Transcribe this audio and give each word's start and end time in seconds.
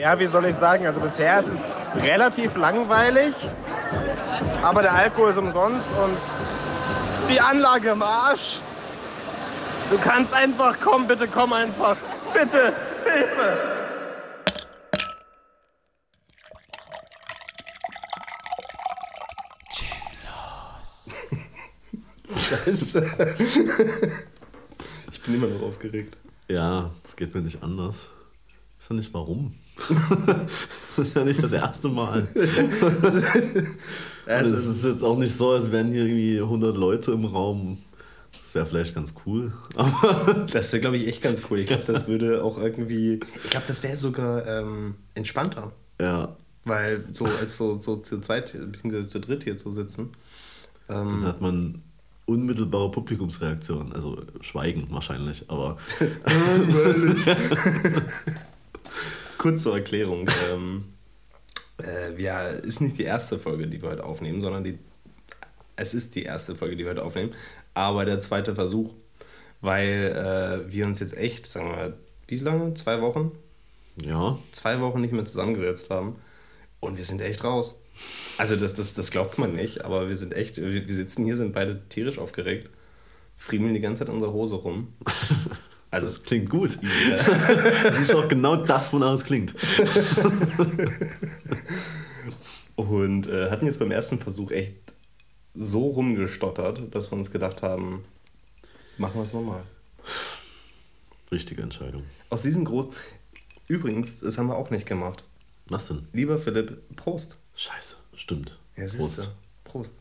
Ja, 0.00 0.18
wie 0.18 0.24
soll 0.24 0.46
ich 0.46 0.56
sagen? 0.56 0.86
Also 0.86 0.98
bisher 0.98 1.40
ist 1.40 1.50
es 1.50 2.02
relativ 2.02 2.56
langweilig, 2.56 3.34
aber 4.62 4.80
der 4.80 4.94
Alkohol 4.94 5.30
ist 5.30 5.36
umsonst 5.36 5.84
und 6.02 6.16
die 7.30 7.38
Anlage 7.38 7.90
im 7.90 8.02
Arsch. 8.02 8.60
Du 9.90 9.98
kannst 9.98 10.32
einfach 10.32 10.80
kommen, 10.80 11.06
bitte 11.06 11.28
komm 11.28 11.52
einfach. 11.52 11.98
Bitte, 12.32 12.72
Hilfe. 13.04 13.58
Scheiße. 22.38 23.10
ich 25.12 25.20
bin 25.20 25.34
immer 25.34 25.48
noch 25.48 25.60
aufgeregt. 25.60 26.16
Ja, 26.48 26.90
das 27.02 27.16
geht 27.16 27.34
mir 27.34 27.42
nicht 27.42 27.62
anders. 27.62 28.08
Ich 28.48 28.84
weiß 28.84 28.88
ja 28.88 28.94
nicht 28.94 29.12
warum. 29.12 29.54
das 30.96 31.06
ist 31.06 31.16
ja 31.16 31.24
nicht 31.24 31.42
das 31.42 31.52
erste 31.52 31.88
Mal. 31.88 32.28
es 34.26 34.66
ist 34.66 34.84
jetzt 34.84 35.02
auch 35.02 35.18
nicht 35.18 35.34
so, 35.34 35.50
als 35.50 35.72
wären 35.72 35.92
hier 35.92 36.04
irgendwie 36.04 36.38
100 36.40 36.76
Leute 36.76 37.12
im 37.12 37.24
Raum. 37.24 37.78
Das 38.42 38.54
wäre 38.54 38.66
vielleicht 38.66 38.94
ganz 38.94 39.14
cool. 39.26 39.52
das 40.52 40.72
wäre, 40.72 40.80
glaube 40.80 40.96
ich, 40.96 41.06
echt 41.08 41.22
ganz 41.22 41.42
cool. 41.50 41.60
Ich 41.60 41.66
glaube, 41.66 41.84
das 41.86 42.08
würde 42.08 42.42
auch 42.42 42.58
irgendwie. 42.58 43.20
Ich 43.44 43.50
glaube, 43.50 43.66
das 43.68 43.82
wäre 43.82 43.96
sogar 43.96 44.46
ähm, 44.46 44.96
entspannter. 45.14 45.72
Ja. 46.00 46.36
Weil 46.64 47.04
so 47.12 47.24
als 47.24 47.56
so, 47.56 47.78
so 47.78 47.96
zu 47.96 48.20
zweit 48.20 48.52
bzw. 48.52 49.06
zu 49.06 49.20
dritt 49.20 49.44
hier 49.44 49.56
zu 49.56 49.72
sitzen. 49.72 50.10
Ähm, 50.88 51.08
Dann 51.08 51.24
hat 51.24 51.40
man 51.40 51.82
unmittelbare 52.26 52.90
Publikumsreaktion. 52.90 53.92
Also 53.92 54.22
Schweigen 54.40 54.86
wahrscheinlich, 54.90 55.44
aber. 55.48 55.78
Kurz 59.40 59.62
zur 59.62 59.74
Erklärung. 59.74 60.28
Ähm, 60.52 60.84
äh, 61.82 62.20
ja, 62.22 62.48
ist 62.48 62.82
nicht 62.82 62.98
die 62.98 63.04
erste 63.04 63.38
Folge, 63.38 63.66
die 63.68 63.80
wir 63.80 63.88
heute 63.88 64.04
aufnehmen, 64.04 64.42
sondern 64.42 64.64
die. 64.64 64.78
Es 65.76 65.94
ist 65.94 66.14
die 66.14 66.24
erste 66.24 66.56
Folge, 66.56 66.76
die 66.76 66.84
wir 66.84 66.90
heute 66.90 67.02
aufnehmen, 67.02 67.32
aber 67.72 68.04
der 68.04 68.18
zweite 68.18 68.54
Versuch, 68.54 68.92
weil 69.62 70.66
äh, 70.68 70.70
wir 70.70 70.84
uns 70.84 71.00
jetzt 71.00 71.16
echt, 71.16 71.46
sagen 71.46 71.70
wir 71.70 71.76
mal, 71.76 71.96
wie 72.26 72.38
lange? 72.38 72.74
Zwei 72.74 73.00
Wochen? 73.00 73.32
Ja. 73.96 74.38
Zwei 74.52 74.78
Wochen 74.82 75.00
nicht 75.00 75.14
mehr 75.14 75.24
zusammengesetzt 75.24 75.88
haben 75.88 76.16
und 76.80 76.98
wir 76.98 77.06
sind 77.06 77.22
echt 77.22 77.42
raus. 77.42 77.80
Also 78.36 78.56
das, 78.56 78.74
das, 78.74 78.92
das 78.92 79.10
glaubt 79.10 79.38
man 79.38 79.54
nicht, 79.54 79.86
aber 79.86 80.10
wir 80.10 80.16
sind 80.16 80.36
echt, 80.36 80.58
wir 80.58 80.84
sitzen 80.92 81.24
hier, 81.24 81.38
sind 81.38 81.54
beide 81.54 81.80
tierisch 81.88 82.18
aufgeregt, 82.18 82.68
friemeln 83.38 83.72
die 83.72 83.80
ganze 83.80 84.00
Zeit 84.00 84.08
in 84.08 84.14
unserer 84.16 84.34
Hose 84.34 84.56
rum. 84.56 84.92
Also 85.90 86.06
das 86.06 86.22
klingt 86.22 86.48
gut. 86.50 86.78
Ja. 87.10 87.16
das 87.82 88.00
ist 88.00 88.14
auch 88.14 88.28
genau 88.28 88.56
das, 88.56 88.92
wonach 88.92 89.14
es 89.14 89.24
klingt. 89.24 89.54
Und 92.76 93.26
äh, 93.26 93.50
hatten 93.50 93.66
jetzt 93.66 93.78
beim 93.78 93.90
ersten 93.90 94.18
Versuch 94.18 94.50
echt 94.52 94.74
so 95.54 95.88
rumgestottert, 95.88 96.94
dass 96.94 97.10
wir 97.10 97.18
uns 97.18 97.30
gedacht 97.30 97.62
haben, 97.62 98.04
machen 98.96 99.20
wir 99.20 99.24
es 99.24 99.32
nochmal. 99.32 99.62
Richtige 101.30 101.62
Entscheidung. 101.62 102.04
Aus 102.30 102.42
diesem 102.42 102.64
großen. 102.64 102.92
Übrigens, 103.68 104.20
das 104.20 104.38
haben 104.38 104.46
wir 104.48 104.56
auch 104.56 104.70
nicht 104.70 104.86
gemacht. 104.86 105.24
Was 105.68 105.88
denn? 105.88 106.08
Lieber 106.12 106.38
Philipp, 106.38 106.82
Prost. 106.96 107.36
Scheiße, 107.54 107.96
stimmt. 108.14 108.58
Ja, 108.76 108.86
Prost. 108.86 109.30
Prost. 109.64 109.94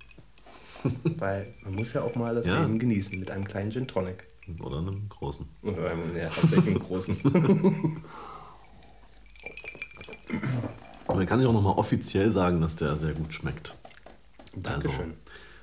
Weil 1.03 1.53
man 1.63 1.75
muss 1.75 1.93
ja 1.93 2.01
auch 2.01 2.15
mal 2.15 2.33
das 2.33 2.47
ja. 2.47 2.61
Leben 2.61 2.79
genießen 2.79 3.19
mit 3.19 3.29
einem 3.29 3.45
kleinen 3.45 3.71
Gin 3.71 3.87
Tonic. 3.87 4.28
Oder 4.59 4.79
einem 4.79 5.07
großen. 5.09 5.45
Oder 5.61 5.91
einem, 5.91 6.15
ja, 6.15 6.23
tatsächlich 6.23 6.67
einem 6.67 6.79
großen. 6.79 7.17
Aber 11.07 11.17
dann 11.17 11.27
kann 11.27 11.39
ich 11.39 11.45
auch 11.47 11.53
nochmal 11.53 11.73
offiziell 11.73 12.29
sagen, 12.29 12.61
dass 12.61 12.75
der 12.75 12.95
sehr 12.95 13.13
gut 13.13 13.33
schmeckt. 13.33 13.75
Dankeschön. 14.55 14.99
Also, 14.99 15.13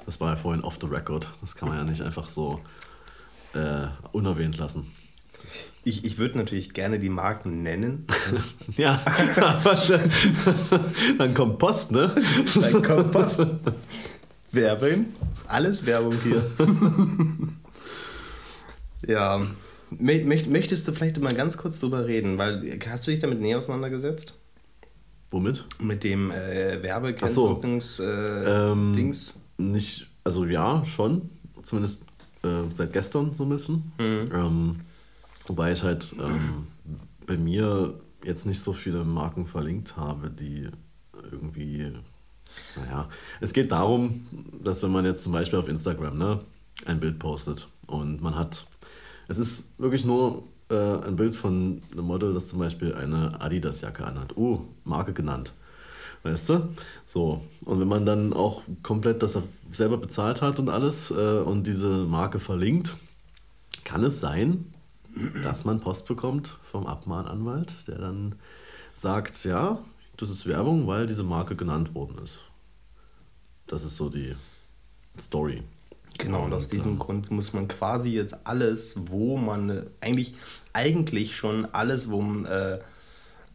das 0.05 0.21
war 0.21 0.31
ja 0.31 0.37
vorhin 0.37 0.63
off 0.65 0.79
the 0.81 0.87
record. 0.87 1.29
Das 1.41 1.55
kann 1.55 1.69
man 1.69 1.79
ja 1.79 1.85
nicht 1.85 2.03
einfach 2.03 2.29
so 2.29 2.61
äh, 3.55 3.87
unerwähnt 4.13 4.59
lassen. 4.59 4.93
Ich, 5.85 6.05
ich 6.05 6.19
würde 6.19 6.39
natürlich 6.39 6.75
gerne 6.75 6.99
die 6.99 7.11
Marken 7.11 7.63
nennen. 7.63 8.07
ja, 8.77 9.01
dann 11.19 11.33
kommt 11.33 11.59
Post, 11.59 11.93
ne? 11.93 12.13
Dann 12.61 12.83
kommt 12.83 13.13
Post. 13.13 13.47
Werbung. 14.51 15.07
Alles 15.47 15.87
Werbung 15.87 16.17
hier. 16.25 16.45
Ja. 19.07 19.47
Möchtest 19.91 20.89
du 20.89 20.93
vielleicht 20.93 21.21
mal 21.21 21.35
ganz 21.35 21.57
kurz 21.57 21.79
drüber 21.79 22.07
reden? 22.07 22.39
Weil 22.39 22.79
hast 22.89 23.07
du 23.07 23.13
dich 23.13 23.21
damit 23.21 23.41
näher 23.41 23.59
auseinandergesetzt? 23.59 24.39
Womit? 25.31 25.65
Mit 25.81 26.05
dem 26.05 26.31
äh, 26.31 26.83
Werbekennzeichnungs 26.83 27.97
so. 27.99 28.03
äh, 28.03 28.71
ähm? 28.73 29.15
Nicht, 29.59 30.09
also 30.25 30.45
ja, 30.45 30.85
schon. 30.85 31.31
Zumindest 31.63 32.05
äh, 32.43 32.71
seit 32.71 32.93
gestern 32.93 33.33
so 33.35 33.45
ein 33.45 33.49
bisschen. 33.49 33.93
Mhm. 33.99 34.31
Ähm, 34.33 34.81
Wobei 35.47 35.73
ich 35.73 35.83
halt 35.83 36.15
ähm, 36.19 36.67
bei 37.27 37.37
mir 37.37 37.95
jetzt 38.25 38.47
nicht 38.47 38.61
so 38.61 38.73
viele 38.73 39.05
Marken 39.05 39.47
verlinkt 39.47 39.97
habe, 39.97 40.31
die 40.31 40.69
irgendwie, 41.31 41.93
naja, 42.77 43.09
es 43.41 43.53
geht 43.53 43.73
darum, 43.73 44.27
dass 44.63 44.83
wenn 44.83 44.91
man 44.91 45.05
jetzt 45.05 45.23
zum 45.23 45.33
Beispiel 45.33 45.59
auf 45.59 45.69
Instagram 45.69 46.19
ne, 46.19 46.41
ein 46.85 47.01
Bild 47.01 47.19
postet 47.19 47.69
und 47.87 48.21
man 48.21 48.35
hat, 48.35 48.67
es 49.29 49.39
ist 49.39 49.65
wirklich 49.79 50.05
nur 50.05 50.45
äh, 50.71 50.75
ein 50.75 51.17
Bild 51.17 51.37
von 51.37 51.83
einem 51.93 52.05
Model, 52.05 52.35
das 52.35 52.49
zum 52.49 52.59
Beispiel 52.59 52.95
eine 52.95 53.41
Adidas-Jacke 53.41 54.05
anhat. 54.05 54.37
Uh, 54.37 54.61
Marke 54.85 55.13
genannt. 55.13 55.53
Weißt 56.23 56.49
du? 56.51 56.69
So. 57.07 57.43
Und 57.65 57.81
wenn 57.81 57.89
man 57.89 58.05
dann 58.05 58.33
auch 58.33 58.63
komplett 58.83 59.23
das 59.23 59.39
selber 59.71 59.97
bezahlt 59.97 60.43
hat 60.43 60.59
und 60.59 60.69
alles 60.69 61.11
äh, 61.11 61.15
und 61.15 61.67
diese 61.67 61.89
Marke 61.89 62.39
verlinkt, 62.39 62.97
kann 63.85 64.03
es 64.03 64.21
sein, 64.21 64.73
dass 65.43 65.65
man 65.65 65.81
Post 65.81 66.07
bekommt 66.07 66.59
vom 66.71 66.87
Abmahnanwalt, 66.87 67.87
der 67.87 67.99
dann 67.99 68.35
sagt, 68.95 69.45
ja, 69.45 69.79
das 70.17 70.31
ist 70.31 70.47
Werbung, 70.47 70.87
weil 70.87 71.07
diese 71.07 71.23
Marke 71.23 71.57
genannt 71.57 71.95
worden 71.95 72.19
ist. 72.23 72.41
Das 73.67 73.85
ist 73.85 73.97
so 73.97 74.09
die 74.09 74.35
Story. 75.19 75.63
Genau, 76.19 76.45
und 76.45 76.53
aus 76.53 76.69
diesem 76.69 76.99
Grund 76.99 77.31
muss 77.31 77.53
man 77.53 77.69
quasi 77.69 78.11
jetzt 78.11 78.37
alles, 78.45 78.95
wo 78.97 79.37
man 79.37 79.87
eigentlich, 80.01 80.35
eigentlich 80.73 81.37
schon 81.37 81.67
alles, 81.67 82.11
wo 82.11 82.23
äh, 82.45 82.79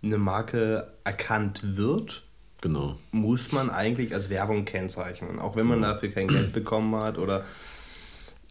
eine 0.04 0.18
Marke 0.18 0.92
erkannt 1.04 1.78
wird, 1.78 2.24
genau. 2.62 2.98
muss 3.12 3.52
man 3.52 3.70
eigentlich 3.70 4.14
als 4.14 4.30
Werbung 4.30 4.66
kennzeichnen. 4.66 5.40
Auch 5.40 5.56
wenn 5.56 5.68
man 5.68 5.82
dafür 5.82 6.10
kein 6.10 6.28
Geld 6.28 6.54
bekommen 6.54 6.96
hat 6.96 7.18
oder 7.18 7.46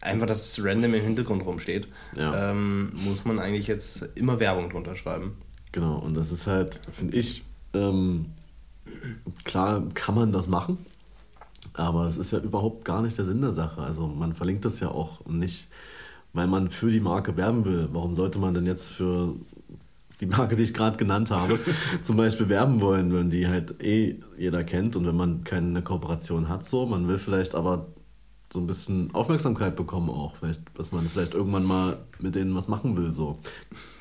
einfach, 0.01 0.27
dass 0.27 0.57
es 0.57 0.63
random 0.63 0.93
im 0.93 1.01
Hintergrund 1.01 1.45
rumsteht, 1.45 1.87
ja. 2.15 2.51
ähm, 2.51 2.91
muss 2.93 3.23
man 3.25 3.39
eigentlich 3.39 3.67
jetzt 3.67 4.09
immer 4.15 4.39
Werbung 4.39 4.69
drunter 4.69 4.95
schreiben. 4.95 5.37
Genau, 5.71 5.97
und 5.99 6.17
das 6.17 6.31
ist 6.31 6.47
halt, 6.47 6.81
finde 6.91 7.17
ich, 7.17 7.43
ähm, 7.73 8.25
klar 9.45 9.83
kann 9.93 10.15
man 10.15 10.31
das 10.31 10.47
machen, 10.47 10.85
aber 11.73 12.05
es 12.05 12.17
ist 12.17 12.31
ja 12.31 12.39
überhaupt 12.39 12.85
gar 12.85 13.01
nicht 13.01 13.17
der 13.17 13.25
Sinn 13.25 13.41
der 13.41 13.51
Sache. 13.51 13.81
Also 13.81 14.07
man 14.07 14.33
verlinkt 14.33 14.65
das 14.65 14.79
ja 14.79 14.89
auch 14.89 15.25
nicht, 15.25 15.69
weil 16.33 16.47
man 16.47 16.69
für 16.69 16.91
die 16.91 16.99
Marke 16.99 17.37
werben 17.37 17.65
will. 17.65 17.89
Warum 17.91 18.13
sollte 18.13 18.39
man 18.39 18.53
denn 18.53 18.65
jetzt 18.65 18.89
für 18.89 19.35
die 20.19 20.25
Marke, 20.27 20.55
die 20.55 20.63
ich 20.63 20.73
gerade 20.73 20.97
genannt 20.97 21.31
habe, 21.31 21.59
zum 22.03 22.17
Beispiel 22.17 22.49
werben 22.49 22.81
wollen, 22.81 23.13
wenn 23.13 23.29
die 23.29 23.47
halt 23.47 23.81
eh 23.83 24.19
jeder 24.37 24.63
kennt 24.63 24.95
und 24.95 25.05
wenn 25.05 25.15
man 25.15 25.43
keine 25.43 25.81
Kooperation 25.81 26.47
hat, 26.47 26.65
so, 26.65 26.85
man 26.85 27.07
will 27.07 27.17
vielleicht 27.17 27.55
aber 27.55 27.87
so 28.53 28.59
ein 28.59 28.67
bisschen 28.67 29.13
Aufmerksamkeit 29.13 29.75
bekommen 29.75 30.09
auch, 30.09 30.35
vielleicht, 30.35 30.61
dass 30.77 30.91
man 30.91 31.07
vielleicht 31.07 31.33
irgendwann 31.33 31.63
mal 31.63 31.99
mit 32.19 32.35
denen 32.35 32.53
was 32.53 32.67
machen 32.67 32.97
will. 32.97 33.13
So. 33.13 33.39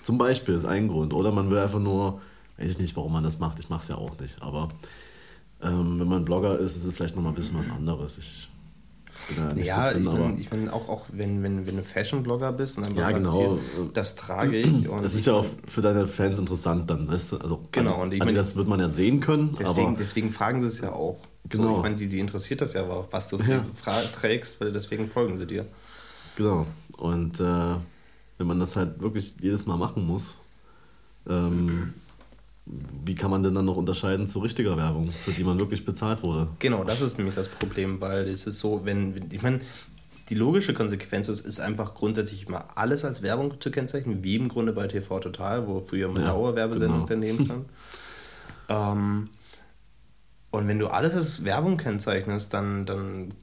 Zum 0.03 0.19
Beispiel 0.19 0.55
ist 0.55 0.65
ein 0.65 0.89
Grund. 0.89 1.15
Oder 1.15 1.31
man 1.31 1.51
will 1.51 1.59
einfach 1.59 1.79
nur, 1.79 2.21
weiß 2.59 2.71
ich 2.71 2.79
nicht, 2.79 2.97
warum 2.97 3.13
man 3.13 3.23
das 3.23 3.39
macht, 3.39 3.61
ich 3.61 3.69
mache 3.71 3.83
es 3.83 3.89
ja 3.89 3.97
auch 3.97 4.19
nicht. 4.19 4.43
Aber 4.43 4.71
ähm, 5.63 6.01
wenn 6.01 6.09
man 6.09 6.25
Blogger 6.25 6.59
ist, 6.59 6.77
ist 6.77 6.85
es 6.85 6.95
vielleicht 6.95 7.17
nochmal 7.17 7.33
ein 7.33 7.37
bisschen 7.37 7.59
was 7.59 7.71
anderes. 7.71 8.19
Ich 8.19 8.49
ja, 9.65 9.93
drin, 9.93 10.03
ich 10.03 10.13
meine, 10.13 10.41
ich 10.41 10.51
mein 10.51 10.69
auch, 10.69 10.89
auch 10.89 11.07
wenn, 11.13 11.43
wenn, 11.43 11.67
wenn 11.67 11.77
du 11.77 11.83
Fashion-Blogger 11.83 12.53
bist 12.53 12.79
und 12.79 12.87
dann 12.87 12.97
ja, 12.97 13.11
genau. 13.11 13.59
das 13.93 14.17
trage 14.17 14.57
ich. 14.57 14.67
Und 14.89 15.03
das 15.03 15.15
ist 15.15 15.27
ja 15.27 15.35
auch 15.35 15.47
für 15.67 15.83
deine 15.83 16.07
Fans 16.07 16.39
interessant 16.39 16.89
dann, 16.91 17.07
weißt 17.09 17.33
du? 17.33 17.37
Also, 17.39 17.69
genau, 17.71 18.03
und 18.03 18.13
ich 18.13 18.21
mein, 18.21 18.35
das 18.35 18.57
wird 18.57 18.67
man 18.67 18.81
ja 18.81 18.89
sehen 18.89 19.21
können. 19.21 19.57
Deswegen, 19.59 19.97
deswegen 19.97 20.33
fragen 20.33 20.61
sie 20.63 20.69
es 20.69 20.81
ja 20.81 20.93
auch. 20.93 21.19
Genau. 21.49 21.65
So, 21.65 21.77
ich 21.77 21.83
meine, 21.83 21.97
die, 21.97 22.09
die 22.09 22.19
interessiert 22.19 22.61
das 22.61 22.73
ja 22.73 22.85
auch, 22.85 23.09
was 23.11 23.29
du 23.29 23.39
ja. 23.39 23.65
trägst, 24.15 24.61
weil 24.61 24.73
deswegen 24.73 25.09
folgen 25.09 25.37
sie 25.37 25.47
dir. 25.47 25.67
Genau. 26.37 26.67
Und 26.97 27.41
äh, 27.41 27.75
wenn 28.39 28.47
man 28.47 28.59
das 28.59 28.77
halt 28.77 29.01
wirklich 29.01 29.35
jedes 29.41 29.67
Mal 29.67 29.77
machen 29.77 30.07
muss, 30.07 30.37
ähm, 31.29 31.95
wie 32.67 33.15
kann 33.15 33.31
man 33.31 33.43
denn 33.43 33.55
dann 33.55 33.65
noch 33.65 33.77
unterscheiden 33.77 34.27
zu 34.27 34.39
richtiger 34.41 34.77
Werbung, 34.77 35.11
für 35.11 35.33
die 35.33 35.45
man 35.45 35.59
wirklich 35.59 35.85
bezahlt 35.85 36.23
wurde? 36.23 36.49
Genau, 36.59 36.85
das 36.85 37.01
ist 37.01 37.19
nämlich 37.19 37.35
das 37.35 37.49
Problem, 37.49 38.01
weil 38.01 38.29
es 38.29 38.47
ist 38.47 38.61
so, 38.61 38.85
wenn, 38.85 39.29
ich 39.31 39.43
meine, 39.43 39.61
die 40.29 40.35
logische 40.37 40.75
Konsequenz 40.75 41.29
ist, 41.29 41.41
ist 41.45 41.61
einfach 41.61 41.95
grundsätzlich 41.95 42.47
immer 42.47 42.77
alles 42.77 43.05
als 43.05 43.23
Werbung 43.23 43.61
zu 43.61 43.71
kennzeichnen, 43.71 44.23
wie 44.23 44.37
im 44.37 44.49
Grunde 44.49 44.73
bei 44.73 44.87
TV 44.87 45.19
Total, 45.19 45.67
wo 45.67 45.81
früher 45.81 46.09
mal 46.09 46.21
ja, 46.21 46.29
Dauerwerbesendung 46.29 47.07
genau. 47.07 47.09
daneben 47.09 47.45
stand. 47.45 47.67
Ähm, 48.71 49.29
und 50.53 50.69
wenn 50.69 50.79
du 50.79 50.89
alles 50.89 51.15
als 51.15 51.45
Werbung 51.45 51.77
kennzeichnest, 51.77 52.55
dann, 52.55 52.87
dann 52.87 53.35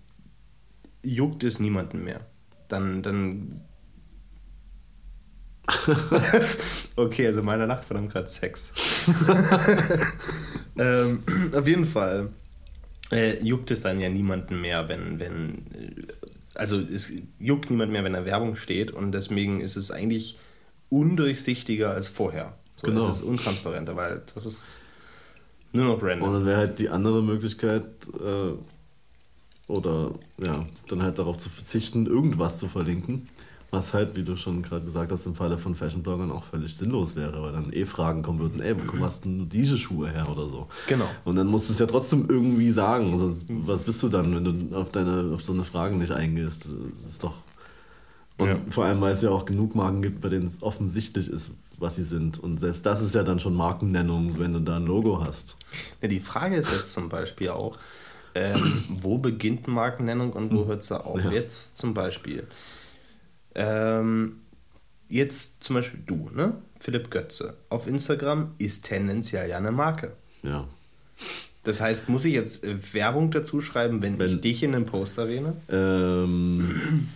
juckt 1.04 1.44
es 1.44 1.60
niemanden 1.60 2.04
mehr. 2.04 2.22
Dann, 2.68 3.04
dann. 3.04 3.62
okay, 6.96 7.28
also 7.28 7.44
meine 7.44 7.68
Nachbarn 7.68 8.02
haben 8.02 8.10
gerade 8.10 8.30
Sex. 8.30 8.72
ähm, 10.78 11.24
auf 11.54 11.68
jeden 11.68 11.86
Fall 11.86 12.30
äh, 13.12 13.42
juckt 13.44 13.72
es 13.72 13.81
dann 13.81 14.00
ja 14.00 14.10
niemanden 14.10 14.62
mehr, 14.62 14.88
wenn, 14.90 15.19
wenn. 15.19 16.08
Also 16.56 16.80
es 16.80 17.12
juckt 17.40 17.69
niemand 17.69 17.92
mehr, 17.92 18.04
wenn 18.04 18.14
da 18.14 18.25
Werbung 18.25 18.56
steht 18.56 18.92
und 18.92 19.12
deswegen 19.12 19.62
ist 19.62 19.75
es 19.75 19.92
eigentlich 19.92 20.38
undurchsichtiger 20.90 21.92
als 21.92 22.08
vorher. 22.08 22.58
So, 22.78 22.88
genau. 22.88 23.02
Es 23.02 23.18
ist 23.18 23.22
untransparenter, 23.22 23.96
weil 23.96 24.24
das 24.34 24.46
ist 24.46 24.81
nur 25.74 25.86
noch 25.86 26.02
random. 26.02 26.28
Und 26.28 26.34
dann 26.34 26.46
wäre 26.46 26.58
halt 26.58 26.80
die 26.80 26.90
andere 26.90 27.22
Möglichkeit, 27.22 27.86
äh, 28.19 28.54
oder 29.68 30.12
ja, 30.38 30.66
dann 30.88 31.04
halt 31.04 31.19
darauf 31.19 31.38
zu 31.38 31.50
verzichten, 31.50 32.06
irgendwas 32.06 32.58
zu 32.58 32.68
verlinken. 32.68 33.28
Was 33.69 33.94
halt, 33.94 34.16
wie 34.16 34.24
du 34.24 34.38
schon 34.38 34.62
gerade 34.62 34.86
gesagt 34.86 35.12
hast, 35.12 35.25
im 35.25 35.36
Falle 35.36 35.58
von 35.58 35.75
Fashion-Bloggern 35.75 36.31
auch 36.31 36.44
völlig 36.46 36.75
sinnlos 36.75 37.18
wäre, 37.18 37.42
weil 37.42 37.52
dann 37.52 37.74
eh 37.74 37.84
Fragen 37.84 38.22
kommen 38.22 38.40
würden, 38.40 38.62
ey, 38.62 38.75
wo 38.78 39.00
hast 39.04 39.25
du 39.25 39.44
diese 39.44 39.78
Schuhe 39.78 40.10
her 40.10 40.30
oder 40.30 40.48
so. 40.48 40.68
Genau. 40.88 41.08
Und 41.25 41.36
dann 41.36 41.48
musst 41.48 41.68
du 41.68 41.74
es 41.74 41.80
ja 41.80 41.86
trotzdem 41.86 42.28
irgendwie 42.30 42.72
sagen. 42.72 43.19
Sonst, 43.19 43.46
was 43.50 43.84
bist 43.84 44.02
du 44.04 44.08
dann, 44.08 44.34
wenn 44.34 44.69
du 44.69 44.78
auf, 44.78 44.90
deine, 44.92 45.34
auf 45.34 45.44
so 45.44 45.52
eine 45.52 45.66
Frage 45.66 45.96
nicht 45.96 46.12
eingehst? 46.12 46.69
Das 47.02 47.12
ist 47.12 47.24
doch. 47.24 47.34
Und 48.38 48.48
ja. 48.48 48.58
vor 48.69 48.86
allem, 48.86 49.02
weil 49.02 49.14
es 49.14 49.22
ja 49.22 49.31
auch 49.31 49.46
genug 49.46 49.75
Marken 49.75 50.02
gibt, 50.02 50.22
bei 50.22 50.30
denen 50.30 50.48
es 50.48 50.62
offensichtlich 50.62 51.30
ist, 51.30 51.52
was 51.78 51.96
sie 51.96 52.04
sind. 52.04 52.40
Und 52.40 52.60
selbst 52.60 52.86
das 52.86 53.02
ist 53.02 53.16
ja 53.16 53.24
dann 53.24 53.40
schon 53.40 53.56
Markennennung, 53.56 54.38
wenn 54.40 54.54
du 54.54 54.60
da 54.60 54.78
ein 54.78 54.86
Logo 54.86 55.24
hast. 55.25 55.58
Ja, 56.02 56.08
die 56.08 56.19
Frage 56.19 56.56
ist 56.56 56.72
jetzt 56.72 56.94
zum 56.94 57.10
Beispiel 57.10 57.50
auch, 57.50 57.78
ähm, 58.36 58.84
wo 58.90 59.18
beginnt 59.18 59.68
Markennennung 59.68 60.34
und 60.34 60.54
wo 60.54 60.62
hm. 60.62 60.68
hört 60.68 60.84
sie 60.84 61.04
auf? 61.04 61.24
Ja. 61.24 61.31
Jetzt 61.31 61.78
zum 61.78 61.94
Beispiel. 61.94 62.48
Ähm, 63.57 64.38
jetzt 65.09 65.63
zum 65.63 65.75
Beispiel 65.75 66.00
du, 66.06 66.30
ne? 66.33 66.54
Philipp 66.80 67.09
Götze. 67.09 67.56
Auf 67.69 67.88
Instagram 67.88 68.51
ist 68.59 68.86
tendenziell 68.86 69.50
ja 69.50 69.57
eine 69.57 69.71
Marke. 69.71 70.13
Ja. 70.44 70.65
Das 71.63 71.81
heißt, 71.81 72.07
muss 72.07 72.24
ich 72.24 72.33
jetzt 72.33 72.63
äh, 72.63 72.77
Werbung 72.94 73.31
dazu 73.31 73.62
schreiben, 73.62 74.01
wenn, 74.01 74.19
wenn 74.19 74.36
ich 74.36 74.42
dich 74.42 74.63
in 74.63 74.74
einem 74.74 74.86
Post 74.86 75.18
erwähne? 75.18 75.54
Ähm, 75.69 77.09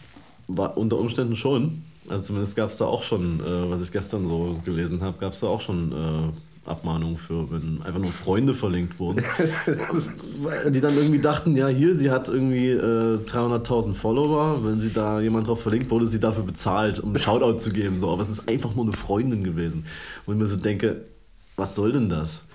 war 0.47 0.77
unter 0.77 0.97
Umständen 0.97 1.35
schon. 1.35 1.83
Also 2.09 2.23
zumindest 2.25 2.55
gab 2.55 2.69
es 2.69 2.77
da 2.77 2.85
auch 2.85 3.03
schon, 3.03 3.39
äh, 3.39 3.69
was 3.69 3.81
ich 3.81 3.91
gestern 3.91 4.25
so 4.25 4.59
gelesen 4.65 5.01
habe, 5.01 5.17
gab 5.19 5.33
es 5.33 5.39
da 5.39 5.47
auch 5.47 5.61
schon 5.61 5.91
äh, 5.91 6.50
Abmahnung 6.71 7.17
für, 7.17 7.51
wenn 7.51 7.81
einfach 7.83 7.99
nur 7.99 8.11
Freunde 8.11 8.53
verlinkt 8.53 8.99
wurden. 8.99 9.23
die 10.69 10.81
dann 10.81 10.95
irgendwie 10.95 11.19
dachten, 11.19 11.55
ja, 11.55 11.67
hier, 11.67 11.95
sie 11.97 12.09
hat 12.09 12.27
irgendwie 12.29 12.69
äh, 12.71 13.17
300.000 13.25 13.93
Follower. 13.93 14.63
Wenn 14.63 14.81
sie 14.81 14.91
da 14.91 15.21
jemand 15.21 15.47
drauf 15.47 15.61
verlinkt, 15.61 15.91
wurde 15.91 16.07
sie 16.07 16.19
dafür 16.19 16.43
bezahlt, 16.43 16.99
um 16.99 17.09
einen 17.09 17.19
Shoutout 17.19 17.59
zu 17.59 17.71
geben. 17.71 17.99
So. 17.99 18.11
Aber 18.11 18.23
es 18.23 18.29
ist 18.29 18.47
einfach 18.47 18.75
nur 18.75 18.85
eine 18.85 18.93
Freundin 18.93 19.43
gewesen. 19.43 19.85
Und 20.25 20.35
ich 20.35 20.41
mir 20.41 20.47
so 20.47 20.57
denke, 20.57 21.05
was 21.55 21.75
soll 21.75 21.91
denn 21.91 22.09
das? 22.09 22.45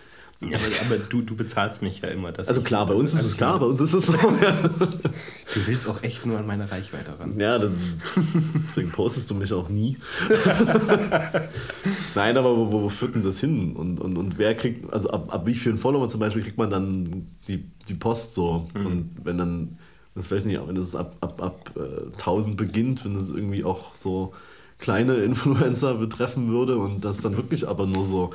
Ja, 0.40 0.58
aber, 0.58 0.94
aber, 0.94 0.98
du, 1.08 1.22
du 1.22 1.34
bezahlst 1.34 1.80
mich 1.80 2.00
ja 2.02 2.08
immer. 2.08 2.30
also 2.36 2.60
klar, 2.60 2.86
bei 2.86 2.92
uns 2.92 3.14
ist 3.14 3.24
es 3.24 3.36
klar, 3.38 3.58
bei 3.58 3.64
uns 3.64 3.80
ist 3.80 3.94
es 3.94 4.06
so. 4.06 4.12
du 4.12 5.66
willst 5.66 5.88
auch 5.88 6.02
echt 6.02 6.26
nur 6.26 6.38
an 6.38 6.46
meine 6.46 6.70
Reichweite 6.70 7.18
ran. 7.18 7.40
Ja, 7.40 7.58
dann, 7.58 7.74
deswegen 8.68 8.90
postest 8.92 9.30
du 9.30 9.34
mich 9.34 9.50
auch 9.54 9.70
nie. 9.70 9.96
Nein, 12.14 12.36
aber 12.36 12.54
wo, 12.54 12.70
wo 12.70 12.88
führt 12.90 13.14
denn 13.14 13.22
das 13.22 13.40
hin? 13.40 13.74
Und, 13.74 13.98
und, 13.98 14.18
und 14.18 14.36
wer 14.36 14.54
kriegt, 14.54 14.92
also 14.92 15.08
ab, 15.08 15.32
ab 15.32 15.46
wie 15.46 15.54
vielen 15.54 15.78
Followern 15.78 16.10
zum 16.10 16.20
Beispiel 16.20 16.42
kriegt 16.42 16.58
man 16.58 16.68
dann 16.68 17.28
die, 17.48 17.64
die 17.88 17.94
Post 17.94 18.34
so? 18.34 18.68
Mhm. 18.74 18.86
Und 18.86 19.10
wenn 19.24 19.38
dann, 19.38 19.78
das 20.14 20.30
weiß 20.30 20.42
ich 20.42 20.48
nicht, 20.48 20.68
wenn 20.68 20.76
es 20.76 20.94
ab, 20.94 21.16
ab, 21.20 21.40
ab 21.40 21.72
äh, 21.76 22.12
1000 22.12 22.58
beginnt, 22.58 23.06
wenn 23.06 23.16
es 23.16 23.30
irgendwie 23.30 23.64
auch 23.64 23.94
so 23.94 24.34
kleine 24.78 25.14
Influencer 25.16 25.94
betreffen 25.94 26.48
würde 26.48 26.76
und 26.76 27.06
das 27.06 27.22
dann 27.22 27.38
wirklich 27.38 27.66
aber 27.66 27.86
nur 27.86 28.04
so 28.04 28.34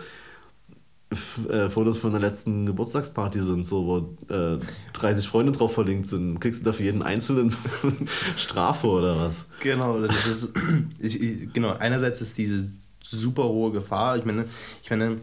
äh, 1.49 1.69
Fotos 1.69 1.97
von 1.97 2.11
der 2.11 2.21
letzten 2.21 2.65
Geburtstagsparty 2.65 3.41
sind, 3.41 3.67
so 3.67 3.85
wo 3.85 4.33
äh, 4.33 4.59
30 4.93 5.27
Freunde 5.27 5.51
drauf 5.51 5.73
verlinkt 5.73 6.07
sind, 6.07 6.39
kriegst 6.39 6.61
du 6.61 6.65
dafür 6.65 6.85
jeden 6.85 7.01
einzelnen 7.01 7.55
Strafe 8.37 8.87
oder 8.87 9.19
was? 9.19 9.45
Genau, 9.59 9.99
das 10.01 10.25
ist, 10.25 10.53
ich, 10.99 11.21
ich, 11.21 11.53
genau, 11.53 11.73
einerseits 11.73 12.21
ist 12.21 12.37
diese 12.37 12.69
super 13.03 13.43
hohe 13.43 13.71
Gefahr, 13.71 14.17
ich 14.17 14.25
meine, 14.25 14.45
ich 14.83 14.89
meine, 14.89 15.17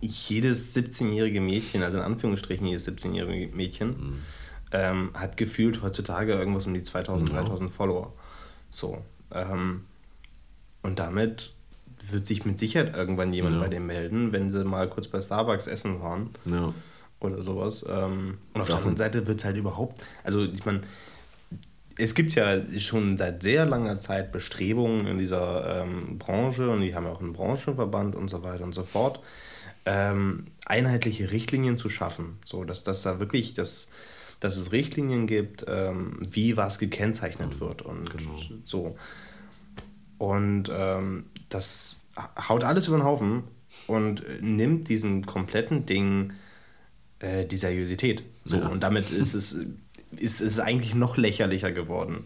jedes 0.00 0.74
17-jährige 0.74 1.40
Mädchen, 1.40 1.82
also 1.82 1.98
in 1.98 2.04
Anführungsstrichen 2.04 2.66
jedes 2.66 2.88
17-jährige 2.88 3.54
Mädchen, 3.54 3.88
mhm. 3.88 4.18
ähm, 4.72 5.10
hat 5.14 5.36
gefühlt 5.36 5.82
heutzutage 5.82 6.32
irgendwas 6.32 6.66
um 6.66 6.72
die 6.74 6.82
2000, 6.82 7.28
genau. 7.28 7.42
3000 7.42 7.70
Follower. 7.70 8.12
So. 8.70 9.02
Ähm, 9.32 9.84
und 10.82 10.98
damit 10.98 11.54
wird 12.12 12.26
sich 12.26 12.44
mit 12.44 12.58
Sicherheit 12.58 12.96
irgendwann 12.96 13.32
jemand 13.32 13.56
ja. 13.56 13.60
bei 13.60 13.68
dem 13.68 13.86
melden, 13.86 14.32
wenn 14.32 14.52
sie 14.52 14.64
mal 14.64 14.88
kurz 14.88 15.08
bei 15.08 15.20
Starbucks 15.20 15.66
essen 15.66 16.00
waren. 16.00 16.30
Ja. 16.44 16.72
Oder 17.20 17.42
sowas. 17.42 17.84
Ähm, 17.88 18.38
und 18.54 18.60
auf 18.60 18.68
der 18.68 18.76
anderen 18.76 18.96
Seite 18.96 19.26
wird 19.26 19.40
es 19.40 19.44
halt 19.44 19.56
überhaupt, 19.56 20.00
also 20.22 20.44
ich 20.44 20.64
meine, 20.64 20.82
es 21.96 22.14
gibt 22.14 22.34
ja 22.36 22.60
schon 22.78 23.16
seit 23.16 23.42
sehr 23.42 23.66
langer 23.66 23.98
Zeit 23.98 24.30
Bestrebungen 24.30 25.06
in 25.08 25.18
dieser 25.18 25.82
ähm, 25.82 26.18
Branche 26.18 26.70
und 26.70 26.80
die 26.80 26.94
haben 26.94 27.04
ja 27.04 27.10
auch 27.10 27.20
einen 27.20 27.32
Branchenverband 27.32 28.14
und 28.14 28.28
so 28.28 28.44
weiter 28.44 28.62
und 28.62 28.72
so 28.72 28.84
fort, 28.84 29.20
ähm, 29.84 30.46
einheitliche 30.64 31.32
Richtlinien 31.32 31.76
zu 31.76 31.88
schaffen, 31.88 32.38
so 32.44 32.62
dass, 32.62 32.84
dass 32.84 33.02
da 33.02 33.18
wirklich 33.18 33.54
das 33.54 33.88
dass 34.40 34.56
es 34.56 34.72
Richtlinien 34.72 35.26
gibt, 35.26 35.64
ähm, 35.68 36.20
wie 36.30 36.56
was 36.56 36.78
gekennzeichnet 36.78 37.54
mhm. 37.54 37.60
wird 37.60 37.82
und 37.82 38.10
genau. 38.10 38.38
so. 38.64 38.96
Und 40.18 40.70
ähm, 40.72 41.26
das 41.48 41.96
haut 42.48 42.64
alles 42.64 42.88
über 42.88 42.98
den 42.98 43.04
Haufen 43.04 43.44
und 43.86 44.22
nimmt 44.40 44.88
diesem 44.88 45.26
kompletten 45.26 45.86
Ding 45.86 46.32
äh, 47.20 47.44
die 47.44 47.56
Seriosität. 47.56 48.22
So. 48.44 48.56
Ja. 48.56 48.68
Und 48.68 48.82
damit 48.82 49.10
ist 49.10 49.34
es, 49.34 49.64
ist 50.16 50.40
es 50.40 50.58
eigentlich 50.58 50.94
noch 50.94 51.16
lächerlicher 51.16 51.72
geworden. 51.72 52.24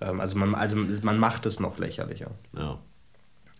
Ähm, 0.00 0.20
also, 0.20 0.38
man, 0.38 0.54
also 0.54 0.76
man 0.76 1.18
macht 1.18 1.46
es 1.46 1.60
noch 1.60 1.78
lächerlicher. 1.78 2.30
Ja. 2.56 2.78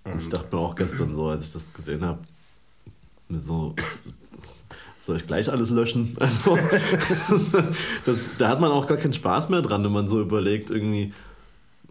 Und 0.05 0.21
ich 0.21 0.29
dachte 0.29 0.55
mir 0.55 0.61
auch 0.61 0.75
gestern 0.75 1.15
so, 1.15 1.29
als 1.29 1.45
ich 1.45 1.53
das 1.53 1.73
gesehen 1.73 2.05
habe, 2.05 2.21
so, 3.31 3.75
soll 5.05 5.17
ich 5.17 5.27
gleich 5.27 5.51
alles 5.51 5.71
löschen? 5.71 6.17
Also, 6.21 6.59
das, 7.31 7.53
das, 8.05 8.17
da 8.39 8.49
hat 8.49 8.61
man 8.61 8.71
auch 8.71 8.87
gar 8.87 8.97
keinen 8.97 9.13
Spaß 9.13 9.49
mehr 9.49 9.63
dran, 9.63 9.85
wenn 9.85 9.93
man 9.93 10.09
so 10.09 10.21
überlegt, 10.21 10.71
irgendwie, 10.71 11.13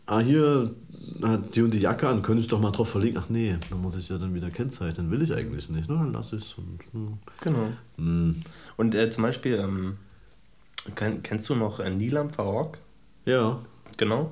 ah, 0.05 0.19
hier, 0.19 0.75
hat 1.23 1.55
die 1.55 1.61
und 1.61 1.71
die 1.71 1.79
Jacke 1.79 2.07
an, 2.07 2.21
könnte 2.21 2.41
ich 2.41 2.47
doch 2.47 2.59
mal 2.59 2.71
drauf 2.71 2.89
verlinken. 2.89 3.21
Ach 3.23 3.29
nee, 3.29 3.55
dann 3.69 3.81
muss 3.81 3.95
ich 3.95 4.09
ja 4.09 4.17
dann 4.17 4.33
wieder 4.33 4.49
kennzeichnen. 4.49 5.11
Will 5.11 5.21
ich 5.21 5.33
eigentlich 5.33 5.69
nicht, 5.69 5.89
ne? 5.89 5.95
Dann 5.95 6.13
lasse 6.13 6.37
ich 6.37 6.43
es. 6.43 6.57
Hm. 6.57 7.17
Genau. 7.41 7.67
Hm. 7.97 8.41
Und 8.77 8.95
äh, 8.95 9.09
zum 9.09 9.23
Beispiel, 9.23 9.55
ähm, 9.55 9.97
kenn, 10.95 11.23
kennst 11.23 11.49
du 11.49 11.55
noch 11.55 11.79
äh, 11.79 11.89
Nilam 11.89 12.29
Farok? 12.29 12.77
Ja. 13.25 13.59
Genau. 13.97 14.31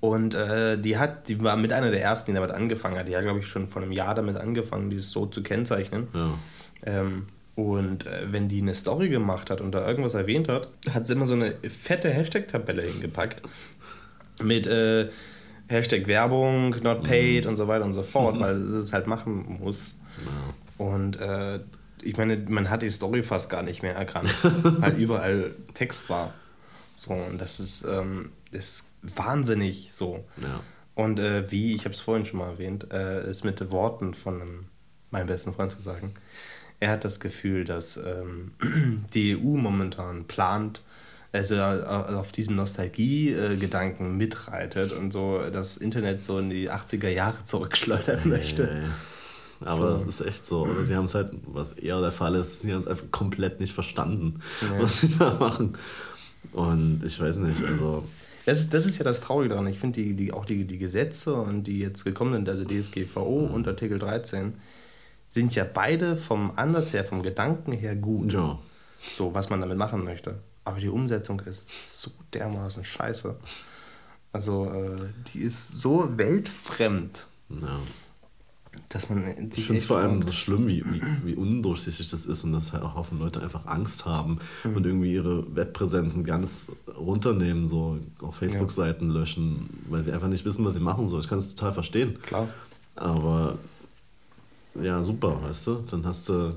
Und 0.00 0.34
äh, 0.34 0.78
die 0.80 0.96
hat, 0.96 1.28
die 1.28 1.42
war 1.42 1.56
mit 1.56 1.72
einer 1.72 1.90
der 1.90 2.02
ersten, 2.02 2.30
die 2.30 2.34
damit 2.34 2.50
angefangen 2.50 2.98
hat. 2.98 3.06
Die 3.06 3.16
hat, 3.16 3.22
glaube 3.22 3.40
ich, 3.40 3.46
schon 3.46 3.66
vor 3.66 3.82
einem 3.82 3.92
Jahr 3.92 4.14
damit 4.14 4.36
angefangen, 4.36 4.88
dieses 4.88 5.10
so 5.10 5.26
zu 5.26 5.42
kennzeichnen. 5.42 6.08
Ja. 6.14 6.38
Ähm, 6.84 7.26
und 7.54 8.06
äh, 8.06 8.32
wenn 8.32 8.48
die 8.48 8.62
eine 8.62 8.74
Story 8.74 9.10
gemacht 9.10 9.50
hat 9.50 9.60
und 9.60 9.72
da 9.72 9.86
irgendwas 9.86 10.14
erwähnt 10.14 10.48
hat, 10.48 10.68
hat 10.94 11.06
sie 11.06 11.12
immer 11.12 11.26
so 11.26 11.34
eine 11.34 11.52
fette 11.68 12.08
Hashtag-Tabelle 12.08 12.82
hingepackt. 12.82 13.42
Mit 14.42 14.66
äh, 14.66 15.10
Hashtag 15.70 16.08
Werbung, 16.08 16.74
not 16.82 17.04
paid 17.04 17.44
mhm. 17.44 17.50
und 17.50 17.56
so 17.56 17.68
weiter 17.68 17.84
und 17.84 17.94
so 17.94 18.02
fort, 18.02 18.34
mhm. 18.34 18.40
weil 18.40 18.56
es 18.74 18.92
halt 18.92 19.06
machen 19.06 19.58
muss. 19.60 19.96
Ja. 20.24 20.84
Und 20.84 21.20
äh, 21.20 21.60
ich 22.02 22.16
meine, 22.16 22.36
man 22.48 22.70
hat 22.70 22.82
die 22.82 22.90
Story 22.90 23.22
fast 23.22 23.50
gar 23.50 23.62
nicht 23.62 23.82
mehr 23.82 23.94
erkannt, 23.94 24.36
weil 24.42 24.96
überall 24.96 25.54
Text 25.74 26.10
war. 26.10 26.34
So, 26.94 27.12
und 27.12 27.40
das 27.40 27.60
ist, 27.60 27.84
ähm, 27.84 28.32
ist 28.50 28.88
wahnsinnig 29.02 29.90
so. 29.92 30.24
Ja. 30.42 30.60
Und 30.96 31.20
äh, 31.20 31.50
wie, 31.52 31.74
ich 31.74 31.84
habe 31.84 31.94
es 31.94 32.00
vorhin 32.00 32.24
schon 32.24 32.40
mal 32.40 32.50
erwähnt, 32.50 32.92
äh, 32.92 33.30
ist 33.30 33.44
mit 33.44 33.70
Worten 33.70 34.12
von 34.12 34.40
einem, 34.40 34.64
meinem 35.10 35.26
besten 35.26 35.54
Freund 35.54 35.70
zu 35.70 35.80
sagen, 35.82 36.14
er 36.80 36.90
hat 36.90 37.04
das 37.04 37.20
Gefühl, 37.20 37.64
dass 37.64 37.96
ähm, 37.96 38.52
die 39.14 39.36
EU 39.36 39.56
momentan 39.56 40.24
plant, 40.24 40.82
also 41.32 41.60
auf 41.62 42.32
diesem 42.32 42.56
Nostalgie-Gedanken 42.56 44.16
mitreitet 44.16 44.92
und 44.92 45.12
so 45.12 45.40
das 45.52 45.76
Internet 45.76 46.24
so 46.24 46.38
in 46.38 46.50
die 46.50 46.70
80er 46.70 47.08
Jahre 47.08 47.44
zurückschleudern 47.44 48.28
möchte. 48.28 48.82
Aber 49.64 49.98
so. 49.98 50.04
das 50.04 50.20
ist 50.20 50.26
echt 50.26 50.46
so. 50.46 50.62
Oder 50.62 50.84
sie 50.84 50.96
haben 50.96 51.04
es 51.04 51.14
halt, 51.14 51.32
was 51.46 51.74
eher 51.74 52.00
der 52.00 52.12
Fall 52.12 52.34
ist, 52.34 52.60
sie 52.60 52.72
haben 52.72 52.80
es 52.80 52.88
einfach 52.88 53.10
komplett 53.10 53.60
nicht 53.60 53.74
verstanden, 53.74 54.40
ja. 54.62 54.82
was 54.82 55.02
sie 55.02 55.18
da 55.18 55.34
machen. 55.34 55.74
Und 56.52 57.02
ich 57.04 57.20
weiß 57.20 57.36
nicht, 57.36 57.62
also. 57.62 58.04
Das, 58.46 58.70
das 58.70 58.86
ist 58.86 58.98
ja 58.98 59.04
das 59.04 59.20
Traurige 59.20 59.50
daran. 59.50 59.66
Ich 59.66 59.78
finde 59.78 60.00
die, 60.02 60.14
die, 60.14 60.32
auch 60.32 60.46
die, 60.46 60.64
die 60.64 60.78
Gesetze 60.78 61.34
und 61.34 61.64
die 61.64 61.78
jetzt 61.78 62.04
gekommen 62.04 62.32
sind, 62.32 62.48
also 62.48 62.64
DSGVO 62.64 63.48
mhm. 63.48 63.54
und 63.54 63.68
Artikel 63.68 63.98
13, 63.98 64.54
sind 65.28 65.54
ja 65.54 65.64
beide 65.64 66.16
vom 66.16 66.50
Ansatz 66.56 66.94
her, 66.94 67.04
vom 67.04 67.22
Gedanken 67.22 67.72
her 67.72 67.94
gut. 67.94 68.32
Ja. 68.32 68.58
So, 68.98 69.34
was 69.34 69.50
man 69.50 69.60
damit 69.60 69.78
machen 69.78 70.04
möchte. 70.04 70.40
Aber 70.64 70.78
die 70.78 70.88
Umsetzung 70.88 71.40
ist 71.40 72.00
so 72.02 72.10
dermaßen 72.34 72.84
scheiße. 72.84 73.34
Also, 74.32 74.66
äh, 74.66 74.96
die 75.32 75.40
ist 75.40 75.68
so 75.68 76.16
weltfremd, 76.16 77.26
ja. 77.48 77.80
dass 78.88 79.08
man 79.10 79.24
sich 79.24 79.58
Ich 79.58 79.66
finde 79.66 79.80
es 79.80 79.86
vor 79.86 79.98
allem 79.98 80.22
so 80.22 80.30
schlimm, 80.30 80.68
wie, 80.68 80.84
wie, 80.84 81.02
wie 81.24 81.34
undurchsichtig 81.34 82.08
das 82.10 82.26
ist 82.26 82.44
und 82.44 82.52
dass 82.52 82.72
halt 82.72 82.84
auch 82.84 82.94
Haufen 82.94 83.18
Leute 83.18 83.40
einfach 83.42 83.66
Angst 83.66 84.04
haben 84.06 84.38
Mhm. 84.62 84.76
und 84.76 84.86
irgendwie 84.86 85.12
ihre 85.14 85.56
Webpräsenzen 85.56 86.22
ganz 86.24 86.70
runternehmen, 86.96 87.66
so 87.66 87.98
auch 88.22 88.34
Facebook-Seiten 88.34 89.10
löschen, 89.10 89.84
weil 89.88 90.02
sie 90.04 90.12
einfach 90.12 90.28
nicht 90.28 90.44
wissen, 90.44 90.64
was 90.64 90.74
sie 90.74 90.80
machen 90.80 91.08
sollen. 91.08 91.22
Ich 91.22 91.28
kann 91.28 91.38
es 91.38 91.52
total 91.54 91.72
verstehen. 91.72 92.20
Klar. 92.22 92.48
Aber 92.94 93.58
ja, 94.80 95.02
super, 95.02 95.42
weißt 95.42 95.66
du? 95.66 95.74
Dann 95.90 96.06
hast 96.06 96.28
du 96.28 96.54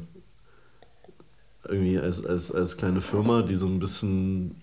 irgendwie 1.67 1.99
als, 1.99 2.25
als, 2.25 2.51
als 2.51 2.77
kleine 2.77 3.01
Firma, 3.01 3.41
die 3.41 3.55
so 3.55 3.67
ein 3.67 3.79
bisschen 3.79 4.61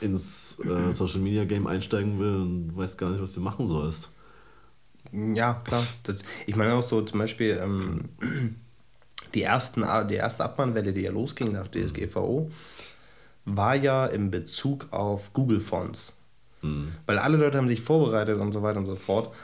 ins 0.00 0.58
äh, 0.60 0.92
Social 0.92 1.20
Media 1.20 1.44
Game 1.44 1.66
einsteigen 1.66 2.18
will 2.18 2.36
und 2.36 2.76
weiß 2.76 2.96
gar 2.96 3.10
nicht, 3.10 3.22
was 3.22 3.32
du 3.34 3.40
machen 3.40 3.66
sollst. 3.66 4.08
Ja, 5.12 5.54
klar. 5.64 5.84
Das, 6.04 6.22
ich 6.46 6.56
meine 6.56 6.74
auch 6.74 6.82
so 6.82 7.02
zum 7.02 7.18
Beispiel 7.18 7.60
ähm, 7.62 8.08
die, 9.34 9.42
ersten, 9.42 9.84
die 10.08 10.14
erste 10.14 10.44
Abmahnwelle, 10.44 10.92
die 10.92 11.02
ja 11.02 11.10
losging 11.10 11.52
nach 11.52 11.68
DSGVO, 11.68 12.50
war 13.44 13.74
ja 13.74 14.06
in 14.06 14.30
Bezug 14.30 14.88
auf 14.90 15.32
Google 15.32 15.60
Fonts. 15.60 16.16
Weil 17.06 17.18
alle 17.18 17.36
Leute 17.36 17.58
haben 17.58 17.68
sich 17.68 17.80
vorbereitet 17.80 18.38
und 18.38 18.52
so 18.52 18.62
weiter 18.62 18.78
und 18.78 18.86
so 18.86 18.96
fort. 18.96 19.34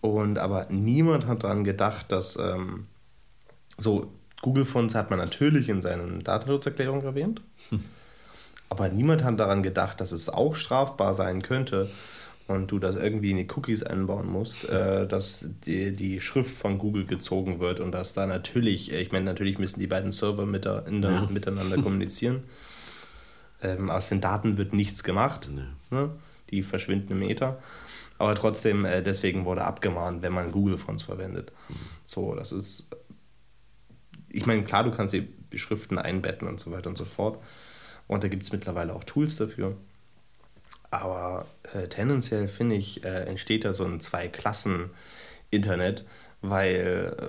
Und 0.00 0.38
aber 0.38 0.66
niemand 0.70 1.26
hat 1.26 1.44
daran 1.44 1.62
gedacht, 1.62 2.10
dass 2.10 2.36
ähm, 2.36 2.86
so 3.76 4.10
Google 4.44 4.66
Fonts 4.66 4.94
hat 4.94 5.08
man 5.08 5.18
natürlich 5.18 5.70
in 5.70 5.80
seinen 5.80 6.22
Datenschutzerklärungen 6.22 7.02
erwähnt. 7.06 7.40
Aber 8.68 8.90
niemand 8.90 9.24
hat 9.24 9.40
daran 9.40 9.62
gedacht, 9.62 10.02
dass 10.02 10.12
es 10.12 10.28
auch 10.28 10.54
strafbar 10.54 11.14
sein 11.14 11.40
könnte 11.40 11.88
und 12.46 12.70
du 12.70 12.78
das 12.78 12.94
irgendwie 12.96 13.30
in 13.30 13.38
die 13.38 13.48
Cookies 13.56 13.82
einbauen 13.82 14.30
musst, 14.30 14.68
äh, 14.68 15.06
dass 15.06 15.46
die, 15.64 15.92
die 15.96 16.20
Schrift 16.20 16.54
von 16.54 16.76
Google 16.76 17.06
gezogen 17.06 17.58
wird 17.58 17.80
und 17.80 17.92
dass 17.92 18.12
da 18.12 18.26
natürlich, 18.26 18.92
äh, 18.92 19.00
ich 19.00 19.12
meine, 19.12 19.24
natürlich 19.24 19.58
müssen 19.58 19.80
die 19.80 19.86
beiden 19.86 20.12
Server 20.12 20.44
mit 20.44 20.66
der, 20.66 20.82
der, 20.82 21.10
Ja. 21.10 21.26
miteinander 21.30 21.76
kommunizieren. 21.82 22.42
Ähm, 23.62 23.88
aus 23.88 24.10
den 24.10 24.20
Daten 24.20 24.58
wird 24.58 24.74
nichts 24.74 25.04
gemacht. 25.04 25.48
Ne? 25.90 26.10
Die 26.50 26.62
verschwinden 26.62 27.12
im 27.12 27.22
Ether. 27.22 27.56
Aber 28.18 28.34
trotzdem, 28.34 28.84
äh, 28.84 29.02
deswegen 29.02 29.46
wurde 29.46 29.64
abgemahnt, 29.64 30.20
wenn 30.20 30.34
man 30.34 30.52
Google-Fonts 30.52 31.02
verwendet. 31.02 31.50
So, 32.04 32.34
das 32.34 32.52
ist. 32.52 32.88
Ich 34.34 34.46
meine, 34.46 34.64
klar, 34.64 34.84
du 34.84 34.90
kannst 34.90 35.14
die 35.14 35.28
Schriften 35.54 35.98
einbetten 35.98 36.48
und 36.48 36.58
so 36.58 36.72
weiter 36.72 36.90
und 36.90 36.98
so 36.98 37.04
fort. 37.04 37.38
Und 38.06 38.24
da 38.24 38.28
gibt 38.28 38.42
es 38.42 38.52
mittlerweile 38.52 38.94
auch 38.94 39.04
Tools 39.04 39.36
dafür. 39.36 39.76
Aber 40.90 41.46
äh, 41.72 41.88
tendenziell 41.88 42.48
finde 42.48 42.76
ich, 42.76 43.04
äh, 43.04 43.24
entsteht 43.24 43.64
da 43.64 43.72
so 43.72 43.84
ein 43.84 44.00
Zwei-Klassen-Internet, 44.00 46.04
weil 46.42 47.14
äh, 47.18 47.28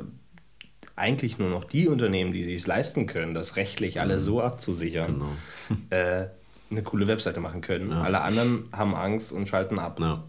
eigentlich 0.95 1.39
nur 1.39 1.49
noch 1.49 1.65
die 1.65 1.87
Unternehmen, 1.87 2.33
die 2.33 2.43
sich 2.43 2.55
es 2.55 2.67
leisten 2.67 3.05
können, 3.05 3.33
das 3.33 3.55
rechtlich 3.55 3.99
alles 3.99 4.23
so 4.23 4.41
abzusichern, 4.41 5.13
Genau. 5.13 5.29
äh, 5.89 6.27
eine 6.71 6.83
coole 6.83 7.07
Webseite 7.07 7.39
machen 7.39 7.61
können. 7.61 7.93
Alle 7.93 8.21
anderen 8.21 8.67
haben 8.71 8.95
Angst 8.95 9.31
und 9.31 9.47
schalten 9.47 9.77
ab. 9.77 9.99
Ja. 9.99 10.23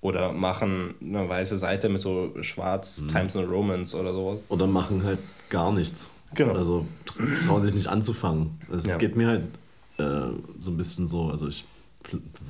Oder 0.00 0.32
machen 0.32 0.96
eine 1.00 1.28
weiße 1.28 1.56
Seite 1.56 1.88
mit 1.88 2.00
so 2.00 2.34
schwarz 2.42 3.02
Times 3.10 3.34
New 3.34 3.42
Romans 3.42 3.94
oder 3.94 4.12
sowas. 4.12 4.40
Oder 4.48 4.66
machen 4.66 5.04
halt 5.04 5.20
gar 5.48 5.72
nichts. 5.72 6.10
Genau. 6.34 6.54
Also 6.54 6.86
trauen 7.46 7.62
sich 7.62 7.74
nicht 7.74 7.86
anzufangen. 7.88 8.58
Also 8.70 8.84
Es 8.84 8.90
Ja. 8.92 8.96
geht 8.98 9.16
mir 9.16 9.28
halt 9.28 9.42
äh, 9.98 10.32
so 10.60 10.70
ein 10.70 10.76
bisschen 10.76 11.06
so, 11.06 11.30
also 11.30 11.48
ich 11.48 11.64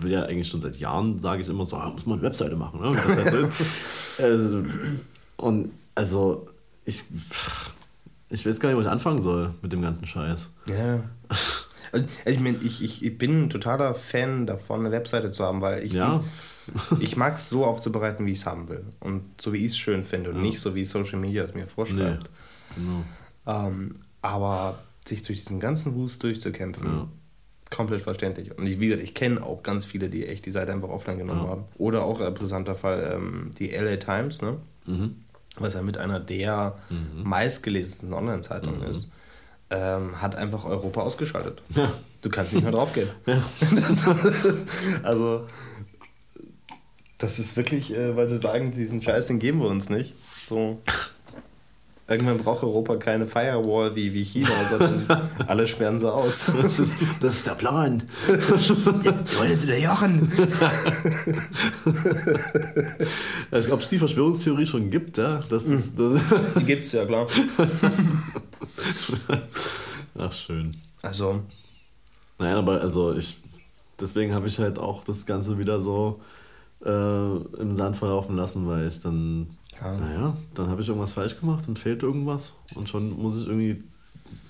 will 0.01 0.13
ja 0.13 0.25
eigentlich 0.25 0.49
schon 0.49 0.61
seit 0.61 0.77
Jahren, 0.79 1.19
sage 1.19 1.43
ich 1.43 1.49
immer 1.49 1.65
so, 1.65 1.77
ah, 1.77 1.89
muss 1.91 2.05
man 2.07 2.19
eine 2.19 2.27
Webseite 2.29 2.57
machen, 2.57 2.81
ne? 2.81 2.95
halt 2.97 3.31
so 3.31 3.37
ist. 3.39 3.53
Also, 4.19 4.65
und 5.37 5.71
also 5.95 6.47
ich, 6.87 7.05
ich 8.31 8.47
weiß 8.47 8.61
gar 8.61 8.69
nicht, 8.71 8.77
wo 8.77 8.81
ich 8.81 8.89
anfangen 8.89 9.21
soll 9.23 9.53
mit 9.63 9.73
dem 9.73 9.83
ganzen 9.83 10.07
Scheiß. 10.07 10.49
Ja. 10.69 11.01
Also, 11.93 12.07
ich 12.25 12.41
meine, 12.41 12.57
ich, 12.59 12.83
ich, 12.83 13.05
ich 13.05 13.19
bin 13.19 13.45
ein 13.45 13.51
totaler 13.51 13.95
Fan 13.95 14.47
davon, 14.47 14.81
eine 14.81 14.91
Webseite 14.91 15.31
zu 15.31 15.45
haben, 15.45 15.61
weil 15.61 15.85
ich, 15.85 15.93
Ja. 15.93 16.23
find, 16.89 17.03
ich 17.03 17.17
mag 17.17 17.35
es 17.37 17.49
so 17.49 17.65
aufzubereiten, 17.65 18.27
wie 18.27 18.33
ich 18.33 18.39
es 18.39 18.47
haben 18.47 18.69
will. 18.69 18.85
Und 19.01 19.23
so 19.41 19.53
wie 19.53 19.59
ich 19.59 19.73
es 19.73 19.79
schön 19.79 20.03
finde 20.03 20.31
und 20.31 20.43
nicht 20.43 20.59
so, 20.61 20.75
wie 20.75 20.85
Social 20.85 21.19
Media 21.21 21.45
es 21.45 21.55
mir 21.55 21.67
vorschreibt. 21.67 22.29
Genau. 22.75 23.05
Ähm, 23.47 23.97
aber 24.23 24.79
sich 25.07 25.23
durch 25.23 25.41
diesen 25.45 25.61
ganzen 25.61 25.95
Wust 25.95 26.23
durchzukämpfen, 26.23 26.87
Ja. 26.87 27.09
komplett 27.71 28.03
verständlich. 28.03 28.57
Und 28.59 28.67
ich, 28.67 28.81
wie 28.81 28.87
gesagt, 28.89 29.03
ich 29.05 29.15
kenne 29.15 29.43
auch 29.43 29.63
ganz 29.63 29.85
viele, 29.85 30.09
die 30.09 30.27
echt 30.27 30.47
die 30.47 30.51
Seite 30.51 30.73
einfach 30.73 30.89
offline 30.89 31.19
genommen 31.19 31.45
Ja. 31.45 31.49
haben. 31.51 31.65
Oder 31.79 32.03
auch 32.05 32.21
ein 32.21 32.35
brisanter 32.35 32.75
Fall, 32.75 33.13
ähm, 33.15 33.51
die 33.59 33.71
LA 33.73 33.97
Times, 33.97 34.43
ne? 34.43 34.57
Mhm. 34.87 35.17
was 35.59 35.73
ja 35.75 35.81
mit 35.83 35.97
einer 35.97 36.21
der 36.21 36.77
meistgelesensten 37.25 38.13
Online-Zeitungen 38.13 38.83
ist, 38.83 39.11
ähm, 39.71 40.21
hat 40.21 40.37
einfach 40.37 40.65
Europa 40.65 41.01
ausgeschaltet. 41.01 41.63
Ja. 41.71 41.91
Du 42.23 42.29
kannst 42.31 42.53
nicht 42.53 42.63
mehr 42.63 42.73
draufgehen. 42.73 43.09
Ja. 43.27 43.43
Das, 43.75 44.05
das, 44.45 44.65
also, 45.03 45.47
das 47.19 47.39
ist 47.39 47.57
wirklich, 47.57 47.95
äh, 47.95 48.15
weil 48.17 48.29
sie 48.29 48.39
sagen, 48.39 48.71
diesen 48.73 49.01
Scheiß, 49.03 49.27
den 49.29 49.39
geben 49.39 49.61
wir 49.61 49.69
uns 49.69 49.89
nicht. 49.89 50.15
So. 50.39 50.83
Irgendwann 52.09 52.39
braucht 52.39 52.63
Europa 52.63 52.97
keine 52.97 53.27
Firewall 53.27 53.97
wie, 53.97 54.15
wie 54.15 54.23
China, 54.23 54.51
sondern 54.71 55.29
alle 55.47 55.67
sperren 55.67 55.99
sie 55.99 56.13
aus. 56.13 56.53
Das 56.61 56.79
ist, 56.79 56.97
das 57.21 57.35
ist 57.35 57.47
der 57.47 57.55
Plan. 57.55 58.03
Die 58.29 59.39
wollen 59.39 59.59
zu 59.59 59.67
der 59.67 59.81
Jochen. 59.81 60.31
Als 63.51 63.71
ob 63.71 63.81
es 63.81 63.89
die 63.89 63.99
Verschwörungstheorie 63.99 64.67
schon 64.67 64.91
gibt, 64.91 65.19
ja. 65.19 65.43
Das 65.51 65.65
ist, 65.65 65.99
das 65.99 66.21
Die 66.59 66.65
gibt's 66.65 66.93
ja, 66.93 67.05
klar. 67.05 67.27
Ach, 70.19 70.33
schön. 70.33 70.77
Also, 71.03 71.43
Nein, 72.39 72.55
aber 72.55 72.81
also 72.81 73.15
ich. 73.15 73.37
Deswegen 73.99 74.35
habe 74.35 74.47
ich 74.47 74.59
halt 74.59 74.79
auch 74.79 75.05
das 75.05 75.25
Ganze 75.25 75.59
wieder 75.59 75.79
so 75.79 76.21
äh, 76.85 76.91
im 76.91 77.73
Sand 77.73 77.97
verlaufen 77.97 78.37
lassen, 78.37 78.69
weil 78.69 78.87
ich 78.89 79.01
dann. 79.01 79.49
Ja. 79.81 79.93
Naja, 79.97 80.37
dann 80.55 80.69
habe 80.69 80.81
ich 80.83 80.89
irgendwas 80.89 81.13
falsch 81.13 81.39
gemacht 81.39 81.69
und 81.69 81.79
fehlt 81.79 82.03
irgendwas. 82.03 82.53
Und 82.75 82.89
schon 82.89 83.11
muss 83.11 83.37
ich 83.39 83.47
irgendwie 83.47 83.83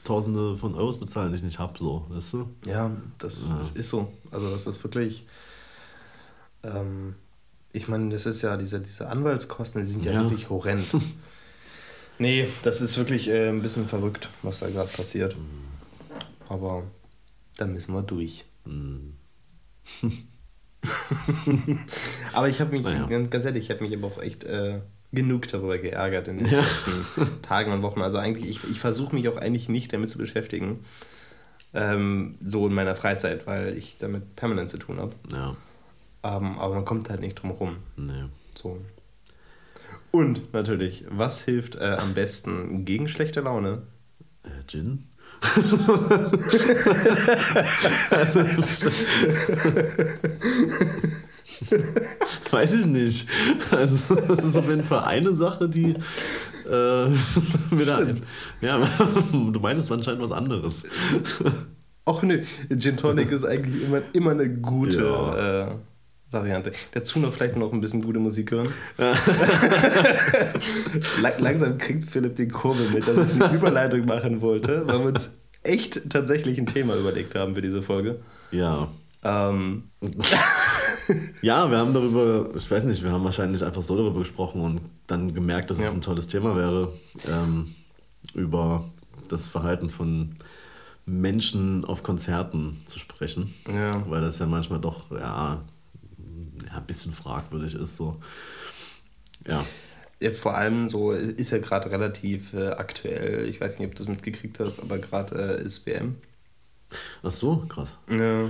Tausende 0.05 0.57
von 0.57 0.75
Euros 0.75 0.99
bezahlen, 1.01 1.31
die 1.33 1.37
ich 1.37 1.43
nicht 1.43 1.59
habe, 1.59 1.77
so, 1.79 2.07
weißt 2.09 2.33
du? 2.35 2.49
Ja, 2.65 2.91
das, 3.19 3.43
das 3.59 3.71
ist 3.73 3.89
so. 3.89 4.13
Also 4.31 4.51
das 4.51 4.67
ist 4.67 4.83
wirklich. 4.85 5.27
Ähm, 6.63 7.17
ich 7.73 7.89
meine, 7.89 8.11
das 8.11 8.25
ist 8.25 8.41
ja 8.43 8.57
diese, 8.57 8.81
diese 8.81 9.09
Anwaltskosten, 9.09 9.83
die 9.83 9.89
sind 9.89 10.05
ja, 10.05 10.13
Ja. 10.13 10.23
wirklich 10.23 10.49
horrend. 10.49 10.85
nee, 12.19 12.49
das 12.63 12.81
ist 12.81 12.97
wirklich 12.97 13.29
äh, 13.29 13.49
ein 13.49 13.61
bisschen 13.63 13.87
verrückt, 13.87 14.31
was 14.43 14.61
da 14.61 14.71
gerade 14.71 14.89
passiert. 14.91 15.37
Aber 16.49 16.85
da 17.57 17.67
müssen 17.67 17.93
wir 17.93 18.03
durch. 18.03 18.45
Hm. 18.65 19.15
aber 22.33 22.49
ich 22.49 22.61
habe 22.61 22.71
mich, 22.71 22.83
Naja. 22.83 23.07
ganz, 23.07 23.31
ganz 23.31 23.45
ehrlich, 23.45 23.65
ich 23.65 23.71
habe 23.71 23.83
mich 23.85 23.95
aber 23.97 24.07
auch 24.07 24.23
echt 24.23 24.45
äh, 24.45 24.81
genug 25.13 25.49
darüber 25.49 25.79
geärgert 25.79 26.29
in 26.29 26.39
den 26.39 26.47
Ja. 26.47 26.61
letzten 26.61 27.43
Tagen 27.43 27.73
und 27.73 27.83
Wochen. 27.83 28.03
Also 28.03 28.19
eigentlich, 28.19 28.49
ich, 28.49 28.71
ich 28.71 28.81
versuche 28.81 29.15
mich 29.15 29.29
auch 29.29 29.37
eigentlich 29.37 29.69
nicht 29.69 29.93
damit 29.93 30.11
zu 30.11 30.19
beschäftigen. 30.19 30.81
Ähm, 31.75 32.37
so 32.45 32.67
in 32.67 32.75
meiner 32.75 32.97
Freizeit, 32.97 33.47
weil 33.47 33.77
ich 33.77 33.97
damit 33.99 34.35
permanent 34.37 34.71
zu 34.71 34.79
tun 34.79 34.99
habe. 34.99 35.13
Ja, 35.33 35.57
Ähm, 36.25 36.59
aber 36.59 36.75
man 36.77 36.85
kommt 36.85 37.09
halt 37.11 37.21
nicht 37.21 37.35
drum 37.37 37.51
rum. 37.51 37.77
nee. 37.97 38.25
So. 38.55 38.81
Und 40.11 40.53
natürlich, 40.55 41.05
was 41.11 41.43
hilft 41.43 41.77
äh, 41.77 41.97
am 41.99 42.15
besten 42.15 42.85
gegen 42.87 43.07
schlechte 43.09 43.41
Laune? 43.43 43.83
Äh, 44.45 44.49
Gin? 44.67 45.09
also, 48.11 48.41
weiß 52.51 52.73
ich 52.81 52.87
nicht. 52.87 53.29
Also, 53.71 54.15
das 54.15 54.45
ist 54.45 54.57
auf 54.57 54.69
jeden 54.69 54.85
Fall 54.85 55.05
eine 55.05 55.35
Sache, 55.35 55.69
die 55.69 55.95
äh, 56.69 57.09
mir 57.71 57.85
da. 57.87 58.01
Ja, 58.61 58.79
du 59.33 59.61
meinst 59.61 59.91
anscheinend 59.91 60.23
was 60.23 60.33
anderes. 60.33 60.85
Och 62.09 62.23
nö, 62.23 62.43
Gin 62.79 62.97
Tonic 62.97 63.33
ist 63.33 63.45
eigentlich 63.45 63.85
immer, 63.85 64.01
immer 64.13 64.31
eine 64.33 64.49
gute 64.49 64.99
Ja. 65.03 65.65
äh, 65.67 65.75
Variante. 66.31 66.73
Dazu 66.93 67.19
noch 67.21 67.33
vielleicht 67.33 67.57
noch 67.57 67.73
ein 67.73 67.81
bisschen 67.81 68.03
gute 68.03 68.19
Musik 68.19 68.51
hören. 68.51 68.69
Lang, 71.21 71.33
langsam 71.39 71.79
kriegt 71.79 72.05
Philipp 72.05 72.37
den 72.37 72.51
Kurbel 72.51 72.89
mit, 72.91 73.07
dass 73.07 73.17
ich 73.33 73.43
eine 73.43 73.55
Überleitung 73.57 74.05
machen 74.07 74.41
wollte, 74.41 74.87
weil 74.87 74.99
wir 75.01 75.07
uns 75.07 75.39
echt 75.63 76.11
tatsächlich 76.11 76.59
ein 76.59 76.67
Thema 76.67 76.97
überlegt 76.97 77.35
haben 77.35 77.55
für 77.55 77.63
diese 77.63 77.83
Folge. 77.83 78.21
Ja. 78.51 78.89
Ähm, 79.25 79.85
Ja, 81.43 81.71
wir 81.71 81.79
haben 81.79 81.95
darüber, 81.95 82.51
ich 82.55 82.71
weiß 82.71 82.85
nicht, 82.85 83.03
wir 83.03 83.13
haben 83.13 83.25
wahrscheinlich 83.25 83.63
einfach 83.65 83.83
so 83.83 83.97
darüber 83.97 84.19
gesprochen 84.21 84.61
und 84.61 84.81
dann 85.07 85.35
gemerkt, 85.35 85.71
dass 85.71 85.79
Ja. 85.79 85.89
es 85.89 85.95
ein 85.95 86.01
tolles 86.01 86.27
Thema 86.27 86.57
wäre. 86.57 86.93
Ähm, 87.29 87.75
über 88.35 88.85
das 89.29 89.47
Verhalten 89.49 89.89
von 89.89 90.35
Menschen 91.05 91.85
auf 91.85 92.03
Konzerten 92.03 92.81
zu 92.87 92.99
sprechen. 92.99 93.55
Ja. 93.73 94.03
Weil 94.11 94.21
das 94.21 94.39
ja 94.39 94.47
manchmal 94.47 94.81
doch 94.81 95.11
ja, 95.13 95.63
ja, 96.67 96.77
ein 96.77 96.87
bisschen 96.87 97.13
fragwürdig 97.13 97.75
ist. 97.75 97.97
So. 97.97 98.17
Ja. 99.47 99.65
Ja, 100.19 100.33
vor 100.33 100.57
allem 100.57 100.89
so 100.89 101.13
ist 101.13 101.51
ja 101.51 101.59
gerade 101.59 101.91
relativ 101.91 102.55
äh, 102.55 102.69
aktuell. 102.69 103.47
Ich 103.49 103.61
weiß 103.61 103.79
nicht, 103.79 103.89
ob 103.89 103.95
du 103.95 104.03
es 104.03 104.09
mitgekriegt 104.09 104.59
hast, 104.61 104.81
aber 104.81 104.99
gerade 104.99 105.59
äh, 105.61 105.65
ist 105.65 105.85
WM. 105.87 106.17
Ach 107.23 107.31
so, 107.31 107.65
krass. 107.69 107.99
Ja. 108.09 108.45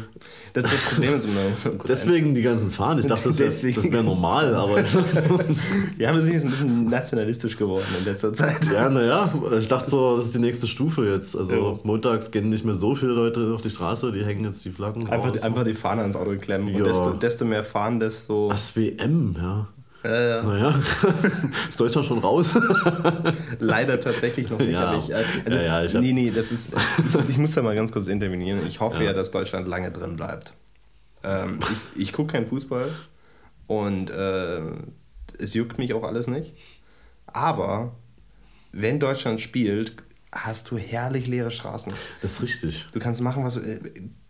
Das, 0.52 0.64
das 0.64 0.74
Problem 0.90 1.14
ist 1.14 1.24
immer. 1.26 1.40
Deswegen 1.88 2.34
die 2.34 2.42
ganzen 2.42 2.70
Fahnen. 2.70 3.00
Ich 3.00 3.06
dachte, 3.06 3.28
das 3.30 3.38
wäre 3.38 3.92
wär 3.92 4.02
normal, 4.02 4.54
aber. 4.54 4.82
Ja, 5.98 6.10
aber 6.10 6.20
sie 6.20 6.32
ist 6.32 6.44
ein 6.44 6.50
bisschen 6.50 6.84
nationalistisch 6.88 7.56
geworden 7.56 7.86
in 7.98 8.04
letzter 8.04 8.32
Zeit. 8.34 8.66
ja, 8.72 8.90
naja, 8.90 9.32
ich 9.58 9.66
dachte 9.68 9.88
so, 9.90 10.18
das 10.18 10.26
ist 10.26 10.34
die 10.34 10.40
nächste 10.40 10.66
Stufe 10.66 11.08
jetzt. 11.08 11.36
Also 11.36 11.54
Ja. 11.54 11.78
montags 11.84 12.30
gehen 12.30 12.50
nicht 12.50 12.64
mehr 12.64 12.74
so 12.74 12.94
viele 12.94 13.12
Leute 13.12 13.52
auf 13.54 13.62
die 13.62 13.70
Straße, 13.70 14.12
die 14.12 14.24
hängen 14.24 14.44
jetzt 14.44 14.64
die 14.64 14.70
Flaggen. 14.70 15.08
Einfach, 15.08 15.30
raus. 15.30 15.42
einfach 15.42 15.64
die 15.64 15.74
Fahne 15.74 16.02
ans 16.02 16.16
Auto 16.16 16.36
klemmen. 16.36 16.68
Ja. 16.68 16.80
Und 16.80 16.86
desto, 16.88 17.10
desto 17.14 17.44
mehr 17.46 17.64
fahren, 17.64 17.98
desto. 18.00 18.50
Das 18.50 18.76
WM, 18.76 19.34
ja. 19.38 19.68
Äh, 20.06 20.30
ja. 20.30 20.42
Naja, 20.42 20.80
ist 21.68 21.80
Deutschland 21.80 22.06
schon 22.06 22.18
raus? 22.18 22.56
Leider 23.58 24.00
tatsächlich 24.00 24.48
noch 24.48 24.58
nicht. 24.58 24.72
Ja. 24.72 24.96
ich, 24.96 25.10
äh, 25.10 25.24
also, 25.44 25.58
Ja, 25.58 25.82
ja, 25.82 26.00
nee, 26.00 26.12
nee, 26.12 26.30
das 26.30 26.52
ist. 26.52 26.70
Ich, 27.28 27.38
muss 27.38 27.52
da 27.52 27.62
mal 27.62 27.74
ganz 27.74 27.90
kurz 27.90 28.06
intervenieren. 28.08 28.60
Ich 28.66 28.80
hoffe 28.80 29.02
ja, 29.02 29.10
Ja. 29.10 29.12
dass 29.12 29.30
Deutschland 29.30 29.66
lange 29.66 29.90
drin 29.90 30.16
bleibt. 30.16 30.52
Ähm, 31.24 31.58
ich 31.94 32.02
ich 32.02 32.12
gucke 32.12 32.32
keinen 32.32 32.46
Fußball 32.46 32.88
und 33.66 34.10
äh, 34.10 34.60
es 35.38 35.54
juckt 35.54 35.78
mich 35.78 35.92
auch 35.92 36.04
alles 36.04 36.28
nicht. 36.28 36.54
Aber 37.26 37.92
wenn 38.72 39.00
Deutschland 39.00 39.40
spielt, 39.40 39.94
hast 40.32 40.70
du 40.70 40.78
herrlich 40.78 41.26
leere 41.26 41.50
Straßen. 41.50 41.92
Das 42.22 42.34
ist 42.34 42.42
richtig. 42.42 42.86
Du 42.92 43.00
kannst 43.00 43.20
machen, 43.22 43.44
was 43.44 43.54
du. 43.54 43.60
Äh, 43.60 43.80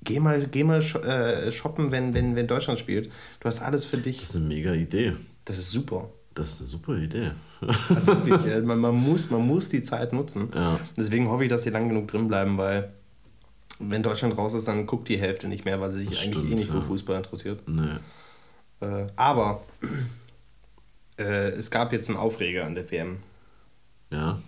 geh 0.03 0.21
mal, 0.21 0.47
geh 0.47 0.65
mal 0.65 0.81
äh, 0.81 1.53
shoppen, 1.53 1.91
wenn, 1.93 2.15
wenn, 2.15 2.35
wenn 2.35 2.47
Deutschland 2.47 2.79
spielt. 2.79 3.11
Du 3.41 3.47
hast 3.47 3.61
alles 3.61 3.85
für 3.85 3.99
dich. 3.99 4.21
Das 4.21 4.31
ist 4.31 4.37
eine 4.37 4.47
mega 4.47 4.73
Idee. 4.73 5.15
Das 5.47 5.57
ist 5.57 5.71
super. 5.71 6.11
Das 6.35 6.49
ist 6.49 6.61
eine 6.61 6.69
super 6.69 6.97
Idee. 6.97 7.33
Also 7.89 8.27
wirklich, 8.27 8.53
äh, 8.53 8.61
man, 8.61 8.79
man, 8.79 8.95
muss, 8.95 9.31
man 9.31 9.47
muss 9.47 9.71
die 9.71 9.83
Zeit 9.83 10.13
nutzen. 10.13 10.51
Ja. 10.55 10.79
Deswegen 10.95 11.31
hoffe 11.31 11.45
ich, 11.45 11.49
dass 11.49 11.63
sie 11.63 11.71
lang 11.71 11.89
genug 11.89 12.09
drin 12.09 12.29
bleiben, 12.29 12.59
weil 12.59 12.93
wenn 13.79 14.03
Deutschland 14.03 14.37
raus 14.37 14.53
ist, 14.53 14.69
dann 14.69 14.87
guckt 14.87 15.09
die 15.09 15.19
Hälfte 15.19 15.49
nicht 15.49 15.65
mehr, 15.65 15.81
weil 15.81 15.91
sie 15.93 16.01
sich 16.01 16.11
Das 16.11 16.19
eigentlich 16.19 16.35
stimmt, 16.37 16.53
eh 16.53 16.55
nicht 16.55 16.71
für 16.71 16.77
ja. 16.77 16.83
Fußball 16.83 17.17
interessiert. 17.17 17.61
Nee. 17.67 17.97
Äh, 18.81 19.07
aber 19.17 19.63
äh, 21.19 21.51
es 21.53 21.71
gab 21.71 21.93
jetzt 21.93 22.11
einen 22.11 22.19
Aufreger 22.19 22.67
an 22.67 22.75
der 22.75 22.91
WM. 22.91 23.19
Ja. 24.11 24.39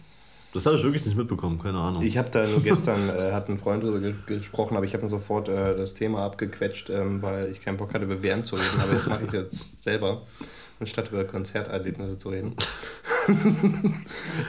Das 0.55 0.65
habe 0.65 0.77
ich 0.77 0.83
wirklich 0.83 1.05
nicht 1.05 1.17
mitbekommen, 1.17 1.59
keine 1.59 1.79
Ahnung. 1.79 2.03
Ich 2.03 2.17
habe 2.17 2.31
da 2.31 2.47
nur 2.47 2.61
gestern, 2.63 3.09
äh, 3.11 3.33
hat 3.33 3.49
ein 3.49 3.59
Freund 3.59 3.83
darüber 3.83 4.01
ge 4.01 4.15
gesprochen, 4.27 4.77
aber 4.77 4.87
ich 4.87 4.95
habe 4.95 5.05
mir 5.05 5.11
sofort 5.11 5.49
äh, 5.49 5.77
das 5.77 5.95
Thema 5.95 6.25
abgequetscht, 6.25 6.91
ähm, 6.91 7.23
weil 7.23 7.51
ich 7.51 7.61
keinen 7.61 7.77
Bock 7.77 7.93
hatte, 7.95 8.05
über 8.05 8.23
WM 8.23 8.45
zu 8.45 8.57
reden. 8.57 8.81
Aber 8.83 8.93
jetzt 8.93 9.09
mache 9.09 9.25
ich 9.27 9.33
jetzt 9.33 9.83
selber, 9.83 10.23
anstatt 10.81 11.11
über 11.11 11.25
Konzerterlebnisse 11.25 12.19
zu 12.19 12.31
reden. 12.31 12.55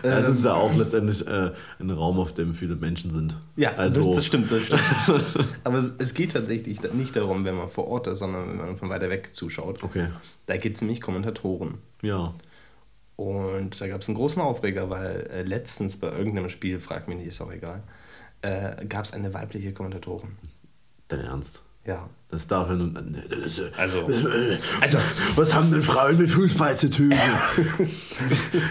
Es 0.04 0.28
ist 0.28 0.46
ja 0.46 0.54
auch 0.54 0.74
letztendlich 0.74 1.28
äh, 1.28 1.52
ein 1.80 1.90
Raum, 1.90 2.18
auf 2.18 2.34
dem 2.34 2.54
viele 2.54 2.76
Menschen 2.76 3.12
sind. 3.12 3.36
Ja, 3.58 3.72
also 3.72 4.06
das, 4.06 4.16
das 4.16 4.26
stimmt, 4.26 4.50
das 4.52 4.68
stimmt. 4.68 4.82
Aber 5.66 5.78
es, 5.78 5.96
es 5.98 6.14
geht 6.14 6.32
tatsächlich 6.32 6.82
nicht 6.94 7.16
darum, 7.16 7.44
wenn 7.44 7.56
man 7.56 7.70
vor 7.70 7.88
Ort 7.88 8.08
ist, 8.08 8.20
sondern 8.20 8.48
wenn 8.48 8.58
man 8.58 8.78
von 8.78 8.90
weiter 8.90 9.10
weg 9.10 9.34
zuschaut. 9.34 9.84
Okay. 9.84 10.08
Da 10.46 10.58
gibt 10.58 10.78
es 10.78 10.82
nämlich 10.82 11.02
Kommentatoren. 11.02 11.80
Ja. 12.02 12.34
Und 13.18 13.82
da 13.82 13.88
gab 13.88 14.02
es 14.02 14.08
einen 14.08 14.16
großen 14.16 14.42
Aufreger, 14.42 14.90
weil 14.90 15.28
äh, 15.30 15.44
letztens 15.44 15.98
bei 15.98 16.10
irgendeinem 16.10 16.50
Spiel, 16.50 16.80
frag 16.80 17.10
mich 17.10 17.18
nicht, 17.18 17.28
ist 17.28 17.42
auch 17.42 17.52
egal, 17.52 17.84
äh, 18.42 18.86
gab 18.86 19.04
es 19.04 19.12
eine 19.12 19.34
weibliche 19.34 19.74
Kommentatorin. 19.74 20.38
Dein 21.10 21.22
Ernst? 21.22 21.64
Ja. 21.90 22.08
Das 22.32 22.46
darf 22.46 22.70
ja 22.70 22.76
nun. 22.76 22.96
Also, 23.76 24.08
Also, 24.80 24.98
was 25.36 25.52
haben 25.56 25.72
denn 25.72 25.82
Frauen 25.82 26.16
mit 26.20 26.30
Fußball 26.30 26.78
zu 26.78 26.88
tun? 26.92 27.12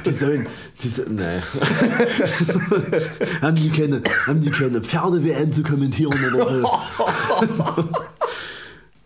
die 0.07 0.11
sollen. 0.13 0.47
Die 0.81 0.89
sollen 0.89 1.17
nee. 1.17 1.41
haben, 3.43 3.57
die 3.57 3.69
keine, 3.71 4.01
haben 4.29 4.41
die 4.41 4.51
keine 4.51 4.81
Pferde-WM 4.81 5.53
zu 5.53 5.65
kommentieren 5.65 6.13
oder 6.33 6.61
so? 6.63 6.69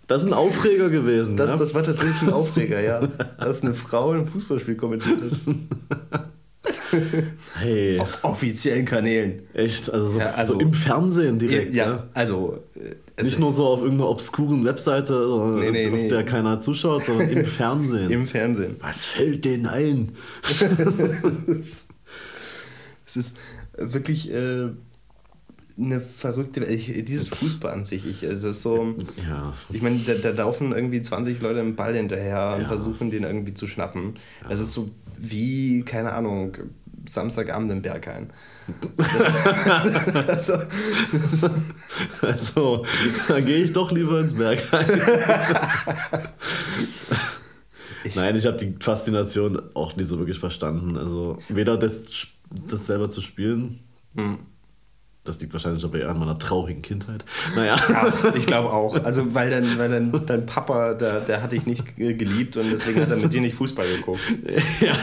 Das 0.07 0.21
ist 0.23 0.29
ein 0.29 0.35
Aufreger 0.35 0.91
gewesen. 0.91 1.39
das, 1.39 1.53
ne? 1.53 1.57
das 1.57 1.73
war 1.75 1.83
tatsächlich 1.83 2.21
ein 2.21 2.35
Aufreger, 2.35 2.81
ja. 2.83 3.01
Dass 3.39 3.63
eine 3.63 3.73
Frau 3.73 4.11
ein 4.11 4.27
Fußballspiel 4.27 4.75
kommentiert 4.75 5.17
hat. 5.23 6.23
hey, 7.59 7.99
Auf 7.99 8.19
offiziellen 8.23 8.85
Kanälen. 8.85 9.43
echt, 9.55 9.91
also 9.91 10.09
so, 10.09 10.19
Ja, 10.21 10.33
also- 10.33 10.55
so 10.55 10.61
im 10.61 10.75
Fernsehen 10.75 11.39
direkt. 11.39 11.73
ja, 11.75 11.87
Ja, 11.87 12.07
also. 12.13 12.63
Es- 13.17 13.25
Nicht 13.27 13.39
nur 13.41 13.53
so 13.53 13.67
auf 13.67 13.81
irgendeiner 13.83 14.09
obskuren 14.11 14.65
Webseite, 14.65 15.13
Nee, 15.61 15.71
nee, 15.71 15.87
auf 15.89 15.93
nee. 15.95 16.09
der 16.09 16.25
keiner 16.25 16.61
zuschaut, 16.61 17.05
sondern 17.05 17.29
im 17.31 17.45
Fernsehen. 17.47 18.11
im 18.11 18.27
Fernsehen. 18.27 18.77
Was 18.81 19.05
fällt 19.05 19.45
denen 19.45 19.67
ein? 19.67 20.13
Es 23.07 23.17
ist 23.17 23.37
wirklich 23.77 24.33
äh, 24.33 24.69
eine 25.79 26.01
verrückte 26.01 26.61
Welt. 26.63 26.71
Ich, 26.71 27.05
dieses 27.05 27.29
Fußball 27.29 27.73
an 27.73 27.85
sich, 27.85 28.07
ich, 28.07 28.23
es 28.23 28.43
ist 28.45 28.63
so. 28.63 28.95
Ja, 29.29 29.53
Ich 29.71 29.83
meine, 29.83 29.99
da, 29.99 30.15
da 30.15 30.31
laufen 30.31 30.73
irgendwie 30.73 31.03
20 31.03 31.41
Leute 31.43 31.61
im 31.61 31.77
Ball 31.77 31.95
hinterher 31.95 32.55
und 32.57 32.63
Ja. 32.63 32.69
versuchen 32.69 33.11
den 33.11 33.25
irgendwie 33.25 33.55
zu 33.55 33.67
schnappen. 33.67 34.15
Das 34.49 34.61
ist 34.61 34.73
so 34.73 34.91
wie, 35.19 35.83
keine 35.83 36.13
Ahnung, 36.13 36.57
Samstagabend 37.07 37.71
im 37.71 37.83
Berghain. 37.83 38.33
also, 40.29 40.55
also 42.21 42.87
da 43.29 43.41
gehe 43.41 43.59
ich 43.59 43.73
doch 43.73 43.91
lieber 43.91 44.21
ins 44.21 44.35
Berg. 44.35 44.61
Nein, 48.15 48.37
ich 48.37 48.47
habe 48.47 48.57
die 48.57 48.75
Faszination 48.81 49.61
auch 49.75 49.97
nie 49.97 50.05
so 50.05 50.19
wirklich 50.19 50.39
verstanden. 50.39 50.97
Also 50.97 51.39
weder 51.49 51.77
das, 51.77 52.29
das 52.51 52.87
selber 52.87 53.11
zu 53.11 53.21
spielen, 53.21 53.81
hm. 54.15 54.39
Das 55.25 55.39
liegt 55.41 55.53
wahrscheinlich 55.53 55.85
aber 55.85 56.01
eher 56.01 56.11
an 56.11 56.19
meiner 56.19 56.37
traurigen 56.37 56.83
Kindheit. 56.83 57.25
Naja, 57.55 57.77
ja, 57.89 58.13
ich 58.35 58.45
glaube 58.45 58.73
auch. 58.73 59.03
Also, 59.05 59.35
weil 59.35 59.51
dein, 59.51 59.79
weil 59.79 59.89
dein, 59.89 60.27
dein 60.27 60.47
Papa, 60.47 60.95
der, 60.95 61.21
der 61.21 61.43
hat 61.43 61.53
dich 61.53 61.65
nicht 61.65 61.97
geliebt 61.97 62.57
und 62.57 62.71
deswegen 62.73 63.03
hat 63.03 63.11
er 63.11 63.19
mit 63.19 63.33
dir 63.33 63.41
nicht 63.41 63.55
Fußball 63.55 63.87
geguckt. 63.87 64.21
ja, 64.81 64.97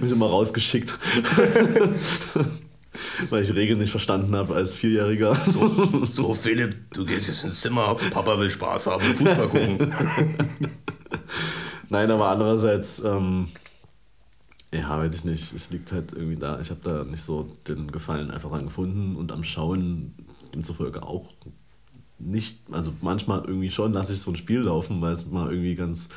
mich 0.00 0.10
immer 0.10 0.26
rausgeschickt. 0.26 0.96
Weil 3.28 3.42
ich 3.42 3.54
Regeln 3.54 3.78
nicht 3.78 3.90
verstanden 3.90 4.34
habe 4.34 4.54
als 4.54 4.74
Vierjähriger. 4.74 5.36
So, 6.10 6.32
Philipp, 6.32 6.90
du 6.94 7.04
gehst 7.04 7.28
jetzt 7.28 7.44
ins 7.44 7.60
Zimmer, 7.60 7.96
Papa 8.10 8.38
will 8.38 8.50
Spaß 8.50 8.86
haben, 8.86 9.02
Fußball 9.02 9.48
gucken. 9.48 9.92
Nein, 11.90 12.10
aber 12.10 12.28
andererseits, 12.28 13.02
ähm, 13.04 13.48
ja, 14.72 14.98
weiß 14.98 15.14
ich 15.14 15.24
nicht, 15.24 15.52
es 15.52 15.70
liegt 15.70 15.92
halt 15.92 16.12
irgendwie 16.12 16.36
da. 16.36 16.60
Ich 16.60 16.70
habe 16.70 16.80
da 16.82 17.04
nicht 17.04 17.22
so 17.22 17.56
den 17.66 17.90
Gefallen 17.90 18.30
einfach 18.30 18.50
dran 18.50 18.66
gefunden 18.66 19.16
und 19.16 19.32
am 19.32 19.44
Schauen 19.44 20.14
demzufolge 20.52 21.02
auch 21.02 21.32
nicht, 22.18 22.60
also 22.72 22.92
manchmal 23.00 23.44
irgendwie 23.44 23.70
schon 23.70 23.92
lasse 23.92 24.12
ich 24.12 24.20
so 24.20 24.30
ein 24.30 24.36
Spiel 24.36 24.60
laufen, 24.60 25.00
weil 25.00 25.12
es 25.12 25.26
mal 25.26 25.50
irgendwie 25.50 25.74
ganz, 25.74 26.08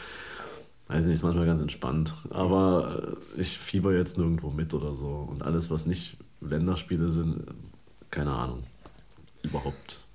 weiß 0.88 1.06
nicht, 1.06 1.16
ist 1.16 1.24
manchmal 1.24 1.46
ganz 1.46 1.62
entspannt. 1.62 2.16
Aber 2.30 3.18
äh, 3.38 3.42
ich 3.42 3.58
fieber 3.58 3.94
jetzt 3.96 4.18
nirgendwo 4.18 4.50
mit 4.50 4.74
oder 4.74 4.94
so. 4.94 5.28
Und 5.30 5.44
alles, 5.44 5.70
was 5.70 5.86
nicht 5.86 6.18
Länderspiele 6.42 7.12
sind, 7.12 7.44
keine 8.10 8.34
Ahnung. 8.34 8.64
Überhaupt. 9.44 10.06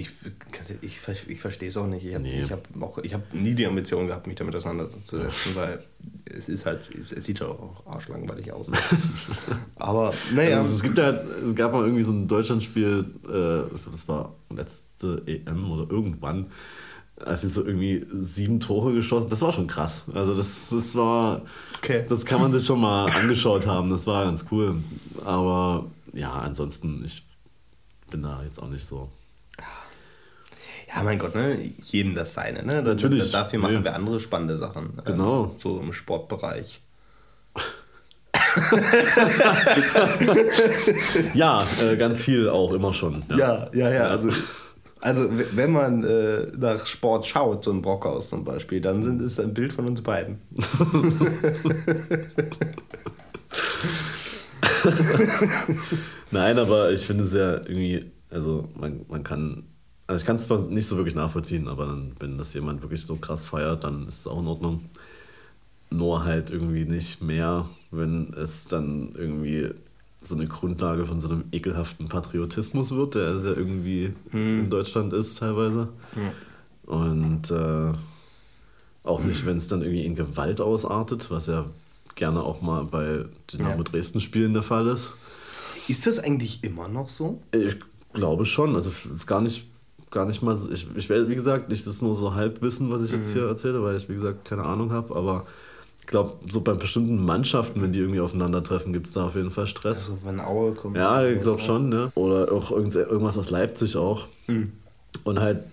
Ich, 0.00 0.10
ich, 0.82 0.98
ich 1.28 1.40
verstehe 1.40 1.68
es 1.68 1.76
auch 1.76 1.86
nicht. 1.86 2.04
Ich 2.06 2.14
habe 2.14 2.24
Nee. 2.24 2.40
ich 2.40 2.50
hab 2.52 2.60
auch- 2.80 2.98
ich 2.98 3.12
hab 3.14 3.34
nie 3.34 3.54
die 3.54 3.66
Ambition 3.66 4.06
gehabt, 4.06 4.26
mich 4.26 4.36
damit 4.36 4.54
auseinanderzusetzen, 4.56 5.54
weil 5.56 5.82
es 6.24 6.48
ist 6.48 6.64
halt, 6.66 6.90
es 7.16 7.24
sieht 7.26 7.40
halt 7.40 7.50
auch 7.50 7.84
arschlangweilig 7.86 8.52
aus. 8.52 8.70
Aber 9.76 10.14
naja, 10.34 10.60
Also 10.62 10.76
es, 10.76 10.82
gibt 10.82 10.98
ja, 10.98 11.10
es 11.10 11.54
gab 11.54 11.72
mal 11.72 11.84
irgendwie 11.84 12.02
so 12.04 12.12
ein 12.12 12.28
Deutschlandspiel, 12.28 13.04
äh, 13.28 13.60
ich 13.74 13.82
glaube, 13.82 13.90
das 13.92 14.08
war 14.08 14.34
letzte 14.54 15.22
EM 15.26 15.70
oder 15.70 15.90
irgendwann, 15.90 16.46
als 17.16 17.42
sie 17.42 17.48
so 17.48 17.64
irgendwie 17.64 18.06
sieben 18.18 18.60
Tore 18.60 18.94
geschossen 18.94 19.28
Das 19.28 19.42
war 19.42 19.52
schon 19.52 19.66
krass. 19.66 20.04
Also 20.14 20.34
das, 20.34 20.70
das 20.70 20.94
war, 20.94 21.42
Okay. 21.78 22.04
das 22.08 22.24
kann 22.24 22.40
man 22.40 22.52
sich 22.52 22.64
schon 22.64 22.80
mal 22.80 23.10
angeschaut 23.10 23.66
haben. 23.66 23.90
Das 23.90 24.06
war 24.06 24.24
ganz 24.24 24.46
cool. 24.50 24.76
Aber 25.24 25.86
ja, 26.14 26.32
ansonsten, 26.32 27.02
ich 27.04 27.22
bin 28.10 28.22
da 28.22 28.42
jetzt 28.42 28.60
auch 28.62 28.68
nicht 28.70 28.86
so. 28.86 29.08
Ja, 30.94 31.02
mein 31.02 31.18
Gott, 31.18 31.34
ne? 31.34 31.56
jedem 31.84 32.14
das 32.14 32.34
seine. 32.34 32.62
Ne? 32.64 32.82
Da- 32.82 32.90
Natürlich. 32.90 33.30
Da, 33.30 33.42
dafür 33.44 33.58
machen 33.60 33.78
Nee. 33.78 33.84
wir 33.84 33.94
andere 33.94 34.20
spannende 34.20 34.56
Sachen. 34.58 34.98
Genau. 35.04 35.44
Ähm, 35.44 35.50
so 35.62 35.80
im 35.80 35.92
Sportbereich. 35.92 36.80
Ja, 41.34 41.64
äh, 41.84 41.96
ganz 41.96 42.20
viel 42.20 42.48
auch 42.48 42.72
immer 42.72 42.92
schon. 42.92 43.22
Ja, 43.36 43.68
ja, 43.72 43.90
ja. 43.90 44.04
Also, 44.08 44.30
also 45.00 45.38
w- 45.38 45.44
wenn 45.52 45.70
man 45.72 46.02
äh, 46.04 46.46
nach 46.56 46.84
Sport 46.86 47.26
schaut, 47.26 47.62
so 47.64 47.70
ein 47.70 47.80
Brockhaus 47.82 48.28
zum 48.30 48.44
Beispiel, 48.44 48.80
dann 48.80 49.02
sind, 49.04 49.22
ist 49.22 49.38
ein 49.38 49.54
Bild 49.54 49.72
von 49.72 49.86
uns 49.86 50.02
beiden. 50.02 50.40
Nein, 56.30 56.58
aber 56.58 56.92
ich 56.92 57.06
finde 57.06 57.24
es 57.24 57.32
ja 57.32 57.54
irgendwie, 57.54 58.10
also 58.30 58.68
man, 58.74 59.04
man 59.08 59.22
kann, 59.22 59.64
also 60.10 60.22
ich 60.22 60.26
kann 60.26 60.34
es 60.34 60.46
zwar 60.48 60.60
nicht 60.62 60.88
so 60.88 60.96
wirklich 60.96 61.14
nachvollziehen, 61.14 61.68
aber 61.68 61.86
dann, 61.86 62.10
wenn 62.18 62.36
das 62.36 62.52
jemand 62.52 62.82
wirklich 62.82 63.06
so 63.06 63.14
krass 63.14 63.46
feiert, 63.46 63.84
dann 63.84 64.08
ist 64.08 64.18
es 64.18 64.26
auch 64.26 64.40
in 64.40 64.48
Ordnung. 64.48 64.90
Nur 65.88 66.24
halt 66.24 66.50
irgendwie 66.50 66.84
nicht 66.84 67.22
mehr, 67.22 67.68
wenn 67.92 68.34
es 68.34 68.66
dann 68.66 69.12
irgendwie 69.14 69.70
so 70.20 70.34
eine 70.34 70.48
Grundlage 70.48 71.06
von 71.06 71.20
so 71.20 71.28
einem 71.28 71.44
ekelhaften 71.52 72.08
Patriotismus 72.08 72.90
wird, 72.90 73.14
der 73.14 73.36
ja 73.36 73.52
irgendwie 73.52 74.12
hm. 74.30 74.64
in 74.64 74.70
Deutschland 74.70 75.12
ist 75.12 75.38
teilweise. 75.38 75.90
Hm. 76.14 76.92
Und 76.92 77.50
äh, 77.52 77.92
auch 79.04 79.20
nicht, 79.20 79.46
wenn 79.46 79.58
es 79.58 79.68
dann 79.68 79.82
irgendwie 79.82 80.04
in 80.04 80.16
Gewalt 80.16 80.60
ausartet, 80.60 81.30
was 81.30 81.46
ja 81.46 81.66
gerne 82.16 82.42
auch 82.42 82.62
mal 82.62 82.82
bei 82.82 83.26
Dynamo 83.52 83.76
ja. 83.76 83.84
Dresden 83.84 84.20
Spielen 84.20 84.54
der 84.54 84.64
Fall 84.64 84.88
ist. 84.88 85.12
Ist 85.86 86.08
das 86.08 86.18
eigentlich 86.18 86.64
immer 86.64 86.88
noch 86.88 87.10
so? 87.10 87.40
Ich 87.52 87.76
glaube 88.12 88.44
schon. 88.44 88.74
Also 88.74 88.90
gar 89.24 89.40
nicht, 89.40 89.69
gar 90.10 90.24
nicht 90.26 90.42
mal. 90.42 90.56
Ich, 90.72 90.86
ich 90.94 91.08
werde, 91.08 91.28
wie 91.28 91.34
gesagt, 91.34 91.68
nicht 91.68 91.86
das 91.86 92.02
nur 92.02 92.14
so 92.14 92.34
halb 92.34 92.62
wissen, 92.62 92.90
was 92.90 93.02
ich 93.02 93.12
jetzt 93.12 93.30
mhm. 93.30 93.40
hier 93.40 93.48
erzähle, 93.48 93.82
weil 93.82 93.96
ich, 93.96 94.08
wie 94.08 94.14
gesagt, 94.14 94.44
keine 94.44 94.64
Ahnung 94.64 94.92
habe. 94.92 95.14
Aber 95.14 95.46
ich 96.00 96.06
glaube, 96.06 96.34
so 96.50 96.60
bei 96.60 96.74
bestimmten 96.74 97.24
Mannschaften, 97.24 97.82
wenn 97.82 97.92
die 97.92 98.00
irgendwie 98.00 98.20
aufeinandertreffen, 98.20 98.92
gibt 98.92 99.06
es 99.06 99.12
da 99.12 99.26
auf 99.26 99.36
jeden 99.36 99.50
Fall 99.50 99.66
Stress. 99.66 100.10
Also 100.10 100.18
wenn 100.24 100.40
Aue 100.40 100.72
kommt. 100.72 100.96
Ja, 100.96 101.24
ich 101.24 101.40
glaube 101.40 101.62
schon, 101.62 101.88
ne? 101.88 102.10
Oder 102.14 102.52
auch 102.52 102.70
irgendwas 102.70 103.38
aus 103.38 103.50
Leipzig 103.50 103.96
auch. 103.96 104.26
Mhm. 104.46 104.72
Und 105.24 105.40
halt 105.40 105.64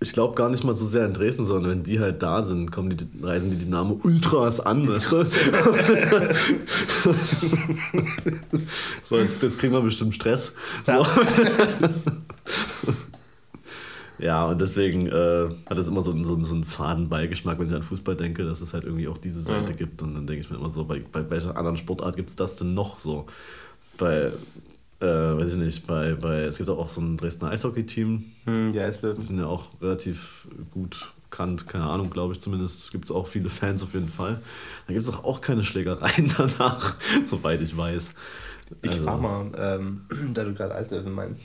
ich 0.00 0.12
glaube 0.12 0.36
gar 0.36 0.48
nicht 0.48 0.62
mal 0.62 0.74
so 0.74 0.86
sehr 0.86 1.04
in 1.06 1.12
Dresden, 1.12 1.44
sondern 1.44 1.72
wenn 1.72 1.82
die 1.82 1.98
halt 1.98 2.22
da 2.22 2.44
sind, 2.44 2.70
kommen 2.70 2.96
die, 2.96 3.04
reisen 3.20 3.50
die 3.50 3.58
Dynamo 3.58 3.98
Ultras 4.04 4.60
an. 4.60 4.86
Weißt 4.88 5.10
du? 5.10 5.24
so, 9.02 9.18
jetzt, 9.18 9.42
jetzt, 9.42 9.58
kriegen 9.58 9.72
wir 9.72 9.80
bestimmt 9.80 10.14
Stress. 10.14 10.54
So. 10.86 10.92
Ja. 14.18 14.46
und 14.46 14.60
deswegen 14.60 15.06
äh, 15.06 15.48
hat 15.68 15.78
es 15.78 15.88
immer 15.88 16.02
so, 16.02 16.12
so, 16.24 16.42
so 16.42 16.54
einen 16.54 16.64
faden 16.64 17.08
Beigeschmack, 17.08 17.58
wenn 17.58 17.66
ich 17.66 17.74
an 17.74 17.82
Fußball 17.82 18.16
denke, 18.16 18.44
dass 18.44 18.60
es 18.60 18.74
halt 18.74 18.84
irgendwie 18.84 19.08
auch 19.08 19.18
diese 19.18 19.42
Seite 19.42 19.72
mhm. 19.72 19.76
gibt. 19.76 20.02
Und 20.02 20.14
dann 20.14 20.26
denke 20.26 20.40
ich 20.40 20.50
mir 20.50 20.56
immer 20.56 20.70
so, 20.70 20.84
bei, 20.84 21.00
bei 21.00 21.28
welcher 21.30 21.56
anderen 21.56 21.76
Sportart 21.76 22.16
gibt 22.16 22.30
es 22.30 22.36
das 22.36 22.56
denn 22.56 22.74
noch 22.74 22.98
so? 22.98 23.26
Bei 23.96 24.32
äh, 25.00 25.06
weiß 25.06 25.52
ich 25.52 25.58
nicht, 25.58 25.86
bei, 25.86 26.14
bei, 26.14 26.40
es 26.42 26.58
gibt 26.58 26.68
auch 26.70 26.90
so 26.90 27.00
ein 27.00 27.16
Dresdner 27.16 27.50
Eishockey-Team. 27.50 28.24
Hm, 28.44 28.72
die 28.72 28.80
Eislöwen. 28.80 29.20
Die 29.20 29.26
sind 29.26 29.38
ja 29.38 29.46
auch 29.46 29.66
relativ 29.80 30.48
gut 30.72 31.12
bekannt, 31.30 31.68
keine 31.68 31.84
Ahnung, 31.84 32.10
glaube 32.10 32.32
ich 32.32 32.40
zumindest. 32.40 32.90
Gibt 32.90 33.04
es 33.04 33.10
auch 33.10 33.26
viele 33.26 33.48
Fans 33.48 33.82
auf 33.82 33.94
jeden 33.94 34.08
Fall. 34.08 34.40
Da 34.86 34.92
gibt 34.92 35.04
es 35.04 35.12
auch, 35.12 35.24
auch 35.24 35.40
keine 35.40 35.62
Schlägereien 35.62 36.32
danach, 36.36 36.96
soweit 37.26 37.60
ich 37.60 37.76
weiß. 37.76 38.12
Ich 38.82 38.90
also. 38.90 39.06
war 39.06 39.18
mal, 39.18 39.50
ähm, 39.56 40.00
da 40.34 40.44
du 40.44 40.52
gerade 40.52 40.74
Eislöwen 40.74 41.12
meinst, 41.12 41.40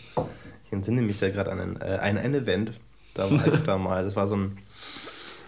entsinne 0.74 1.02
mich 1.02 1.20
da 1.20 1.30
gerade 1.30 1.52
an 1.52 1.60
ein, 1.60 1.82
äh, 1.82 1.98
ein, 2.00 2.18
ein 2.18 2.34
Event. 2.34 2.74
Da 3.14 3.30
war 3.30 3.54
ich 3.54 3.62
da 3.66 3.78
mal. 3.78 4.04
Das 4.04 4.16
war 4.16 4.28
so 4.28 4.36
ein, 4.36 4.58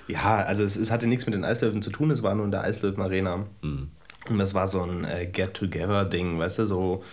ja, 0.08 0.38
also 0.38 0.64
es, 0.64 0.76
es 0.76 0.92
hatte 0.92 1.08
nichts 1.08 1.26
mit 1.26 1.36
den 1.36 1.44
Eislöwen 1.44 1.82
zu 1.82 1.90
tun, 1.90 2.12
es 2.12 2.24
war 2.24 2.36
nur 2.36 2.46
in 2.46 2.52
der 2.52 2.64
Eislöwen 2.64 3.02
Arena. 3.02 3.46
Mhm. 3.62 3.90
Und 4.30 4.38
das 4.38 4.54
war 4.54 4.68
so 4.68 4.82
ein 4.82 5.04
äh, 5.04 5.28
Get-Together-Ding, 5.28 6.40
weißt 6.40 6.60
du, 6.60 6.66
so 6.66 7.04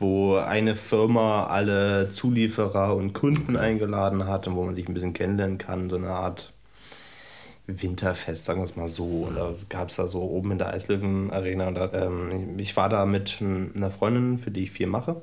wo 0.00 0.36
eine 0.36 0.76
Firma 0.76 1.44
alle 1.44 2.08
Zulieferer 2.08 2.96
und 2.96 3.12
Kunden 3.12 3.56
eingeladen 3.56 4.26
hat 4.26 4.48
und 4.48 4.56
wo 4.56 4.64
man 4.64 4.74
sich 4.74 4.88
ein 4.88 4.94
bisschen 4.94 5.12
kennenlernen 5.12 5.58
kann, 5.58 5.90
so 5.90 5.96
eine 5.96 6.08
Art 6.08 6.54
Winterfest, 7.66 8.46
sagen 8.46 8.60
wir 8.60 8.64
es 8.64 8.76
mal 8.76 8.88
so. 8.88 9.26
Und 9.28 9.36
da 9.36 9.54
gab 9.68 9.90
es 9.90 9.96
da 9.96 10.08
so 10.08 10.22
oben 10.22 10.52
in 10.52 10.58
der 10.58 10.72
Eislöwen 10.72 11.30
Arena. 11.30 11.68
Und 11.68 11.74
da, 11.74 11.92
ähm, 11.92 12.58
ich 12.58 12.76
war 12.76 12.88
da 12.88 13.04
mit 13.04 13.38
einer 13.40 13.90
Freundin, 13.90 14.38
für 14.38 14.50
die 14.50 14.64
ich 14.64 14.70
viel 14.70 14.86
mache. 14.86 15.20